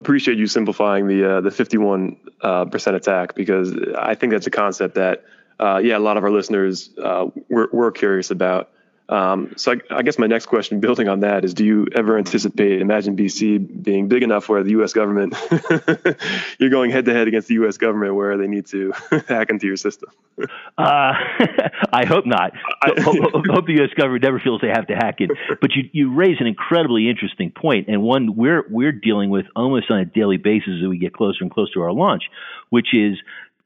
appreciate 0.01 0.39
you 0.39 0.47
simplifying 0.47 1.09
the 1.09 1.39
uh, 1.39 1.41
the 1.41 1.51
51 1.51 2.17
uh, 2.41 2.65
percent 2.67 2.97
attack 2.97 3.35
because 3.35 3.75
I 3.99 4.15
think 4.15 4.33
that's 4.33 4.47
a 4.47 4.51
concept 4.51 4.95
that 4.95 5.25
uh, 5.61 5.79
yeah 5.83 5.97
a 5.97 6.01
lot 6.01 6.17
of 6.17 6.25
our 6.25 6.31
listeners 6.31 6.91
uh, 7.03 7.27
we're, 7.49 7.69
we're 7.73 7.93
curious 7.93 8.31
about. 8.31 8.71
Um, 9.09 9.53
so 9.57 9.73
I, 9.73 9.99
I, 9.99 10.03
guess 10.03 10.19
my 10.19 10.27
next 10.27 10.47
question, 10.47 10.81
building 10.81 11.09
on 11.09 11.21
that, 11.21 11.45
is: 11.45 11.55
Do 11.55 11.65
you 11.65 11.87
ever 11.95 12.19
anticipate 12.19 12.81
Imagine 12.81 13.17
BC 13.17 13.85
being 13.85 14.09
big 14.09 14.25
enough 14.25 14.49
where 14.49 14.65
the 14.65 14.71
U.S. 14.71 14.93
government 14.93 15.37
you're 16.59 16.71
going 16.71 16.91
head 16.91 17.05
to 17.05 17.13
head 17.13 17.29
against 17.29 17.47
the 17.47 17.55
U.S. 17.55 17.77
government 17.77 18.17
where 18.17 18.37
they 18.37 18.49
need 18.49 18.67
to 18.67 18.93
hack 19.29 19.51
into 19.51 19.69
your 19.69 19.77
system? 19.77 20.11
Uh, 20.37 20.43
I 21.93 22.05
hope 22.05 22.27
not. 22.27 22.53
I, 22.83 23.01
hope, 23.01 23.17
hope, 23.47 23.67
the 23.67 23.75
U.S. 23.75 23.91
government 23.97 24.25
never 24.25 24.41
feels 24.41 24.61
they 24.61 24.69
have 24.69 24.89
to 24.89 24.97
hack 24.97 25.21
it. 25.21 25.31
But 25.61 25.77
you 25.77 25.89
you 25.93 26.13
raise 26.13 26.39
an 26.41 26.49
incredibly 26.49 27.09
interesting 27.09 27.53
point, 27.53 27.87
and 27.87 28.03
one 28.03 28.35
we're 28.35 28.65
we're 28.69 28.93
dealing 28.93 29.31
with 29.31 29.47
almost 29.55 29.89
on 29.89 30.01
a 30.01 30.05
daily 30.05 30.37
basis 30.37 30.81
as 30.83 30.89
we 30.89 30.99
get 30.99 31.13
closer 31.13 31.39
and 31.43 31.51
closer 31.51 31.75
to 31.75 31.83
our 31.83 31.93
launch, 31.93 32.25
which 32.71 32.93
is 32.93 33.19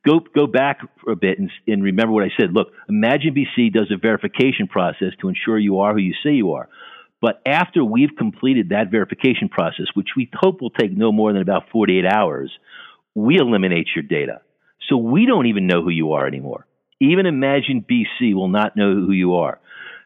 go 0.06 0.20
go 0.34 0.46
back 0.46 0.80
a 1.08 1.16
bit 1.16 1.38
and, 1.38 1.50
and 1.66 1.82
remember 1.82 2.12
what 2.12 2.24
I 2.24 2.30
said. 2.38 2.52
Look, 2.52 2.68
Imagine 2.88 3.34
BC 3.34 3.72
does 3.72 3.90
a 3.90 3.98
verification 3.98 4.68
process 4.68 5.12
to 5.20 5.28
ensure 5.28 5.58
you 5.58 5.80
are 5.80 5.92
who 5.92 6.00
you 6.00 6.14
say 6.24 6.32
you 6.32 6.52
are. 6.52 6.68
But 7.20 7.42
after 7.46 7.84
we've 7.84 8.16
completed 8.16 8.70
that 8.70 8.90
verification 8.90 9.50
process, 9.50 9.86
which 9.94 10.08
we 10.16 10.30
hope 10.34 10.62
will 10.62 10.70
take 10.70 10.96
no 10.96 11.12
more 11.12 11.32
than 11.32 11.42
about 11.42 11.64
48 11.70 12.04
hours, 12.06 12.50
we 13.14 13.36
eliminate 13.38 13.88
your 13.94 14.02
data. 14.02 14.40
So 14.88 14.96
we 14.96 15.26
don't 15.26 15.46
even 15.46 15.66
know 15.66 15.82
who 15.82 15.90
you 15.90 16.12
are 16.12 16.26
anymore. 16.26 16.66
Even 16.98 17.26
Imagine 17.26 17.84
BC 17.88 18.34
will 18.34 18.48
not 18.48 18.76
know 18.76 18.94
who 18.94 19.12
you 19.12 19.34
are. 19.34 19.60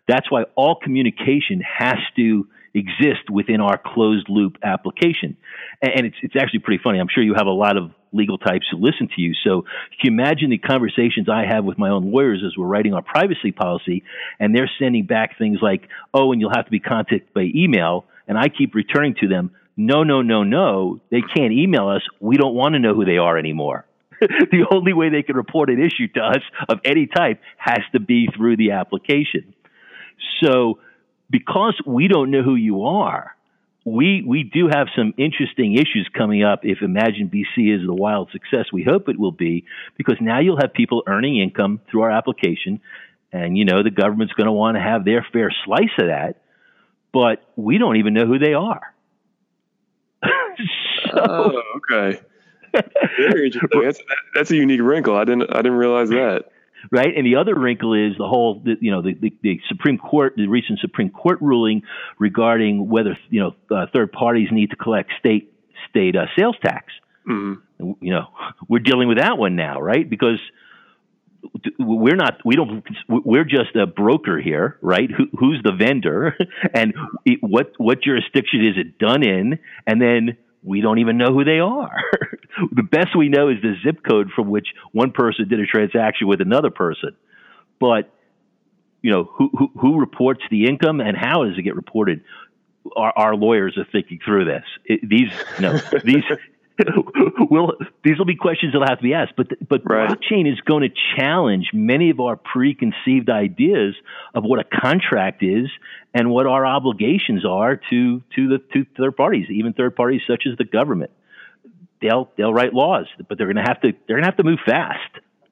That's 0.09 0.31
why 0.31 0.45
all 0.57 0.77
communication 0.83 1.63
has 1.79 1.99
to 2.17 2.49
exist 2.75 3.31
within 3.31 3.61
our 3.61 3.79
closed 3.79 4.29
loop 4.29 4.57
application. 4.63 5.37
And 5.81 6.07
it's, 6.07 6.17
it's 6.23 6.35
actually 6.37 6.61
pretty 6.61 6.83
funny. 6.83 6.99
I'm 6.99 7.07
sure 7.13 7.23
you 7.23 7.35
have 7.37 7.47
a 7.47 7.51
lot 7.51 7.77
of 7.77 7.93
legal 8.15 8.39
types 8.39 8.67
who 8.71 8.79
listen 8.79 9.09
to 9.09 9.21
you. 9.21 9.33
So 9.45 9.65
you 10.03 10.11
imagine 10.11 10.51
the 10.51 10.59
conversations 10.59 11.29
I 11.29 11.45
have 11.47 11.65
with 11.65 11.79
my 11.79 11.91
own 11.91 12.13
lawyers 12.13 12.43
as 12.47 12.57
we're 12.57 12.67
writing 12.67 12.95
our 12.95 13.03
privacy 13.03 13.53
policy 13.53 14.05
and 14.39 14.55
they're 14.55 14.71
sending 14.79 15.05
back 15.07 15.37
things 15.39 15.59
like, 15.61 15.89
oh, 16.13 16.33
and 16.33 16.41
you'll 16.41 16.55
have 16.55 16.65
to 16.67 16.71
be 16.71 16.81
contacted 16.81 17.33
by 17.35 17.51
email. 17.55 18.05
And 18.27 18.39
I 18.39 18.49
keep 18.49 18.75
returning 18.75 19.15
to 19.21 19.29
them, 19.29 19.51
no, 19.77 20.05
no, 20.05 20.23
no, 20.23 20.45
no. 20.45 21.01
They 21.11 21.21
can't 21.21 21.53
email 21.53 21.89
us. 21.89 22.03
We 22.21 22.37
don't 22.37 22.55
want 22.55 22.75
to 22.75 22.79
know 22.79 22.95
who 22.95 23.05
they 23.05 23.19
are 23.19 23.37
anymore. 23.37 23.87
the 24.21 24.67
only 24.71 24.93
way 24.93 25.11
they 25.11 25.23
can 25.23 25.37
report 25.37 25.69
an 25.69 25.81
issue 25.81 26.09
to 26.15 26.21
us 26.21 26.43
of 26.69 26.79
any 26.85 27.07
type 27.07 27.41
has 27.59 27.81
to 27.93 28.01
be 28.01 28.29
through 28.37 28.57
the 28.57 28.73
application. 28.73 29.55
So 30.43 30.79
because 31.31 31.81
we 31.87 32.09
don't 32.09 32.31
know 32.31 32.43
who 32.43 32.55
you 32.55 32.85
are, 32.85 33.35
we 33.85 34.23
we 34.27 34.43
do 34.43 34.69
have 34.73 34.89
some 34.97 35.13
interesting 35.19 35.75
issues 35.75 36.09
coming 36.17 36.43
up 36.43 36.61
if 36.63 36.79
Imagine 36.81 37.29
BC 37.29 37.75
is 37.75 37.87
the 37.87 37.95
wild 37.95 38.31
success 38.33 38.67
we 38.73 38.83
hope 38.83 39.09
it 39.09 39.19
will 39.19 39.33
be, 39.33 39.67
because 39.97 40.17
now 40.21 40.41
you'll 40.41 40.61
have 40.61 40.73
people 40.73 41.03
earning 41.07 41.39
income 41.39 41.81
through 41.91 42.03
our 42.03 42.11
application, 42.11 42.81
and 43.33 43.59
you 43.59 43.65
know 43.65 43.83
the 43.83 43.91
government's 43.91 44.33
going 44.33 44.47
to 44.47 44.53
want 44.53 44.77
to 44.77 44.83
have 44.83 45.05
their 45.05 45.27
fair 45.33 45.51
slice 45.65 45.91
of 45.99 46.07
that, 46.07 46.43
but 47.13 47.43
we 47.57 47.77
don't 47.77 47.97
even 47.97 48.15
know 48.15 48.27
who 48.27 48.39
they 48.39 48.55
are. 48.55 48.81
so, 50.23 50.33
oh, 51.17 51.63
okay. 51.77 52.21
Very 53.19 53.47
interesting. 53.47 53.83
That's, 53.83 54.01
that's 54.35 54.51
a 54.51 54.57
unique 54.57 54.81
wrinkle. 54.83 55.17
I 55.17 55.25
didn't 55.25 55.55
I 55.55 55.59
didn't 55.59 55.79
realize 55.79 56.09
that 56.09 56.47
right? 56.91 57.17
And 57.17 57.27
the 57.27 57.37
other 57.37 57.55
wrinkle 57.59 57.95
is 57.95 58.17
the 58.19 58.27
whole, 58.27 58.61
the, 58.65 58.77
you 58.81 58.91
know, 58.91 59.03
the, 59.03 59.15
the, 59.15 59.33
the, 59.43 59.61
Supreme 59.69 59.99
Court, 59.99 60.35
the 60.37 60.47
recent 60.47 60.81
Supreme 60.81 61.11
Court 61.11 61.39
ruling 61.41 61.83
regarding 62.19 62.89
whether 62.89 63.17
you 63.31 63.41
know 63.41 63.77
uh, 63.77 63.87
third 63.93 64.13
parties 64.13 64.49
need 64.51 64.71
to 64.71 64.77
collect 64.77 65.11
state 65.19 65.53
state 65.89 66.17
uh, 66.17 66.27
sales 66.37 66.57
tax. 66.63 66.93
Mm-hmm. 67.29 67.93
You 68.01 68.13
know, 68.13 68.27
we're 68.69 68.81
dealing 68.81 69.09
with 69.09 69.19
that 69.19 69.39
one 69.39 69.57
now, 69.57 69.81
right? 69.81 70.09
Because 70.09 70.39
we're 71.79 72.17
not 72.17 72.39
we 72.45 72.57
don't 72.57 72.85
we're 73.09 73.45
just 73.45 73.77
a 73.77 73.87
broker 73.87 74.41
here 74.41 74.79
right 74.81 75.11
Who, 75.11 75.27
who's 75.39 75.61
the 75.63 75.73
vendor 75.73 76.37
and 76.75 76.95
what 77.41 77.73
what 77.79 78.03
jurisdiction 78.03 78.67
is 78.67 78.77
it 78.77 78.99
done 78.99 79.23
in 79.23 79.59
and 79.87 80.01
then 80.01 80.37
we 80.65 80.81
don't 80.81 80.99
even 80.99 81.19
know 81.19 81.33
who 81.33 81.45
they 81.45 81.61
are. 81.61 81.95
the 82.73 82.83
best 82.83 83.17
we 83.17 83.29
know 83.29 83.51
is 83.51 83.59
the 83.63 83.75
zip 83.85 84.03
code 84.03 84.31
from 84.35 84.49
which 84.49 84.69
one 84.93 85.13
person 85.13 85.47
did 85.49 85.61
a 85.61 85.67
transaction 85.67 86.27
with 86.27 86.41
another 86.41 86.71
person. 86.71 87.15
But 87.79 88.11
you 89.03 89.11
know 89.11 89.31
who 89.35 89.51
who, 89.57 89.71
who 89.79 90.01
reports 90.01 90.41
the 90.51 90.65
income 90.65 91.01
and 91.01 91.17
how 91.17 91.45
does 91.45 91.59
it 91.59 91.63
get 91.63 91.77
reported? 91.77 92.25
Our, 92.97 93.13
our 93.17 93.35
lawyers 93.37 93.77
are 93.77 93.87
thinking 93.91 94.21
through 94.25 94.47
this. 94.47 94.65
It, 94.87 95.07
these 95.07 95.31
know 95.61 95.79
these 96.05 96.25
well, 97.51 97.73
these 98.03 98.19
will 98.19 98.25
be 98.25 98.35
questions 98.35 98.73
that'll 98.73 98.87
have 98.89 98.99
to 98.99 99.03
be 99.03 99.15
asked. 99.15 99.35
But 99.37 99.49
but 99.69 99.83
right. 99.85 100.09
blockchain 100.11 100.51
is 100.51 100.61
going 100.61 100.83
to 100.83 100.95
challenge 101.17 101.71
many 101.73 102.11
of 102.11 102.19
our 102.19 102.37
preconceived 102.37 103.31
ideas 103.31 103.95
of 104.35 104.43
what 104.43 104.59
a 104.59 104.65
contract 104.65 105.43
is 105.43 105.69
and 106.13 106.31
what 106.31 106.47
our 106.47 106.67
obligations 106.67 107.45
are 107.45 107.77
to 107.91 108.23
to 108.35 108.49
the 108.49 108.59
to 108.73 108.87
third 108.97 109.17
parties, 109.17 109.47
even 109.51 109.73
third 109.73 109.95
parties 109.95 110.23
such 110.27 110.45
as 110.51 110.59
the 110.59 110.65
government. 110.65 111.13
They'll 112.03 112.31
they'll 112.37 112.53
write 112.53 112.75
laws, 112.75 113.07
but 113.29 113.39
they're 113.39 113.53
going 113.53 113.65
to 113.65 113.71
have 113.71 113.81
to 113.83 113.93
they're 114.07 114.17
going 114.17 114.25
to 114.25 114.29
have 114.29 114.39
to 114.39 114.45
move 114.45 114.59
fast. 114.67 114.99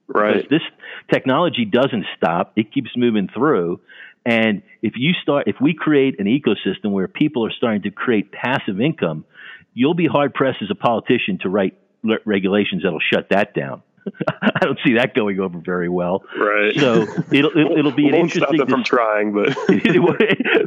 Right. 0.09 0.47
This 0.51 0.63
technology 1.11 1.65
doesn't 1.65 2.05
stop; 2.17 2.53
it 2.57 2.73
keeps 2.73 2.91
moving 2.97 3.29
through. 3.33 3.81
And 4.25 4.63
if 4.83 4.95
you 4.97 5.13
start, 5.23 5.49
if 5.49 5.57
we 5.61 5.75
create 5.75 6.21
an 6.21 6.27
ecosystem 6.27 6.93
where 6.93 7.09
people 7.09 7.45
are 7.47 7.51
starting 7.51 7.83
to 7.83 7.91
create 7.91 8.31
passive 8.31 8.81
income, 8.81 9.25
you'll 9.75 9.95
be 9.95 10.07
hard 10.07 10.35
pressed 10.35 10.63
as 10.63 10.71
a 10.71 10.75
politician 10.75 11.39
to 11.43 11.49
write 11.49 11.77
regulations 12.25 12.83
that'll 12.83 13.01
shut 13.01 13.29
that 13.31 13.55
down. 13.55 13.83
I 14.43 14.65
don't 14.65 14.79
see 14.85 14.95
that 14.95 15.15
going 15.15 15.39
over 15.39 15.59
very 15.59 15.89
well. 15.89 16.25
Right. 16.37 16.75
So 16.77 17.03
it'll 17.31 17.57
it'll, 17.57 17.79
it'll 17.79 17.93
be 17.93 18.09
an 18.09 18.13
won't 18.15 18.35
interesting. 18.35 18.57
Stop 18.57 18.69
them 18.69 18.69
from 18.69 18.85
trying, 18.85 19.33
but 19.33 19.57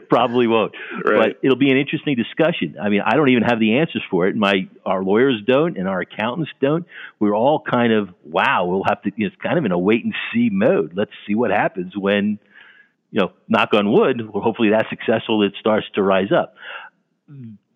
probably 0.10 0.47
won't. 0.47 0.74
Right. 1.03 1.34
But 1.34 1.39
it'll 1.43 1.58
be 1.58 1.70
an 1.72 1.78
interesting 1.78 2.16
discussion. 2.16 2.78
I 2.82 2.89
mean, 2.89 3.01
I 3.06 3.16
don't 3.16 3.30
even 3.30 3.43
have 3.43 3.60
the 3.60 3.78
answers 3.80 4.03
for 4.10 4.28
it. 4.28 4.36
My 4.36 4.68
our 4.86 5.03
lawyers 5.03 5.41
don't, 5.45 5.78
and 5.78 5.88
our 5.88 6.01
accountants 6.01 6.51
don't. 6.62 6.86
We're 7.20 7.36
all 7.36 7.60
kind 7.60 7.91
of 7.91 8.10
wow. 8.24 8.66
We'll 8.66 8.84
have 8.88 9.01
to. 9.03 9.12
You 9.16 9.26
know, 9.26 9.34
it's 9.34 9.41
kind 9.41 9.58
of 9.58 9.66
in 9.66 9.72
a 9.72 9.80
wait 9.80 10.06
and 10.06 10.14
see 10.34 10.49
mode. 10.49 10.93
Let's 10.95 11.12
see 11.28 11.36
what 11.36 11.51
happens 11.51 11.95
when, 11.97 12.39
you 13.12 13.22
know, 13.22 13.34
knock 13.49 13.74
on 13.74 13.91
wood. 13.91 14.22
Well, 14.34 14.43
hopefully 14.43 14.70
that's 14.70 14.89
successful. 14.89 15.43
It 15.43 15.53
starts 15.60 15.88
to 15.95 16.03
rise 16.03 16.32
up. 16.32 16.56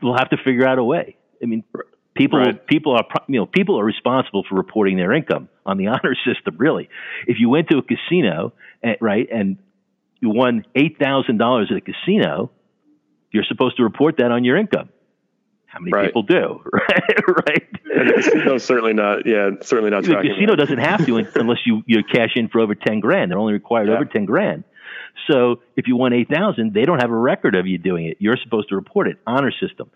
We'll 0.01 0.17
have 0.17 0.29
to 0.29 0.37
figure 0.37 0.65
out 0.65 0.79
a 0.79 0.83
way. 0.83 1.17
I 1.41 1.45
mean, 1.45 1.63
People 2.19 2.39
right. 2.39 2.67
people 2.67 2.93
are 2.97 3.05
you 3.29 3.39
know 3.39 3.45
people 3.45 3.79
are 3.79 3.85
responsible 3.85 4.43
for 4.47 4.55
reporting 4.55 4.97
their 4.97 5.13
income 5.13 5.47
on 5.65 5.77
the 5.77 5.87
honor 5.93 6.15
system. 6.25 6.57
Really, 6.57 6.89
if 7.27 7.37
you 7.39 7.47
went 7.47 7.69
to 7.69 7.77
a 7.77 7.81
casino, 7.81 8.51
eh, 8.83 8.95
right, 8.99 9.27
and 9.31 9.57
you 10.19 10.29
won 10.29 10.65
eight 10.75 10.99
thousand 10.99 11.37
dollars 11.37 11.69
at 11.71 11.77
a 11.77 11.81
casino, 11.81 12.51
you're 13.31 13.45
supposed 13.45 13.77
to 13.77 13.83
report 13.83 14.17
that 14.17 14.31
on 14.31 14.43
your 14.43 14.57
income. 14.57 14.89
How 15.67 15.79
many 15.79 15.93
right. 15.93 16.07
people 16.07 16.23
do? 16.23 16.61
Right, 16.73 17.27
right. 17.47 17.69
And 17.95 18.09
the 18.09 18.59
certainly 18.59 18.93
not. 18.93 19.25
Yeah, 19.25 19.51
certainly 19.61 19.91
not. 19.91 20.03
The 20.03 20.15
casino 20.15 20.55
that. 20.55 20.57
doesn't 20.57 20.79
have 20.79 21.05
to 21.05 21.25
unless 21.35 21.59
you 21.65 21.83
you 21.85 22.03
cash 22.03 22.31
in 22.35 22.49
for 22.49 22.59
over 22.59 22.75
ten 22.75 22.99
grand. 22.99 23.31
They're 23.31 23.39
only 23.39 23.53
required 23.53 23.87
yeah. 23.87 23.95
over 23.95 24.05
ten 24.05 24.25
grand. 24.25 24.65
So 25.29 25.61
if 25.75 25.87
you 25.87 25.95
won 25.95 26.13
eight 26.13 26.29
thousand, 26.29 26.73
they 26.73 26.83
don't 26.83 26.99
have 26.99 27.11
a 27.11 27.17
record 27.17 27.55
of 27.55 27.67
you 27.67 27.77
doing 27.77 28.05
it. 28.05 28.17
You're 28.19 28.37
supposed 28.43 28.69
to 28.69 28.75
report 28.75 29.07
it. 29.07 29.17
Honor 29.27 29.51
system 29.59 29.91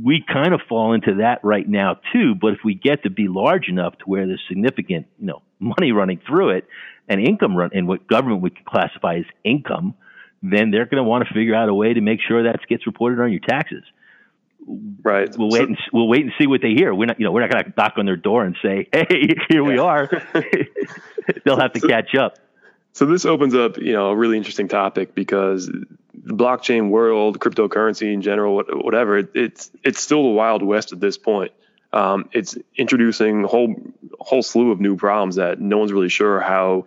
we 0.00 0.24
kind 0.26 0.54
of 0.54 0.60
fall 0.68 0.94
into 0.94 1.16
that 1.16 1.40
right 1.42 1.68
now 1.68 1.98
too. 2.12 2.34
But 2.34 2.54
if 2.54 2.60
we 2.64 2.74
get 2.74 3.02
to 3.02 3.10
be 3.10 3.28
large 3.28 3.68
enough 3.68 3.96
to 3.98 4.04
where 4.06 4.26
there's 4.26 4.42
significant, 4.48 5.06
you 5.18 5.26
know, 5.26 5.42
money 5.58 5.92
running 5.92 6.20
through 6.26 6.50
it 6.50 6.66
and 7.08 7.20
income 7.20 7.54
run 7.56 7.70
and 7.74 7.86
what 7.86 8.06
government 8.06 8.42
would 8.42 8.64
classify 8.64 9.16
as 9.16 9.24
income, 9.44 9.94
then 10.42 10.70
they're 10.70 10.86
going 10.86 11.02
to 11.02 11.08
want 11.08 11.26
to 11.26 11.34
figure 11.34 11.54
out 11.54 11.68
a 11.68 11.74
way 11.74 11.92
to 11.92 12.00
make 12.00 12.20
sure 12.26 12.44
that 12.44 12.58
gets 12.68 12.86
reported 12.86 13.20
on 13.20 13.30
your 13.30 13.40
taxes. 13.46 13.84
Right. 15.02 15.28
We'll 15.36 15.50
wait. 15.50 15.60
So, 15.60 15.66
and, 15.66 15.78
we'll 15.92 16.08
wait 16.08 16.22
and 16.22 16.32
see 16.40 16.46
what 16.46 16.62
they 16.62 16.70
hear. 16.70 16.94
We're 16.94 17.06
not, 17.06 17.20
you 17.20 17.26
know, 17.26 17.32
we're 17.32 17.40
not 17.40 17.50
going 17.50 17.64
to 17.64 17.72
knock 17.76 17.94
on 17.96 18.06
their 18.06 18.16
door 18.16 18.44
and 18.44 18.56
say, 18.62 18.88
"Hey, 18.92 19.34
here 19.50 19.64
we 19.64 19.78
are." 19.78 20.08
They'll 21.44 21.58
have 21.58 21.72
to 21.72 21.80
so, 21.80 21.88
catch 21.88 22.14
up. 22.14 22.38
So 22.92 23.06
this 23.06 23.24
opens 23.24 23.54
up, 23.54 23.78
you 23.78 23.92
know, 23.92 24.10
a 24.10 24.16
really 24.16 24.36
interesting 24.36 24.68
topic 24.68 25.14
because 25.14 25.66
the 25.66 26.34
blockchain 26.34 26.90
world, 26.90 27.38
cryptocurrency 27.38 28.12
in 28.12 28.22
general, 28.22 28.62
whatever, 28.68 29.18
it's 29.18 29.70
it's 29.82 30.00
still 30.00 30.22
the 30.24 30.30
wild 30.30 30.62
west 30.62 30.92
at 30.92 31.00
this 31.00 31.16
point. 31.16 31.52
Um, 31.92 32.28
it's 32.32 32.56
introducing 32.76 33.44
a 33.44 33.46
whole 33.46 33.74
whole 34.20 34.42
slew 34.42 34.72
of 34.72 34.80
new 34.80 34.96
problems 34.96 35.36
that 35.36 35.60
no 35.60 35.78
one's 35.78 35.92
really 35.92 36.08
sure 36.08 36.40
how 36.40 36.86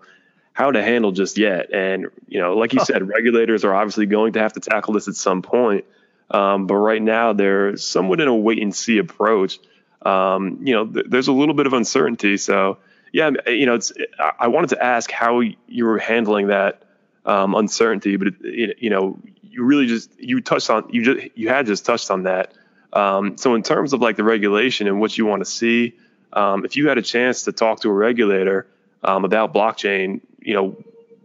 how 0.53 0.71
to 0.71 0.81
handle 0.81 1.11
just 1.11 1.37
yet. 1.37 1.73
And 1.73 2.07
you 2.27 2.39
know, 2.39 2.55
like 2.55 2.73
you 2.73 2.79
said, 2.79 3.07
regulators 3.07 3.65
are 3.65 3.73
obviously 3.73 4.05
going 4.05 4.33
to 4.33 4.39
have 4.39 4.53
to 4.53 4.59
tackle 4.59 4.93
this 4.93 5.07
at 5.07 5.15
some 5.15 5.41
point. 5.41 5.85
Um, 6.31 6.65
but 6.65 6.75
right 6.75 7.01
now, 7.01 7.33
they're 7.33 7.77
somewhat 7.77 8.21
in 8.21 8.27
a 8.27 8.35
wait 8.35 8.61
and 8.61 8.75
see 8.75 8.97
approach. 8.99 9.59
Um, 10.03 10.59
you 10.63 10.73
know, 10.73 10.85
th- 10.85 11.05
there's 11.09 11.27
a 11.27 11.33
little 11.33 11.55
bit 11.55 11.67
of 11.67 11.73
uncertainty, 11.73 12.37
so 12.37 12.77
yeah, 13.11 13.31
you 13.47 13.65
know, 13.65 13.75
it's. 13.75 13.91
I 14.39 14.47
wanted 14.47 14.71
to 14.71 14.83
ask 14.83 15.11
how 15.11 15.41
you 15.67 15.85
were 15.85 15.99
handling 15.99 16.47
that 16.47 16.83
um, 17.25 17.55
uncertainty, 17.55 18.17
but 18.17 18.29
it, 18.41 18.77
you 18.79 18.89
know, 18.89 19.19
you 19.41 19.63
really 19.63 19.87
just 19.87 20.11
you 20.19 20.41
touched 20.41 20.69
on 20.69 20.87
you 20.89 21.03
just 21.03 21.37
you 21.37 21.49
had 21.49 21.65
just 21.65 21.85
touched 21.85 22.11
on 22.11 22.23
that. 22.23 22.53
Um, 22.93 23.37
so 23.37 23.55
in 23.55 23.63
terms 23.63 23.93
of 23.93 24.01
like 24.01 24.15
the 24.15 24.23
regulation 24.23 24.87
and 24.87 24.99
what 24.99 25.17
you 25.17 25.25
want 25.25 25.41
to 25.41 25.49
see, 25.49 25.97
um, 26.33 26.65
if 26.65 26.77
you 26.77 26.87
had 26.87 26.97
a 26.97 27.01
chance 27.01 27.43
to 27.43 27.51
talk 27.51 27.81
to 27.81 27.89
a 27.89 27.93
regulator 27.93 28.67
um, 29.03 29.25
about 29.25 29.53
blockchain, 29.53 30.21
you 30.39 30.53
know, 30.53 30.77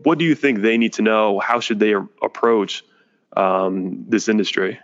what 0.03 0.19
do 0.19 0.25
you 0.25 0.35
think 0.35 0.61
they 0.61 0.79
need 0.79 0.95
to 0.95 1.03
know? 1.03 1.39
How 1.39 1.61
should 1.61 1.79
they 1.79 1.93
approach 1.93 2.85
um, 3.37 4.05
this 4.09 4.29
industry? 4.29 4.79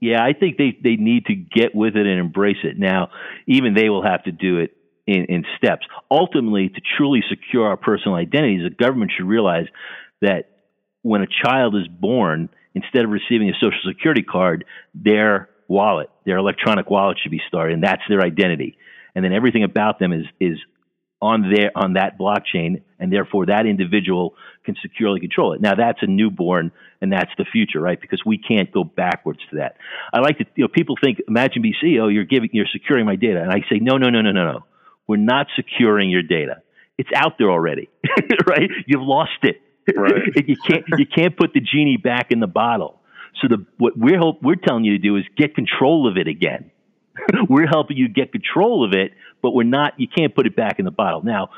Yeah, 0.00 0.24
I 0.24 0.32
think 0.32 0.56
they, 0.56 0.78
they 0.80 0.96
need 0.96 1.26
to 1.26 1.34
get 1.34 1.74
with 1.74 1.96
it 1.96 2.06
and 2.06 2.20
embrace 2.20 2.58
it. 2.62 2.78
Now, 2.78 3.10
even 3.46 3.74
they 3.74 3.88
will 3.90 4.02
have 4.02 4.22
to 4.24 4.32
do 4.32 4.58
it 4.58 4.76
in, 5.08 5.24
in 5.30 5.44
steps. 5.56 5.86
Ultimately, 6.10 6.68
to 6.68 6.80
truly 6.98 7.24
secure 7.30 7.66
our 7.66 7.78
personal 7.78 8.14
identities, 8.14 8.60
the 8.62 8.84
government 8.84 9.10
should 9.16 9.26
realize 9.26 9.64
that 10.20 10.50
when 11.00 11.22
a 11.22 11.26
child 11.26 11.74
is 11.74 11.88
born, 11.88 12.50
instead 12.74 13.06
of 13.06 13.10
receiving 13.10 13.48
a 13.48 13.54
social 13.54 13.80
security 13.88 14.22
card, 14.22 14.66
their 14.94 15.48
wallet, 15.66 16.10
their 16.26 16.36
electronic 16.36 16.90
wallet 16.90 17.16
should 17.22 17.30
be 17.30 17.40
started, 17.48 17.72
and 17.72 17.82
that's 17.82 18.02
their 18.08 18.20
identity. 18.20 18.76
And 19.14 19.24
then 19.24 19.32
everything 19.32 19.64
about 19.64 19.98
them 19.98 20.12
is 20.12 20.26
is 20.38 20.58
on 21.22 21.50
there 21.52 21.70
on 21.74 21.94
that 21.94 22.18
blockchain, 22.18 22.82
and 23.00 23.10
therefore 23.10 23.46
that 23.46 23.64
individual 23.64 24.34
can 24.64 24.76
securely 24.82 25.20
control 25.20 25.54
it. 25.54 25.62
Now 25.62 25.74
that's 25.74 26.00
a 26.02 26.06
newborn, 26.06 26.70
and 27.00 27.10
that's 27.10 27.30
the 27.38 27.46
future, 27.50 27.80
right? 27.80 27.98
Because 27.98 28.20
we 28.26 28.36
can't 28.36 28.70
go 28.70 28.84
backwards 28.84 29.40
to 29.50 29.56
that. 29.56 29.76
I 30.12 30.20
like 30.20 30.36
to, 30.38 30.44
you 30.54 30.64
know, 30.64 30.68
people 30.68 30.96
think, 31.02 31.18
imagine 31.26 31.62
BC, 31.62 31.98
oh, 32.00 32.08
you're 32.08 32.24
giving, 32.24 32.50
you're 32.52 32.66
securing 32.70 33.06
my 33.06 33.16
data, 33.16 33.40
and 33.40 33.50
I 33.50 33.60
say, 33.70 33.78
no, 33.80 33.96
no, 33.96 34.10
no, 34.10 34.20
no, 34.20 34.32
no, 34.32 34.52
no. 34.52 34.64
We're 35.08 35.16
not 35.16 35.46
securing 35.56 36.10
your 36.10 36.22
data. 36.22 36.62
It's 36.98 37.10
out 37.14 37.38
there 37.38 37.50
already, 37.50 37.88
right? 38.46 38.70
You've 38.86 39.02
lost 39.02 39.38
it. 39.42 39.60
Right. 39.96 40.22
you 40.46 40.56
can't 40.68 40.84
you 40.98 41.06
can't 41.06 41.36
put 41.36 41.54
the 41.54 41.60
genie 41.60 41.96
back 41.96 42.30
in 42.30 42.40
the 42.40 42.46
bottle. 42.46 43.00
So 43.40 43.48
the 43.48 43.66
what 43.78 43.94
we're 43.96 44.18
hope, 44.18 44.42
we're 44.42 44.56
telling 44.56 44.84
you 44.84 44.92
to 44.92 44.98
do 44.98 45.16
is 45.16 45.24
get 45.36 45.54
control 45.54 46.08
of 46.08 46.16
it 46.16 46.28
again. 46.28 46.70
we're 47.48 47.66
helping 47.66 47.96
you 47.96 48.08
get 48.08 48.32
control 48.32 48.84
of 48.84 48.92
it, 48.92 49.12
but 49.42 49.52
we're 49.52 49.64
not. 49.64 49.94
You 49.96 50.08
can't 50.08 50.34
put 50.34 50.46
it 50.46 50.54
back 50.54 50.78
in 50.78 50.84
the 50.84 50.90
bottle 50.90 51.22
now. 51.22 51.50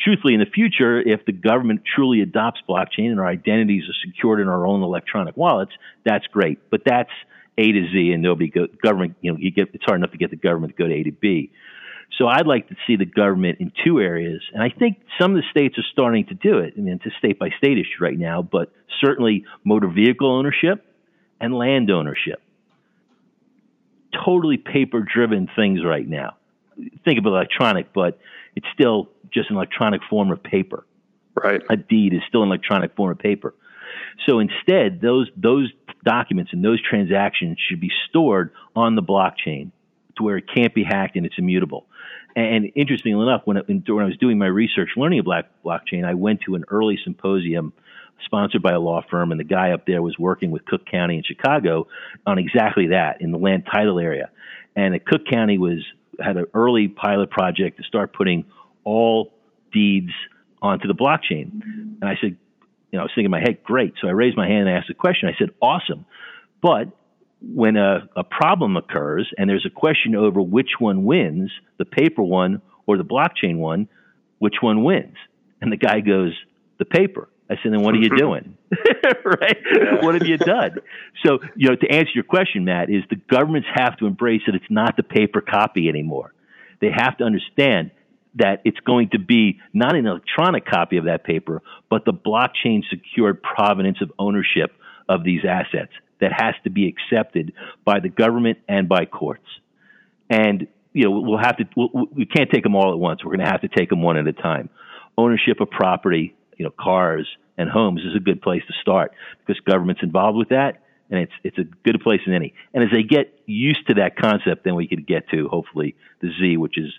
Truthfully, 0.00 0.34
in 0.34 0.40
the 0.40 0.46
future, 0.46 1.00
if 1.00 1.24
the 1.26 1.32
government 1.32 1.82
truly 1.94 2.20
adopts 2.20 2.60
blockchain 2.68 3.10
and 3.10 3.18
our 3.18 3.26
identities 3.26 3.82
are 3.88 4.08
secured 4.08 4.40
in 4.40 4.48
our 4.48 4.64
own 4.64 4.82
electronic 4.82 5.36
wallets, 5.36 5.72
that's 6.04 6.26
great. 6.28 6.70
But 6.70 6.82
that's 6.86 7.10
A 7.58 7.72
to 7.72 7.88
Z, 7.92 8.12
and 8.12 8.22
nobody 8.22 8.48
go, 8.48 8.66
government. 8.82 9.16
You 9.20 9.32
know, 9.32 9.38
you 9.38 9.50
get 9.50 9.68
it's 9.74 9.84
hard 9.84 9.98
enough 9.98 10.12
to 10.12 10.18
get 10.18 10.30
the 10.30 10.36
government 10.36 10.76
to 10.76 10.82
go 10.82 10.88
to 10.88 10.94
A 10.94 11.02
to 11.04 11.12
B. 11.12 11.52
So 12.16 12.26
I'd 12.26 12.46
like 12.46 12.68
to 12.68 12.76
see 12.86 12.96
the 12.96 13.04
government 13.04 13.58
in 13.60 13.70
two 13.84 14.00
areas, 14.00 14.42
and 14.52 14.62
I 14.62 14.70
think 14.70 15.00
some 15.20 15.32
of 15.32 15.36
the 15.36 15.44
states 15.50 15.78
are 15.78 15.84
starting 15.92 16.26
to 16.26 16.34
do 16.34 16.58
it. 16.58 16.74
I 16.76 16.80
mean, 16.80 16.94
it's 16.94 17.06
a 17.06 17.16
state 17.18 17.38
by 17.38 17.50
state 17.58 17.78
issue 17.78 18.02
right 18.02 18.18
now, 18.18 18.42
but 18.42 18.72
certainly 19.00 19.44
motor 19.64 19.88
vehicle 19.88 20.30
ownership 20.30 20.84
and 21.40 21.54
land 21.54 21.90
ownership. 21.90 22.42
Totally 24.24 24.56
paper 24.56 25.00
driven 25.00 25.48
things 25.54 25.84
right 25.84 26.08
now. 26.08 26.36
Think 27.04 27.18
of 27.18 27.26
electronic, 27.26 27.92
but 27.92 28.18
it's 28.56 28.66
still 28.72 29.10
just 29.32 29.50
an 29.50 29.56
electronic 29.56 30.00
form 30.08 30.32
of 30.32 30.42
paper. 30.42 30.86
Right. 31.34 31.62
A 31.70 31.76
deed 31.76 32.14
is 32.14 32.20
still 32.28 32.42
an 32.42 32.48
electronic 32.48 32.96
form 32.96 33.12
of 33.12 33.18
paper. 33.18 33.54
So 34.26 34.40
instead, 34.40 35.00
those 35.00 35.30
those 35.36 35.70
documents 36.04 36.52
and 36.52 36.64
those 36.64 36.82
transactions 36.82 37.58
should 37.68 37.80
be 37.80 37.90
stored 38.08 38.52
on 38.74 38.94
the 38.96 39.02
blockchain 39.02 39.70
to 40.16 40.24
where 40.24 40.36
it 40.36 40.44
can't 40.52 40.74
be 40.74 40.84
hacked 40.84 41.16
and 41.16 41.24
it's 41.24 41.36
immutable. 41.38 41.86
And 42.38 42.70
interestingly 42.76 43.20
enough, 43.20 43.42
when, 43.46 43.56
it, 43.56 43.66
when 43.66 44.04
I 44.04 44.06
was 44.06 44.16
doing 44.18 44.38
my 44.38 44.46
research 44.46 44.90
learning 44.96 45.18
about 45.18 45.46
blockchain, 45.64 46.04
I 46.04 46.14
went 46.14 46.42
to 46.42 46.54
an 46.54 46.64
early 46.68 46.96
symposium 47.02 47.72
sponsored 48.24 48.62
by 48.62 48.72
a 48.72 48.78
law 48.78 49.02
firm, 49.10 49.32
and 49.32 49.40
the 49.40 49.44
guy 49.44 49.72
up 49.72 49.86
there 49.86 50.02
was 50.02 50.16
working 50.18 50.52
with 50.52 50.64
Cook 50.64 50.86
County 50.86 51.16
in 51.16 51.24
Chicago 51.24 51.88
on 52.26 52.38
exactly 52.38 52.88
that 52.88 53.20
in 53.20 53.32
the 53.32 53.38
land 53.38 53.64
title 53.72 53.98
area. 53.98 54.30
And 54.76 55.04
Cook 55.04 55.22
County 55.28 55.58
was 55.58 55.84
had 56.20 56.36
an 56.36 56.46
early 56.54 56.86
pilot 56.86 57.30
project 57.30 57.78
to 57.78 57.82
start 57.82 58.12
putting 58.12 58.44
all 58.84 59.32
deeds 59.72 60.12
onto 60.62 60.86
the 60.86 60.94
blockchain. 60.94 61.60
And 62.00 62.04
I 62.04 62.14
said, 62.20 62.36
you 62.90 62.96
know, 62.96 63.00
I 63.00 63.02
was 63.02 63.10
thinking 63.16 63.26
in 63.26 63.30
my 63.32 63.40
head, 63.40 63.64
great. 63.64 63.94
So 64.00 64.06
I 64.06 64.12
raised 64.12 64.36
my 64.36 64.46
hand 64.46 64.68
and 64.68 64.76
asked 64.76 64.90
a 64.90 64.94
question. 64.94 65.28
I 65.28 65.36
said, 65.38 65.50
awesome. 65.60 66.06
But 66.62 66.88
when 67.40 67.76
a, 67.76 68.08
a 68.16 68.24
problem 68.24 68.76
occurs 68.76 69.30
and 69.36 69.48
there's 69.48 69.66
a 69.66 69.70
question 69.70 70.14
over 70.14 70.40
which 70.40 70.70
one 70.78 71.04
wins, 71.04 71.50
the 71.78 71.84
paper 71.84 72.22
one 72.22 72.62
or 72.86 72.96
the 72.96 73.04
blockchain 73.04 73.56
one, 73.56 73.88
which 74.38 74.56
one 74.60 74.82
wins? 74.82 75.16
And 75.60 75.72
the 75.72 75.76
guy 75.76 76.00
goes, 76.00 76.32
the 76.78 76.84
paper. 76.84 77.28
I 77.50 77.54
said, 77.62 77.72
then 77.72 77.82
what 77.82 77.94
are 77.94 77.98
you 77.98 78.10
doing? 78.16 78.56
right? 79.24 79.56
Yeah. 79.72 80.04
What 80.04 80.14
have 80.14 80.26
you 80.26 80.36
done? 80.36 80.78
So, 81.24 81.38
you 81.56 81.68
know, 81.68 81.76
to 81.76 81.90
answer 81.90 82.10
your 82.14 82.24
question, 82.24 82.64
Matt, 82.64 82.90
is 82.90 83.04
the 83.08 83.16
governments 83.16 83.68
have 83.74 83.96
to 83.98 84.06
embrace 84.06 84.42
that 84.46 84.54
it's 84.54 84.70
not 84.70 84.96
the 84.96 85.02
paper 85.02 85.40
copy 85.40 85.88
anymore. 85.88 86.34
They 86.80 86.90
have 86.94 87.16
to 87.18 87.24
understand 87.24 87.90
that 88.34 88.60
it's 88.64 88.78
going 88.80 89.10
to 89.10 89.18
be 89.18 89.58
not 89.72 89.96
an 89.96 90.06
electronic 90.06 90.66
copy 90.66 90.96
of 90.98 91.06
that 91.06 91.24
paper, 91.24 91.62
but 91.90 92.04
the 92.04 92.12
blockchain 92.12 92.82
secured 92.90 93.42
provenance 93.42 93.98
of 94.00 94.12
ownership 94.18 94.72
of 95.08 95.24
these 95.24 95.40
assets 95.48 95.92
that 96.20 96.32
has 96.32 96.54
to 96.64 96.70
be 96.70 96.88
accepted 96.88 97.52
by 97.84 98.00
the 98.00 98.08
government 98.08 98.58
and 98.68 98.88
by 98.88 99.04
courts. 99.04 99.46
And 100.28 100.66
you 100.92 101.04
know, 101.04 101.10
we'll 101.10 101.38
have 101.38 101.56
to. 101.58 101.64
We'll, 101.76 102.06
we 102.12 102.26
can't 102.26 102.50
take 102.50 102.62
them 102.62 102.74
all 102.74 102.92
at 102.92 102.98
once. 102.98 103.24
We're 103.24 103.36
going 103.36 103.46
to 103.46 103.50
have 103.50 103.60
to 103.60 103.68
take 103.68 103.88
them 103.88 104.02
one 104.02 104.16
at 104.16 104.26
a 104.26 104.32
time. 104.32 104.70
Ownership 105.16 105.60
of 105.60 105.70
property, 105.70 106.34
you 106.56 106.64
know, 106.64 106.72
cars 106.78 107.28
and 107.56 107.68
homes 107.68 108.00
is 108.02 108.16
a 108.16 108.20
good 108.20 108.40
place 108.40 108.62
to 108.66 108.74
start 108.80 109.12
because 109.38 109.60
government's 109.60 110.02
involved 110.02 110.38
with 110.38 110.48
that, 110.48 110.82
and 111.10 111.20
it's 111.20 111.32
it's 111.44 111.58
a 111.58 111.64
good 111.84 112.00
place 112.02 112.20
in 112.26 112.32
any. 112.32 112.54
And 112.72 112.82
as 112.82 112.90
they 112.92 113.02
get 113.02 113.38
used 113.46 113.86
to 113.88 113.94
that 113.94 114.16
concept, 114.16 114.64
then 114.64 114.74
we 114.74 114.88
could 114.88 115.06
get 115.06 115.28
to 115.30 115.48
hopefully 115.48 115.94
the 116.20 116.30
Z, 116.40 116.56
which 116.56 116.78
is 116.78 116.92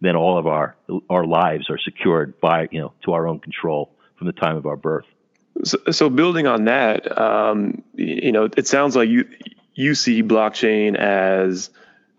then 0.00 0.16
all 0.16 0.38
of 0.38 0.46
our 0.46 0.76
our 1.10 1.24
lives 1.24 1.68
are 1.70 1.78
secured 1.78 2.40
by 2.40 2.68
you 2.70 2.80
know 2.80 2.92
to 3.04 3.12
our 3.12 3.26
own 3.26 3.38
control 3.38 3.90
from 4.18 4.26
the 4.26 4.32
time 4.32 4.56
of 4.56 4.66
our 4.66 4.76
birth. 4.76 5.06
So, 5.64 5.78
so 5.90 6.10
building 6.10 6.46
on 6.46 6.64
that, 6.64 7.18
um, 7.18 7.82
you 7.94 8.32
know, 8.32 8.48
it 8.56 8.66
sounds 8.66 8.96
like 8.96 9.08
you 9.08 9.28
you 9.74 9.94
see 9.94 10.22
blockchain 10.22 10.96
as 10.96 11.70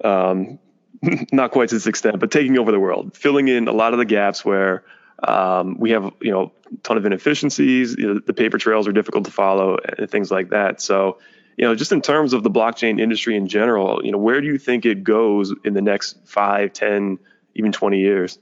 um, 0.04 0.60
not 1.32 1.52
quite 1.52 1.70
to 1.70 1.76
this 1.76 1.88
extent, 1.88 2.20
but 2.20 2.32
taking 2.32 2.58
over 2.58 2.72
the 2.72 2.80
world, 2.80 3.16
filling 3.16 3.48
in 3.48 3.68
a 3.68 3.72
lot 3.72 3.94
of 3.94 4.00
the 4.00 4.06
gaps 4.06 4.46
where 4.46 4.84
um, 5.22 5.78
we 5.78 5.92
have 5.92 6.12
you 6.22 6.32
know 6.32 6.52
a 6.72 6.78
ton 6.78 6.98
of 6.98 7.06
inefficiencies. 7.06 7.96
You 7.98 8.14
know, 8.14 8.20
the 8.26 8.34
paper 8.34 8.58
trails 8.58 8.88
are 8.88 8.92
difficult 8.92 9.26
to 9.26 9.32
follow 9.32 9.78
and 9.98 10.10
things 10.10 10.32
like 10.32 10.50
that. 10.50 10.82
So, 10.82 11.20
you 11.58 11.66
know, 11.66 11.76
just 11.76 11.92
in 11.92 12.02
terms 12.02 12.34
of 12.34 12.44
the 12.44 12.52
blockchain 12.52 13.00
industry 13.00 13.36
in 13.36 13.48
general, 13.48 14.04
you 14.04 14.12
know, 14.12 14.18
where 14.18 14.42
do 14.42 14.48
you 14.48 14.58
think 14.58 14.86
it 14.86 15.04
goes 15.04 15.54
in 15.64 15.74
the 15.74 15.82
next 15.82 16.18
five, 16.26 16.74
ten, 16.74 17.20
even 17.56 17.72
twenty 17.72 18.00
years? 18.00 18.40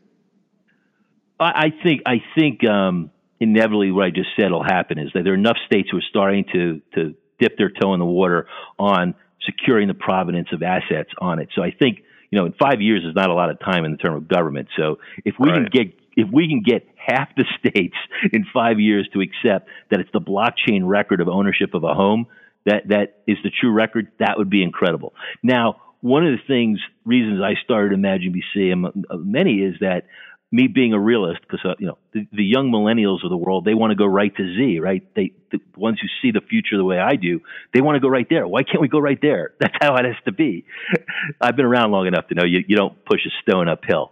I 1.39 1.71
think 1.71 2.03
I 2.05 2.23
think 2.35 2.63
um, 2.63 3.10
inevitably 3.41 3.91
what 3.91 4.05
I 4.05 4.11
just 4.11 4.29
said 4.39 4.51
will 4.51 4.63
happen 4.63 4.99
is 4.99 5.09
that 5.13 5.23
there 5.23 5.33
are 5.33 5.37
enough 5.37 5.57
states 5.65 5.89
who 5.91 5.97
are 5.97 6.07
starting 6.09 6.45
to 6.53 6.81
to 6.95 7.15
dip 7.39 7.57
their 7.57 7.71
toe 7.71 7.93
in 7.93 7.99
the 7.99 8.05
water 8.05 8.47
on 8.79 9.15
securing 9.43 9.87
the 9.87 9.95
provenance 9.95 10.49
of 10.53 10.61
assets 10.61 11.09
on 11.19 11.39
it. 11.39 11.49
So 11.55 11.63
I 11.63 11.71
think 11.71 12.03
you 12.29 12.39
know 12.39 12.45
in 12.45 12.53
five 12.53 12.79
years 12.79 13.03
is 13.03 13.15
not 13.15 13.29
a 13.29 13.33
lot 13.33 13.49
of 13.49 13.59
time 13.59 13.83
in 13.83 13.91
the 13.91 13.97
term 13.97 14.15
of 14.15 14.27
government. 14.27 14.69
So 14.77 14.99
if 15.25 15.35
we 15.39 15.49
right. 15.49 15.55
can 15.55 15.65
get 15.71 15.99
if 16.15 16.31
we 16.31 16.47
can 16.47 16.61
get 16.61 16.87
half 16.95 17.29
the 17.35 17.45
states 17.59 17.95
in 18.31 18.45
five 18.53 18.79
years 18.79 19.09
to 19.13 19.21
accept 19.21 19.67
that 19.89 19.99
it's 19.99 20.11
the 20.13 20.21
blockchain 20.21 20.81
record 20.83 21.19
of 21.19 21.27
ownership 21.27 21.73
of 21.73 21.83
a 21.83 21.93
home 21.93 22.27
that 22.65 22.89
that 22.89 23.21
is 23.25 23.37
the 23.43 23.49
true 23.49 23.71
record, 23.71 24.11
that 24.19 24.37
would 24.37 24.49
be 24.49 24.61
incredible. 24.61 25.13
Now, 25.41 25.81
one 26.01 26.25
of 26.25 26.33
the 26.33 26.43
things, 26.47 26.79
reasons 27.05 27.41
I 27.41 27.53
started 27.63 27.93
Imagine 27.93 28.33
BC, 28.33 28.71
and 28.71 29.05
uh, 29.09 29.17
many 29.17 29.61
is 29.61 29.75
that 29.81 30.05
me 30.51 30.67
being 30.67 30.93
a 30.93 30.99
realist, 30.99 31.41
because 31.41 31.61
uh, 31.63 31.75
you 31.79 31.87
know 31.87 31.97
the, 32.13 32.27
the, 32.33 32.43
young 32.43 32.71
millennials 32.71 33.23
of 33.23 33.29
the 33.29 33.37
world, 33.37 33.63
they 33.63 33.73
want 33.73 33.91
to 33.91 33.95
go 33.95 34.05
right 34.05 34.35
to 34.35 34.55
Z, 34.55 34.79
right? 34.79 35.03
They 35.15 35.31
the 35.51 35.59
ones 35.77 35.99
who 36.01 36.07
see 36.21 36.31
the 36.31 36.41
future 36.41 36.77
the 36.77 36.83
way 36.83 36.99
I 36.99 37.15
do, 37.15 37.39
they 37.73 37.81
want 37.81 37.95
to 37.95 37.99
go 37.99 38.09
right 38.09 38.27
there. 38.29 38.47
Why 38.47 38.63
can't 38.63 38.81
we 38.81 38.87
go 38.87 38.99
right 38.99 39.19
there? 39.21 39.53
That's 39.59 39.75
how 39.81 39.95
it 39.95 40.05
has 40.05 40.15
to 40.25 40.31
be. 40.31 40.65
I've 41.41 41.55
been 41.55 41.65
around 41.65 41.91
long 41.91 42.07
enough 42.07 42.27
to 42.27 42.35
know 42.35 42.43
you, 42.43 42.63
you 42.67 42.75
don't 42.75 43.03
push 43.05 43.21
a 43.25 43.31
stone 43.41 43.69
uphill. 43.69 44.11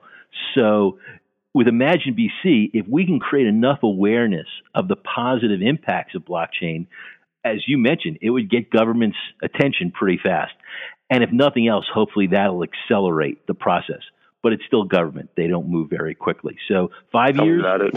So 0.55 0.99
with 1.53 1.67
Imagine 1.67 2.15
BC, 2.15 2.71
if 2.73 2.87
we 2.87 3.05
can 3.05 3.19
create 3.19 3.47
enough 3.47 3.79
awareness 3.83 4.47
of 4.73 4.87
the 4.87 4.95
positive 4.95 5.61
impacts 5.61 6.15
of 6.15 6.23
blockchain, 6.23 6.87
as 7.43 7.57
you 7.67 7.77
mentioned, 7.77 8.19
it 8.21 8.29
would 8.29 8.49
get 8.49 8.69
government's 8.69 9.17
attention 9.41 9.91
pretty 9.91 10.19
fast. 10.21 10.53
And 11.09 11.23
if 11.23 11.31
nothing 11.31 11.67
else, 11.67 11.85
hopefully 11.91 12.27
that'll 12.27 12.63
accelerate 12.63 13.47
the 13.47 13.53
process 13.53 14.01
but 14.41 14.53
it's 14.53 14.63
still 14.65 14.83
government. 14.83 15.29
They 15.35 15.47
don't 15.47 15.67
move 15.67 15.89
very 15.89 16.15
quickly. 16.15 16.57
So 16.67 16.91
five 17.11 17.35
Tell 17.35 17.45
years, 17.45 17.63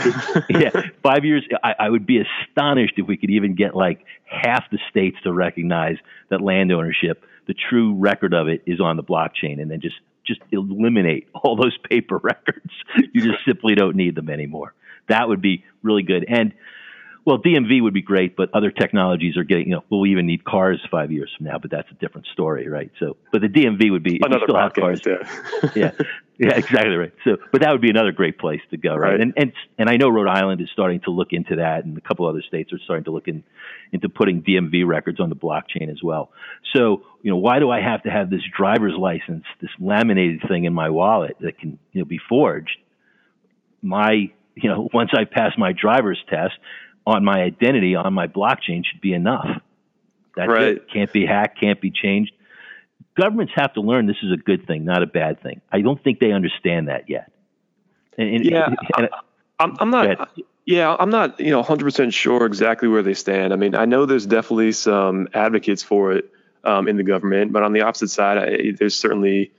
yeah, 0.50 0.70
five 1.02 1.24
years. 1.24 1.46
I, 1.62 1.74
I, 1.78 1.88
would 1.88 2.06
be 2.06 2.20
astonished 2.20 2.94
if 2.96 3.06
we 3.06 3.16
could 3.16 3.30
even 3.30 3.54
get 3.54 3.76
like 3.76 4.04
half 4.24 4.64
the 4.70 4.78
states 4.90 5.16
to 5.24 5.32
recognize 5.32 5.96
that 6.30 6.40
land 6.40 6.72
ownership, 6.72 7.24
the 7.46 7.54
true 7.54 7.94
record 7.94 8.34
of 8.34 8.48
it, 8.48 8.62
is 8.66 8.80
on 8.80 8.96
the 8.96 9.02
blockchain, 9.02 9.60
and 9.60 9.70
then 9.70 9.80
just 9.80 9.96
just 10.26 10.40
eliminate 10.50 11.28
all 11.34 11.56
those 11.56 11.76
paper 11.88 12.18
records. 12.22 12.72
you 13.12 13.22
just 13.22 13.44
simply 13.44 13.74
don't 13.74 13.96
need 13.96 14.14
them 14.14 14.30
anymore. 14.30 14.74
That 15.08 15.28
would 15.28 15.42
be 15.42 15.64
really 15.82 16.02
good. 16.02 16.24
And 16.28 16.54
well, 17.24 17.38
DMV 17.38 17.82
would 17.82 17.94
be 17.94 18.02
great, 18.02 18.36
but 18.36 18.50
other 18.52 18.70
technologies 18.70 19.36
are 19.36 19.44
getting, 19.44 19.68
you 19.68 19.74
know, 19.76 19.84
we'll 19.90 20.06
even 20.06 20.26
need 20.26 20.44
cars 20.44 20.80
five 20.90 21.12
years 21.12 21.32
from 21.36 21.46
now, 21.46 21.58
but 21.58 21.70
that's 21.70 21.90
a 21.90 21.94
different 21.94 22.26
story, 22.32 22.68
right? 22.68 22.90
So, 22.98 23.16
but 23.30 23.42
the 23.42 23.48
DMV 23.48 23.92
would 23.92 24.02
be, 24.02 24.20
another 24.22 24.44
still 24.44 24.58
have 24.58 24.72
cars. 24.74 25.00
Yeah. 25.06 25.70
yeah. 25.76 25.90
Yeah, 26.38 26.56
exactly 26.56 26.96
right. 26.96 27.12
So, 27.24 27.36
but 27.52 27.60
that 27.60 27.70
would 27.70 27.82
be 27.82 27.90
another 27.90 28.10
great 28.10 28.38
place 28.38 28.62
to 28.70 28.76
go, 28.76 28.96
right? 28.96 29.12
right? 29.12 29.20
And, 29.20 29.34
and, 29.36 29.52
and 29.78 29.88
I 29.88 29.96
know 29.96 30.08
Rhode 30.08 30.28
Island 30.28 30.60
is 30.60 30.68
starting 30.72 31.00
to 31.02 31.10
look 31.10 31.28
into 31.30 31.56
that 31.56 31.84
and 31.84 31.96
a 31.96 32.00
couple 32.00 32.26
other 32.26 32.42
states 32.42 32.72
are 32.72 32.80
starting 32.82 33.04
to 33.04 33.12
look 33.12 33.28
in, 33.28 33.44
into 33.92 34.08
putting 34.08 34.42
DMV 34.42 34.84
records 34.84 35.20
on 35.20 35.28
the 35.28 35.36
blockchain 35.36 35.90
as 35.90 36.02
well. 36.02 36.32
So, 36.74 37.02
you 37.22 37.30
know, 37.30 37.36
why 37.36 37.60
do 37.60 37.70
I 37.70 37.80
have 37.80 38.02
to 38.04 38.10
have 38.10 38.30
this 38.30 38.40
driver's 38.56 38.94
license, 38.98 39.44
this 39.60 39.70
laminated 39.78 40.42
thing 40.48 40.64
in 40.64 40.72
my 40.72 40.90
wallet 40.90 41.36
that 41.40 41.58
can, 41.58 41.78
you 41.92 42.00
know, 42.00 42.06
be 42.06 42.18
forged? 42.28 42.78
My, 43.80 44.32
you 44.54 44.68
know, 44.68 44.88
once 44.94 45.10
I 45.12 45.24
pass 45.24 45.52
my 45.56 45.72
driver's 45.72 46.18
test, 46.28 46.54
on 47.06 47.24
my 47.24 47.42
identity 47.42 47.94
on 47.94 48.12
my 48.14 48.26
blockchain 48.26 48.84
should 48.84 49.00
be 49.00 49.12
enough. 49.12 49.60
That's 50.36 50.48
right. 50.48 50.62
it. 50.62 50.90
Can't 50.90 51.12
be 51.12 51.26
hacked, 51.26 51.60
can't 51.60 51.80
be 51.80 51.90
changed. 51.90 52.32
Governments 53.16 53.52
have 53.56 53.74
to 53.74 53.80
learn 53.80 54.06
this 54.06 54.16
is 54.22 54.32
a 54.32 54.36
good 54.36 54.66
thing, 54.66 54.84
not 54.84 55.02
a 55.02 55.06
bad 55.06 55.42
thing. 55.42 55.60
I 55.70 55.82
don't 55.82 56.02
think 56.02 56.18
they 56.18 56.32
understand 56.32 56.88
that 56.88 57.10
yet. 57.10 57.30
And, 58.16 58.36
and, 58.36 58.44
yeah, 58.44 58.74
and, 58.96 59.08
I'm, 59.58 59.76
I'm 59.78 59.90
not. 59.90 60.30
Yeah, 60.64 60.94
I'm 60.98 61.10
not, 61.10 61.40
you 61.40 61.50
know, 61.50 61.62
100% 61.62 62.12
sure 62.12 62.46
exactly 62.46 62.86
where 62.86 63.02
they 63.02 63.14
stand. 63.14 63.52
I 63.52 63.56
mean, 63.56 63.74
I 63.74 63.84
know 63.84 64.06
there's 64.06 64.26
definitely 64.26 64.72
some 64.72 65.28
advocates 65.34 65.82
for 65.82 66.12
it 66.12 66.30
um, 66.62 66.86
in 66.86 66.96
the 66.96 67.02
government, 67.02 67.52
but 67.52 67.64
on 67.64 67.72
the 67.72 67.80
opposite 67.80 68.10
side, 68.10 68.38
I, 68.38 68.72
there's 68.78 68.96
certainly 68.96 69.50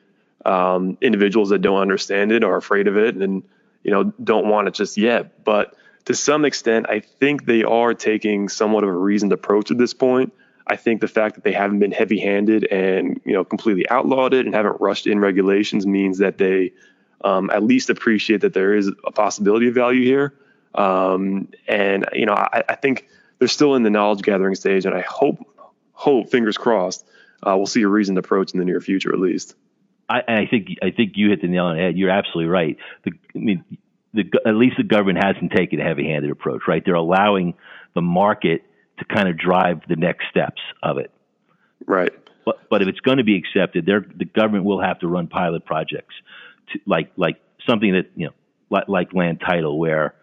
um, 0.45 0.97
individuals 1.01 1.49
that 1.49 1.59
don't 1.59 1.81
understand 1.81 2.31
it 2.31 2.43
or 2.43 2.53
are 2.53 2.57
afraid 2.57 2.87
of 2.87 2.95
it 2.95 3.17
and, 3.17 3.43
you 3.83 3.91
know, 3.91 4.13
don't 4.23 4.47
want 4.47 4.69
it 4.69 4.75
just 4.75 4.97
yet. 4.97 5.43
But 5.43 5.75
to 6.05 6.13
some 6.13 6.45
extent, 6.45 6.87
I 6.89 6.99
think 6.99 7.45
they 7.45 7.63
are 7.63 7.93
taking 7.93 8.49
somewhat 8.49 8.83
of 8.83 8.89
a 8.89 8.97
reasoned 8.97 9.33
approach 9.33 9.71
at 9.71 9.77
this 9.77 9.93
point. 9.93 10.33
I 10.65 10.75
think 10.75 11.01
the 11.01 11.07
fact 11.07 11.35
that 11.35 11.43
they 11.43 11.51
haven't 11.51 11.79
been 11.79 11.91
heavy-handed 11.91 12.65
and 12.65 13.19
you 13.25 13.33
know 13.33 13.43
completely 13.43 13.89
outlawed 13.89 14.33
it 14.33 14.45
and 14.45 14.55
haven't 14.55 14.79
rushed 14.79 15.07
in 15.07 15.19
regulations 15.19 15.85
means 15.85 16.19
that 16.19 16.37
they 16.37 16.73
um, 17.23 17.49
at 17.49 17.63
least 17.63 17.89
appreciate 17.89 18.41
that 18.41 18.53
there 18.53 18.75
is 18.75 18.91
a 19.05 19.11
possibility 19.11 19.67
of 19.67 19.75
value 19.75 20.03
here. 20.03 20.33
Um, 20.75 21.49
and 21.67 22.05
you 22.13 22.25
know, 22.25 22.33
I, 22.33 22.63
I, 22.67 22.75
think 22.75 23.07
they're 23.39 23.47
still 23.47 23.75
in 23.75 23.83
the 23.83 23.89
knowledge 23.89 24.23
gathering 24.23 24.55
stage, 24.55 24.85
and 24.85 24.95
I 24.95 25.01
hope, 25.01 25.37
hope, 25.91 26.31
fingers 26.31 26.57
crossed, 26.57 27.05
uh, 27.43 27.53
we'll 27.55 27.67
see 27.67 27.83
a 27.83 27.87
reasoned 27.87 28.17
approach 28.17 28.53
in 28.53 28.59
the 28.59 28.65
near 28.65 28.81
future 28.81 29.13
at 29.13 29.19
least. 29.19 29.55
I, 30.09 30.23
I 30.27 30.45
think 30.47 30.69
I 30.81 30.91
think 30.91 31.15
you 31.15 31.29
hit 31.29 31.41
the 31.41 31.47
nail 31.47 31.65
on 31.65 31.75
the 31.75 31.81
head. 31.81 31.97
You're 31.97 32.09
absolutely 32.09 32.49
right. 32.49 32.77
The, 33.03 33.11
I 33.35 33.39
mean, 33.39 33.63
the, 34.13 34.23
at 34.45 34.55
least 34.55 34.77
the 34.77 34.83
government 34.83 35.23
hasn't 35.23 35.51
taken 35.51 35.79
a 35.79 35.83
heavy-handed 35.83 36.29
approach, 36.31 36.61
right? 36.67 36.83
They're 36.85 36.95
allowing 36.95 37.55
the 37.95 38.01
market 38.01 38.63
to 38.99 39.05
kind 39.05 39.27
of 39.27 39.37
drive 39.37 39.81
the 39.87 39.95
next 39.95 40.25
steps 40.29 40.61
of 40.81 40.97
it. 40.97 41.11
Right. 41.85 42.11
But, 42.45 42.69
but 42.69 42.81
if 42.81 42.87
it's 42.87 42.99
going 42.99 43.17
to 43.17 43.23
be 43.23 43.37
accepted, 43.37 43.85
the 43.85 44.25
government 44.25 44.65
will 44.65 44.81
have 44.81 44.99
to 44.99 45.07
run 45.07 45.27
pilot 45.27 45.65
projects, 45.65 46.13
to, 46.71 46.79
like 46.85 47.11
like 47.15 47.37
something 47.67 47.93
that 47.93 48.11
you 48.15 48.27
know, 48.27 48.33
like, 48.69 48.87
like 48.87 49.13
land 49.13 49.39
title, 49.39 49.79
where 49.79 50.13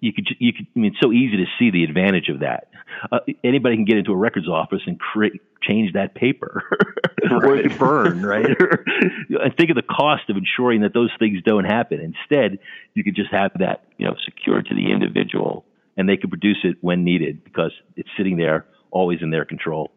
you 0.00 0.12
could 0.12 0.28
you 0.38 0.52
could. 0.52 0.66
I 0.76 0.78
mean, 0.78 0.92
it's 0.92 1.00
so 1.02 1.12
easy 1.12 1.38
to 1.38 1.46
see 1.58 1.70
the 1.70 1.84
advantage 1.84 2.28
of 2.28 2.40
that. 2.40 2.68
Uh, 3.10 3.20
anybody 3.44 3.76
can 3.76 3.84
get 3.84 3.96
into 3.96 4.12
a 4.12 4.16
records 4.16 4.48
office 4.48 4.82
and 4.86 4.98
create 4.98 5.40
change 5.62 5.92
that 5.92 6.14
paper, 6.14 6.62
or 7.30 7.56
it 7.56 7.78
burn, 7.78 8.24
right? 8.24 8.46
and 9.28 9.56
think 9.56 9.70
of 9.70 9.76
the 9.76 9.82
cost 9.82 10.28
of 10.28 10.36
ensuring 10.36 10.82
that 10.82 10.94
those 10.94 11.10
things 11.18 11.42
don't 11.44 11.64
happen. 11.64 12.00
Instead, 12.00 12.58
you 12.94 13.04
could 13.04 13.14
just 13.14 13.30
have 13.30 13.52
that 13.58 13.84
you 13.98 14.06
know 14.06 14.14
secured 14.24 14.66
to 14.66 14.74
the 14.74 14.90
individual, 14.90 15.64
and 15.96 16.08
they 16.08 16.16
could 16.16 16.30
produce 16.30 16.58
it 16.64 16.76
when 16.80 17.04
needed 17.04 17.44
because 17.44 17.72
it's 17.96 18.08
sitting 18.16 18.36
there 18.36 18.66
always 18.90 19.22
in 19.22 19.30
their 19.30 19.44
control. 19.44 19.92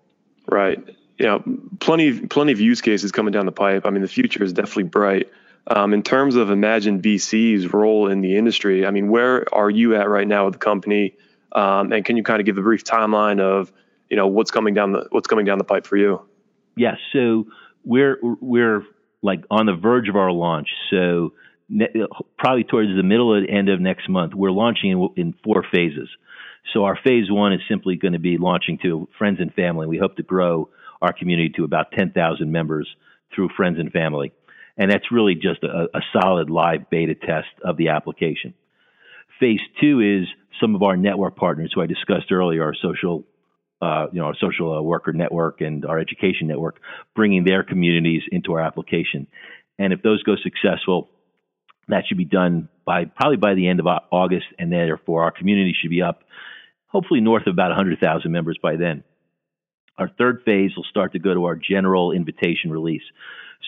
Right. 0.47 0.83
Know, 1.19 1.43
plenty 1.79 2.27
plenty 2.27 2.51
of 2.51 2.59
use 2.59 2.81
cases 2.81 3.11
coming 3.11 3.31
down 3.31 3.45
the 3.45 3.51
pipe. 3.51 3.85
I 3.85 3.89
mean, 3.89 4.01
the 4.01 4.07
future 4.07 4.43
is 4.43 4.53
definitely 4.53 4.83
bright. 4.83 5.29
Um, 5.67 5.93
in 5.93 6.03
terms 6.03 6.35
of 6.35 6.51
Imagine 6.51 7.01
BC's 7.01 7.73
role 7.73 8.07
in 8.07 8.21
the 8.21 8.37
industry, 8.37 8.85
I 8.85 8.91
mean, 8.91 9.09
where 9.09 9.45
are 9.53 9.69
you 9.69 9.95
at 9.95 10.07
right 10.09 10.27
now 10.27 10.45
with 10.45 10.53
the 10.55 10.59
company? 10.59 11.15
Um, 11.55 11.93
and 11.93 12.03
can 12.03 12.17
you 12.17 12.23
kind 12.23 12.39
of 12.39 12.45
give 12.45 12.57
a 12.57 12.61
brief 12.61 12.83
timeline 12.83 13.39
of 13.39 13.71
you 14.09 14.17
know 14.17 14.27
what's 14.27 14.51
coming 14.51 14.73
down 14.73 14.91
the 14.91 15.07
what's 15.09 15.27
coming 15.27 15.45
down 15.45 15.57
the 15.57 15.63
pipe 15.63 15.87
for 15.87 15.97
you? 15.97 16.21
Yes, 16.75 16.97
yeah, 17.13 17.21
so 17.21 17.47
we're 17.83 18.19
we're 18.21 18.83
like 19.23 19.43
on 19.49 19.65
the 19.65 19.73
verge 19.73 20.09
of 20.09 20.15
our 20.15 20.31
launch. 20.31 20.67
So 20.91 21.33
ne- 21.69 22.05
probably 22.37 22.63
towards 22.63 22.89
the 22.95 23.03
middle 23.03 23.33
and 23.33 23.49
end 23.49 23.69
of 23.69 23.79
next 23.79 24.09
month, 24.09 24.33
we're 24.35 24.51
launching 24.51 24.91
in, 24.91 25.09
in 25.15 25.33
four 25.43 25.63
phases. 25.71 26.09
So 26.73 26.83
our 26.83 26.97
phase 27.03 27.31
one 27.31 27.53
is 27.53 27.61
simply 27.69 27.95
going 27.95 28.13
to 28.13 28.19
be 28.19 28.37
launching 28.37 28.77
to 28.83 29.07
friends 29.17 29.39
and 29.39 29.53
family. 29.53 29.87
We 29.87 29.97
hope 29.97 30.15
to 30.17 30.23
grow 30.23 30.69
our 31.01 31.13
community 31.13 31.49
to 31.57 31.63
about 31.63 31.91
10,000 31.91 32.51
members 32.51 32.87
through 33.33 33.49
friends 33.55 33.79
and 33.79 33.91
family. 33.91 34.33
And 34.77 34.91
that's 34.91 35.11
really 35.11 35.35
just 35.35 35.63
a, 35.63 35.87
a 35.93 36.01
solid 36.11 36.49
live 36.49 36.89
beta 36.89 37.15
test 37.15 37.47
of 37.63 37.77
the 37.77 37.89
application. 37.89 38.53
Phase 39.39 39.59
two 39.79 40.01
is 40.01 40.27
some 40.59 40.75
of 40.75 40.83
our 40.83 40.97
network 40.97 41.35
partners 41.35 41.71
who 41.73 41.81
I 41.81 41.85
discussed 41.85 42.31
earlier, 42.31 42.63
our 42.63 42.75
social, 42.75 43.23
uh, 43.81 44.07
you 44.11 44.19
know, 44.19 44.27
our 44.27 44.35
social 44.35 44.77
uh, 44.77 44.81
worker 44.81 45.13
network 45.13 45.61
and 45.61 45.85
our 45.85 45.99
education 45.99 46.47
network, 46.47 46.79
bringing 47.15 47.43
their 47.43 47.63
communities 47.63 48.23
into 48.31 48.53
our 48.53 48.61
application. 48.61 49.27
And 49.77 49.93
if 49.93 50.01
those 50.01 50.23
go 50.23 50.35
successful, 50.41 51.09
that 51.87 52.03
should 52.07 52.17
be 52.17 52.25
done 52.25 52.69
by 52.85 53.05
probably 53.05 53.37
by 53.37 53.55
the 53.55 53.67
end 53.67 53.79
of 53.79 53.87
August, 54.11 54.45
and 54.57 54.71
therefore 54.71 55.23
our 55.23 55.31
community 55.31 55.75
should 55.79 55.89
be 55.89 56.01
up, 56.01 56.23
hopefully 56.87 57.19
north 57.19 57.47
of 57.47 57.53
about 57.53 57.69
100,000 57.69 58.31
members 58.31 58.57
by 58.61 58.75
then. 58.75 59.03
Our 59.97 60.09
third 60.09 60.41
phase 60.45 60.71
will 60.75 60.85
start 60.89 61.13
to 61.13 61.19
go 61.19 61.33
to 61.33 61.45
our 61.45 61.55
general 61.55 62.11
invitation 62.11 62.69
release. 62.71 63.03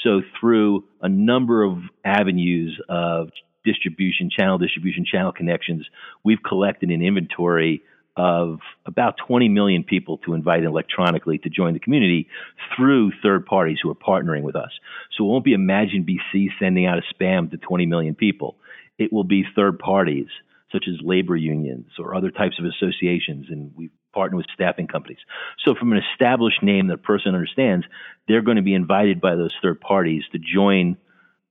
So 0.04 0.22
through 0.40 0.86
a 1.02 1.10
number 1.10 1.64
of 1.64 1.78
avenues 2.04 2.80
of 2.90 3.30
distribution, 3.64 4.30
channel 4.30 4.58
distribution, 4.58 5.06
channel 5.06 5.32
connections, 5.32 5.86
we've 6.24 6.42
collected 6.44 6.90
an 6.90 7.02
inventory 7.02 7.84
of 8.16 8.60
about 8.86 9.16
20 9.28 9.48
million 9.48 9.84
people 9.84 10.18
to 10.18 10.34
invite 10.34 10.64
electronically 10.64 11.38
to 11.38 11.50
join 11.50 11.74
the 11.74 11.80
community 11.80 12.28
through 12.76 13.12
third 13.22 13.46
parties 13.46 13.78
who 13.82 13.92
are 13.92 13.96
partnering 13.96 14.42
with 14.42 14.56
us. 14.56 14.72
So 15.16 15.24
it 15.24 15.28
won't 15.28 15.46
be 15.46 15.54
Imagine 15.54 16.04
BC 16.04 16.48
sending 16.60 16.88
out 16.88 16.98
a 16.98 17.14
spam 17.14 17.52
to 17.52 17.58
20 17.58 17.86
million 17.86 18.16
people. 18.16 18.56
It 18.98 19.14
will 19.14 19.24
be 19.24 19.46
third 19.56 19.78
parties 19.78 20.28
such 20.72 20.86
as 20.88 20.96
labor 21.02 21.36
unions 21.36 21.88
or 22.00 22.16
other 22.16 22.32
types 22.32 22.60
of 22.60 22.66
associations, 22.66 23.46
and 23.50 23.72
we 23.76 23.90
partner 24.14 24.36
with 24.36 24.48
staffing 24.54 24.88
companies. 24.88 25.20
So 25.64 25.76
from 25.76 25.94
an 25.94 26.02
established 26.12 26.64
name 26.64 26.88
that 26.88 26.96
a 26.96 26.98
person 26.98 27.36
understands, 27.36 27.86
they're 28.28 28.42
going 28.42 28.58
to 28.58 28.64
be 28.64 28.74
invited 28.74 29.22
by 29.22 29.36
those 29.36 29.54
third 29.62 29.80
parties 29.80 30.24
to 30.32 30.40
join 30.40 30.98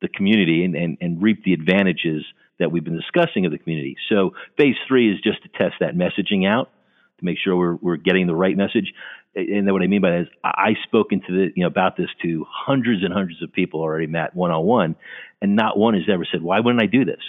the 0.07 0.17
community 0.17 0.65
and, 0.65 0.75
and, 0.75 0.99
and 1.01 1.23
reap 1.23 1.45
the 1.45 1.53
advantages 1.53 2.25
that 2.59 2.71
we've 2.73 2.85
been 2.85 2.97
discussing 2.97 3.45
of 3.47 3.53
the 3.53 3.59
community. 3.59 3.97
So 4.09 4.31
phase 4.57 4.77
three 4.89 5.13
is 5.13 5.21
just 5.21 5.43
to 5.43 5.49
test 5.49 5.75
that 5.81 5.95
messaging 5.95 6.47
out 6.47 6.71
to 7.19 7.25
make 7.25 7.39
sure 7.43 7.57
we're, 7.57 7.77
we're 7.77 7.97
getting 7.97 8.27
the 8.27 8.35
right 8.35 8.57
message. 8.57 8.93
And 9.35 9.71
what 9.71 9.83
I 9.83 9.87
mean 9.87 10.01
by 10.01 10.11
that 10.11 10.21
is 10.23 10.29
I've 10.43 10.81
spoken 10.85 11.21
to 11.27 11.33
the, 11.33 11.53
you 11.55 11.63
know, 11.63 11.67
about 11.67 11.97
this 11.97 12.09
to 12.23 12.47
hundreds 12.49 13.05
and 13.05 13.13
hundreds 13.13 13.43
of 13.43 13.53
people 13.53 13.81
already, 13.81 14.07
Matt, 14.07 14.35
one 14.35 14.51
on 14.51 14.65
one, 14.65 14.97
and 15.43 15.57
not 15.57 15.77
one 15.79 15.95
has 15.95 16.05
ever 16.11 16.27
said, 16.31 16.43
why 16.43 16.61
wouldn't 16.61 16.83
I 16.83 16.87
do 16.87 17.05
this? 17.05 17.21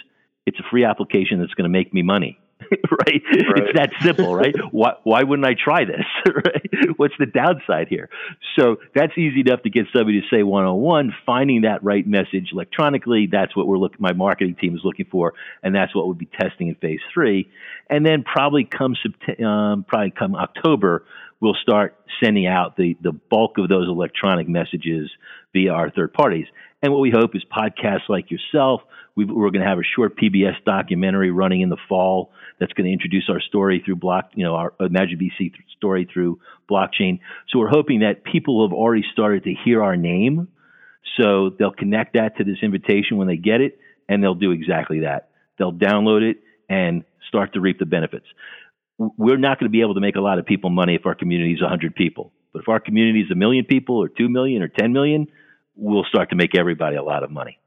It's 0.46 0.60
a 0.60 0.70
free 0.72 0.86
application 0.86 1.40
that's 1.40 1.54
going 1.54 1.70
to 1.70 1.78
make 1.78 1.94
me 1.94 2.04
money. 2.04 2.40
Right? 2.72 3.24
right? 3.34 3.64
It's 3.64 3.78
that 3.78 3.92
simple, 4.02 4.36
right? 4.36 4.56
why, 4.72 4.94
why 5.04 5.24
wouldn't 5.24 5.48
I 5.48 5.54
try 5.54 5.86
this? 5.86 6.06
right? 6.26 6.98
What's 6.98 7.14
the 7.20 7.26
downside 7.26 7.88
here? 7.88 8.10
So 8.58 8.78
that's 8.96 9.18
easy 9.18 9.42
enough 9.42 9.64
to 9.64 9.70
get 9.70 9.86
somebody 9.94 10.22
to 10.22 10.28
say 10.30 10.44
one 10.44 10.66
on 10.66 10.78
one. 10.80 11.14
Finding 11.26 11.62
that 11.62 11.84
right 11.84 12.06
message 12.06 12.50
electronically, 12.52 13.28
that's 13.32 13.56
what 13.56 13.68
we're 13.68 13.78
looking. 13.78 13.98
My 14.00 14.14
marketing 14.14 14.56
team 14.60 14.76
is 14.76 14.82
looking 14.84 15.08
for, 15.10 15.34
and 15.64 15.74
that's 15.74 15.96
what 15.96 16.06
we'll 16.06 16.16
be 16.16 16.30
testing 16.40 16.68
in 16.68 16.76
phase 16.76 17.00
three. 17.14 17.50
And 17.90 18.06
then 18.06 18.24
probably 18.24 18.66
come 18.66 18.96
um, 19.46 19.86
probably 19.88 20.12
come 20.12 20.36
October, 20.36 21.06
we'll 21.40 21.56
start 21.62 21.96
sending 22.24 22.48
out 22.48 22.76
the 22.78 22.96
the 23.02 23.12
bulk 23.12 23.58
of 23.58 23.70
those 23.70 23.88
electronic 23.88 24.48
messages 24.48 25.10
via 25.54 25.72
our 25.72 25.90
third 25.92 26.14
parties. 26.14 26.48
And 26.82 26.92
what 26.92 27.00
we 27.00 27.12
hope 27.12 27.36
is 27.36 27.44
podcasts 27.46 28.08
like 28.08 28.30
yourself. 28.30 28.82
we 29.16 29.24
are 29.24 29.28
going 29.28 29.62
to 29.62 29.68
have 29.68 29.80
a 29.80 29.96
short 29.96 30.18
PBS 30.18 30.64
documentary 30.66 31.32
running 31.32 31.62
in 31.62 31.70
the 31.70 31.78
fall 31.90 32.32
that's 32.60 32.74
going 32.74 32.86
to 32.86 32.94
introduce 32.94 33.30
our 33.30 33.42
story 33.42 33.82
through 33.84 33.96
block, 33.96 34.32
you 34.36 34.44
know, 34.44 34.56
our 34.56 34.74
Imagine 34.80 35.20
BC 35.20 35.54
story 35.76 36.08
through 36.12 36.40
blockchain. 36.70 37.20
So 37.50 37.60
we're 37.60 37.70
hoping 37.70 38.02
that 38.02 38.24
people 38.24 38.68
have 38.68 38.74
already 38.74 39.04
started 39.12 39.44
to 39.46 39.54
hear 39.66 39.84
our 39.84 39.96
name, 39.96 40.48
so 41.20 41.52
they'll 41.58 41.72
connect 41.72 42.14
that 42.14 42.38
to 42.38 42.44
this 42.44 42.58
invitation 42.62 43.18
when 43.18 43.28
they 43.28 43.38
get 43.38 43.62
it, 43.62 43.80
and 44.08 44.24
they'll 44.24 44.36
do 44.36 44.52
exactly 44.52 45.02
that. 45.02 45.30
They'll 45.58 45.74
download 45.74 46.22
it 46.22 46.38
and 46.70 47.04
start 47.28 47.54
to 47.54 47.60
reap 47.60 47.80
the 47.80 47.86
benefits. 47.86 48.26
We're 48.98 49.38
not 49.38 49.60
going 49.60 49.68
to 49.68 49.72
be 49.72 49.82
able 49.82 49.94
to 49.94 50.02
make 50.02 50.16
a 50.16 50.22
lot 50.22 50.40
of 50.40 50.46
people 50.46 50.70
money 50.70 50.96
if 50.96 51.06
our 51.06 51.16
community 51.16 51.54
is 51.54 51.62
100 51.62 51.96
people. 51.96 52.32
But 52.52 52.64
if 52.64 52.70
our 52.70 52.80
community 52.80 53.22
is 53.22 53.32
a 53.32 53.36
million 53.36 53.66
people 53.66 53.98
or 53.98 54.10
2 54.10 54.30
million 54.30 54.64
or 54.64 54.68
10 54.68 54.92
million, 54.92 55.28
we'll 55.76 56.04
start 56.06 56.32
to 56.32 56.36
make 56.36 56.56
everybody 56.56 56.96
a 56.96 57.04
lot 57.04 57.24
of 57.24 57.30
money. 57.30 57.60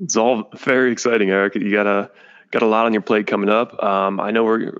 It's 0.00 0.16
all 0.16 0.50
very 0.56 0.92
exciting, 0.92 1.30
Eric. 1.30 1.54
You 1.54 1.70
got 1.70 1.86
a 1.86 2.10
got 2.50 2.62
a 2.62 2.66
lot 2.66 2.86
on 2.86 2.92
your 2.92 3.02
plate 3.02 3.26
coming 3.26 3.48
up. 3.48 3.80
Um, 3.82 4.18
I 4.18 4.30
know 4.30 4.44
we're 4.44 4.72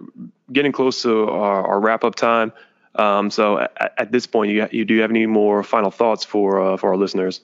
getting 0.53 0.73
close 0.73 1.03
to 1.03 1.29
our, 1.29 1.67
our 1.67 1.81
wrap 1.81 2.05
up 2.05 2.15
time. 2.17 2.53
Um, 2.97 3.31
so 3.31 3.59
at, 3.59 3.95
at, 3.99 4.13
this 4.13 4.27
point, 4.27 4.51
you 4.51 4.67
you 4.73 4.85
do 4.85 4.95
you 4.95 5.03
have 5.03 5.11
any 5.11 5.27
more 5.27 5.63
final 5.63 5.91
thoughts 5.91 6.25
for 6.25 6.61
uh, 6.61 6.77
for 6.77 6.91
our 6.91 6.97
listeners? 6.97 7.41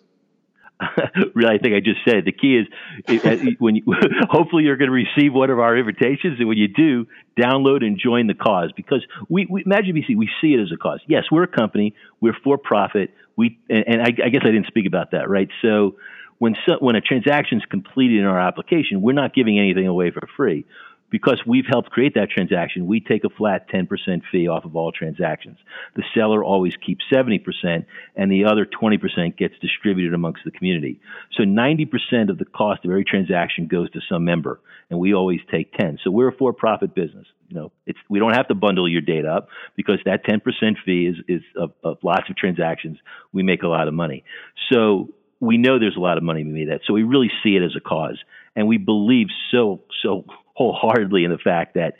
really, 1.35 1.55
I 1.55 1.59
think 1.59 1.75
I 1.75 1.81
just 1.81 2.01
said 2.05 2.25
the 2.25 2.33
key 2.33 2.59
is 2.59 3.25
uh, 3.25 3.37
when 3.59 3.77
you, 3.77 3.83
hopefully 4.29 4.65
you're 4.65 4.77
going 4.77 4.91
to 4.91 4.93
receive 4.93 5.33
one 5.33 5.51
of 5.51 5.59
our 5.59 5.77
invitations, 5.77 6.39
and 6.39 6.49
when 6.49 6.59
you 6.59 6.69
do, 6.69 7.07
download 7.39 7.83
and 7.83 7.99
join 7.99 8.27
the 8.27 8.35
cause 8.35 8.73
because 8.77 9.05
we, 9.29 9.47
we 9.49 9.63
Imagine 9.65 9.97
BC 9.97 10.17
we 10.17 10.29
see 10.41 10.55
it 10.55 10.61
as 10.61 10.71
a 10.73 10.77
cause. 10.77 11.01
Yes, 11.07 11.25
we're 11.33 11.45
a 11.45 11.49
company, 11.49 11.95
we're 12.21 12.37
for 12.45 12.59
profit. 12.59 13.11
We 13.37 13.59
and, 13.71 13.85
and 13.87 14.03
I, 14.03 14.09
I 14.25 14.29
guess 14.29 14.43
I 14.43 14.51
didn't 14.51 14.67
speak 14.67 14.87
about 14.87 15.13
that, 15.13 15.31
right? 15.31 15.49
So 15.63 15.97
when 16.39 16.57
so, 16.67 16.75
when 16.81 16.95
a 16.95 17.01
transaction 17.01 17.59
is 17.59 17.65
completed 17.65 18.19
in 18.19 18.25
our 18.25 18.39
application, 18.39 19.01
we're 19.01 19.13
not 19.13 19.35
giving 19.35 19.59
anything 19.59 19.87
away 19.87 20.11
for 20.11 20.29
free 20.37 20.67
because 21.11 21.41
we've 21.47 21.65
helped 21.69 21.91
create 21.91 22.15
that 22.15 22.31
transaction, 22.31 22.87
we 22.87 23.01
take 23.01 23.25
a 23.25 23.29
flat 23.29 23.69
10% 23.71 23.89
fee 24.31 24.49
off 24.49 24.65
of 24.65 24.75
all 24.75 24.93
transactions. 24.93 25.59
The 25.95 26.03
seller 26.15 26.43
always 26.43 26.75
keeps 26.85 27.05
70%, 27.13 27.87
and 28.17 28.33
the 28.33 28.45
other 28.45 28.67
20% 28.67 29.37
gets 29.37 29.55
distributed 29.61 30.15
amongst 30.15 30.43
the 30.45 30.51
community. 30.51 31.01
So 31.37 31.45
90% 31.45 32.31
of 32.31 32.39
the 32.39 32.45
cost 32.45 32.85
of 32.85 32.91
every 32.91 33.05
transaction 33.05 33.69
goes 33.69 33.91
to 33.93 34.01
some 34.09 34.25
member, 34.25 34.61
and 34.91 34.99
we 34.99 35.15
always 35.15 35.41
take 35.51 35.73
10. 35.75 35.99
So 36.03 36.11
we're 36.11 36.29
a 36.29 36.37
for-profit 36.37 36.95
business. 36.95 37.27
You 37.49 37.57
know, 37.57 37.73
it's 37.87 37.99
we 38.09 38.19
don't 38.19 38.35
have 38.35 38.49
to 38.49 38.57
bundle 38.57 38.89
your 38.89 39.01
data 39.01 39.29
up 39.29 39.49
because 39.77 39.99
that 40.05 40.25
10% 40.25 40.41
fee 40.85 41.07
is 41.07 41.17
is 41.29 41.43
of, 41.57 41.73
of 41.85 41.99
lots 42.03 42.29
of 42.29 42.37
transactions. 42.37 42.99
We 43.33 43.45
make 43.45 43.63
a 43.63 43.69
lot 43.69 43.87
of 43.87 43.95
money. 43.95 44.25
So 44.73 45.11
we 45.39 45.57
know 45.57 45.79
there's 45.79 45.97
a 45.97 46.01
lot 46.01 46.17
of 46.17 46.25
money 46.25 46.43
to 46.43 46.47
be 46.47 46.53
made 46.53 46.71
that. 46.71 46.81
So 46.87 46.93
we 46.93 47.05
really 47.05 47.31
see 47.43 47.57
it 47.57 47.63
as 47.63 47.77
a 47.77 47.81
cause, 47.81 48.19
and 48.57 48.67
we 48.67 48.79
believe 48.79 49.29
so 49.53 49.83
so 50.03 50.25
wholeheartedly 50.57 51.25
in 51.25 51.31
the 51.31 51.39
fact 51.39 51.75
that 51.75 51.95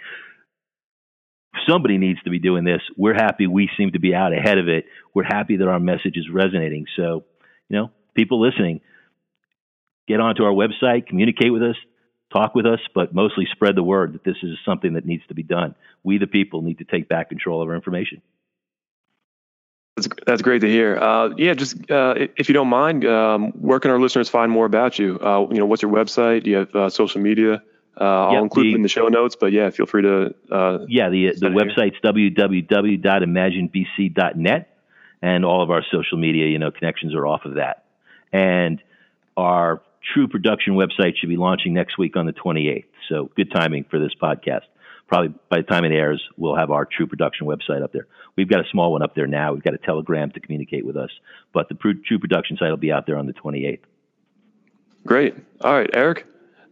somebody 1.69 1.99
needs 1.99 2.21
to 2.23 2.31
be 2.31 2.39
doing 2.39 2.65
this. 2.65 2.81
We're 2.97 3.15
happy 3.15 3.47
we 3.47 3.69
seem 3.77 3.93
to 3.93 4.01
be 4.01 4.15
out 4.15 4.33
ahead 4.33 4.59
of 4.59 4.69
it. 4.69 4.87
We're 5.15 5.25
happy 5.25 5.57
that 5.59 5.69
our 5.69 5.79
message 5.79 6.17
is 6.17 6.29
resonating. 6.33 6.87
So, 6.97 7.25
you 7.69 7.77
know, 7.77 7.91
people 8.15 8.41
listening, 8.41 8.81
get 10.09 10.21
onto 10.21 10.43
our 10.45 10.53
website, 10.53 11.07
communicate 11.07 11.53
with 11.53 11.63
us, 11.63 11.77
talk 12.33 12.55
with 12.55 12.67
us, 12.67 12.81
but 12.95 13.15
mostly 13.15 13.47
spread 13.53 13.77
the 13.77 13.83
word 13.83 14.15
that 14.15 14.25
this 14.25 14.37
is 14.43 14.57
something 14.65 14.95
that 14.95 15.05
needs 15.05 15.23
to 15.29 15.35
be 15.35 15.43
done. 15.43 15.75
We, 16.03 16.19
the 16.19 16.27
people, 16.27 16.63
need 16.63 16.79
to 16.79 16.85
take 16.85 17.09
back 17.09 17.29
control 17.29 17.63
of 17.63 17.69
our 17.69 17.75
information. 17.75 18.23
That's, 19.97 20.09
that's 20.27 20.43
great 20.43 20.61
to 20.61 20.69
hear. 20.69 20.97
Uh, 20.97 21.31
yeah, 21.37 21.55
just 21.55 21.91
uh, 21.91 22.15
if 22.37 22.49
you 22.49 22.55
don't 22.55 22.69
mind, 22.69 23.07
um, 23.07 23.53
where 23.53 23.81
can 23.81 23.91
our 23.91 24.01
listeners 24.01 24.29
find 24.29 24.51
more 24.53 24.67
about 24.67 24.99
you? 24.99 25.19
Uh, 25.19 25.47
you 25.51 25.59
know, 25.59 25.67
what's 25.67 25.83
your 25.83 25.93
website? 25.93 26.45
Do 26.45 26.51
you 26.51 26.57
have 26.57 26.75
uh, 26.75 26.91
social 26.91 27.21
media? 27.21 27.63
Uh, 27.99 28.05
I'll 28.05 28.35
yep, 28.35 28.43
include 28.43 28.67
the, 28.67 28.73
them 28.73 28.77
in 28.77 28.83
the 28.83 28.89
show 28.89 29.09
notes, 29.09 29.37
but 29.39 29.53
yeah, 29.53 29.71
feel 29.71 29.87
free 29.87 30.03
to. 30.03 30.35
Uh, 30.51 30.81
yeah, 30.89 31.09
the 31.09 31.33
the 31.33 31.49
website's 31.49 31.97
www.imaginebc.net, 32.05 34.79
and 35.23 35.45
all 35.45 35.63
of 35.63 35.71
our 35.71 35.83
social 35.91 36.19
media, 36.19 36.47
you 36.47 36.59
know, 36.59 36.71
connections 36.71 37.15
are 37.15 37.27
off 37.27 37.47
of 37.47 37.55
that. 37.55 37.87
And 38.33 38.83
our 39.37 39.83
true 40.15 40.29
production 40.29 40.75
website 40.75 41.17
should 41.17 41.29
be 41.29 41.37
launching 41.37 41.75
next 41.75 41.99
week 41.99 42.17
on 42.17 42.27
the 42.27 42.33
28th. 42.33 42.85
So 43.09 43.31
good 43.37 43.51
timing 43.51 43.85
for 43.91 43.99
this 43.99 44.13
podcast. 44.21 44.63
Probably 45.09 45.35
by 45.49 45.57
the 45.59 45.63
time 45.63 45.85
it 45.85 45.93
airs, 45.93 46.23
we'll 46.37 46.57
have 46.57 46.71
our 46.71 46.85
true 46.85 47.07
production 47.07 47.47
website 47.47 47.83
up 47.83 47.93
there. 47.93 48.09
We've 48.37 48.49
got 48.49 48.61
a 48.61 48.69
small 48.71 48.93
one 48.93 49.03
up 49.03 49.15
there 49.15 49.29
now. 49.29 49.53
We've 49.53 49.63
got 49.63 49.75
a 49.75 49.79
telegram 49.79 50.31
to 50.33 50.41
communicate 50.41 50.85
with 50.85 50.97
us, 50.97 51.11
but 51.53 51.69
the 51.69 51.75
true 51.75 52.19
production 52.19 52.57
site 52.57 52.71
will 52.71 52.77
be 52.77 52.93
out 52.93 53.07
there 53.07 53.17
on 53.17 53.27
the 53.27 53.33
28th. 53.33 53.81
Great. 55.07 55.37
All 55.61 55.73
right, 55.73 55.89
Eric. 55.95 56.27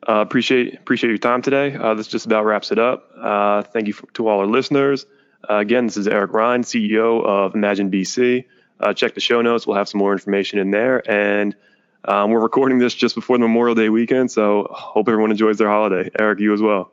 Uh, 0.06 0.20
appreciate 0.20 0.74
appreciate 0.74 1.08
your 1.08 1.18
time 1.18 1.42
today. 1.42 1.74
Uh, 1.74 1.94
this 1.94 2.08
just 2.08 2.26
about 2.26 2.44
wraps 2.44 2.70
it 2.72 2.78
up. 2.78 3.10
Uh, 3.16 3.62
thank 3.62 3.86
you 3.86 3.92
for, 3.92 4.06
to 4.12 4.28
all 4.28 4.40
our 4.40 4.46
listeners. 4.46 5.06
Uh, 5.48 5.56
again, 5.56 5.86
this 5.86 5.96
is 5.96 6.06
Eric 6.08 6.32
Ryan, 6.32 6.62
CEO 6.62 7.24
of 7.24 7.54
Imagine 7.54 7.90
BC. 7.90 8.44
Uh, 8.80 8.92
check 8.92 9.14
the 9.14 9.20
show 9.20 9.40
notes; 9.40 9.66
we'll 9.66 9.76
have 9.76 9.88
some 9.88 9.98
more 9.98 10.12
information 10.12 10.58
in 10.58 10.70
there. 10.70 11.08
And 11.10 11.56
um, 12.04 12.30
we're 12.30 12.42
recording 12.42 12.78
this 12.78 12.94
just 12.94 13.14
before 13.14 13.38
the 13.38 13.42
Memorial 13.42 13.74
Day 13.74 13.88
weekend, 13.88 14.30
so 14.30 14.68
hope 14.70 15.08
everyone 15.08 15.30
enjoys 15.30 15.56
their 15.58 15.68
holiday. 15.68 16.10
Eric, 16.18 16.40
you 16.40 16.52
as 16.52 16.60
well. 16.60 16.90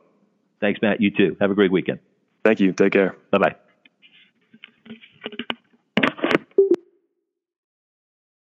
Thanks, 0.60 0.80
Matt. 0.80 1.00
You 1.00 1.10
too. 1.10 1.36
Have 1.40 1.50
a 1.50 1.54
great 1.54 1.72
weekend. 1.72 1.98
Thank 2.44 2.60
you. 2.60 2.72
Take 2.72 2.92
care. 2.92 3.16
Bye 3.30 3.38
bye. 3.38 3.61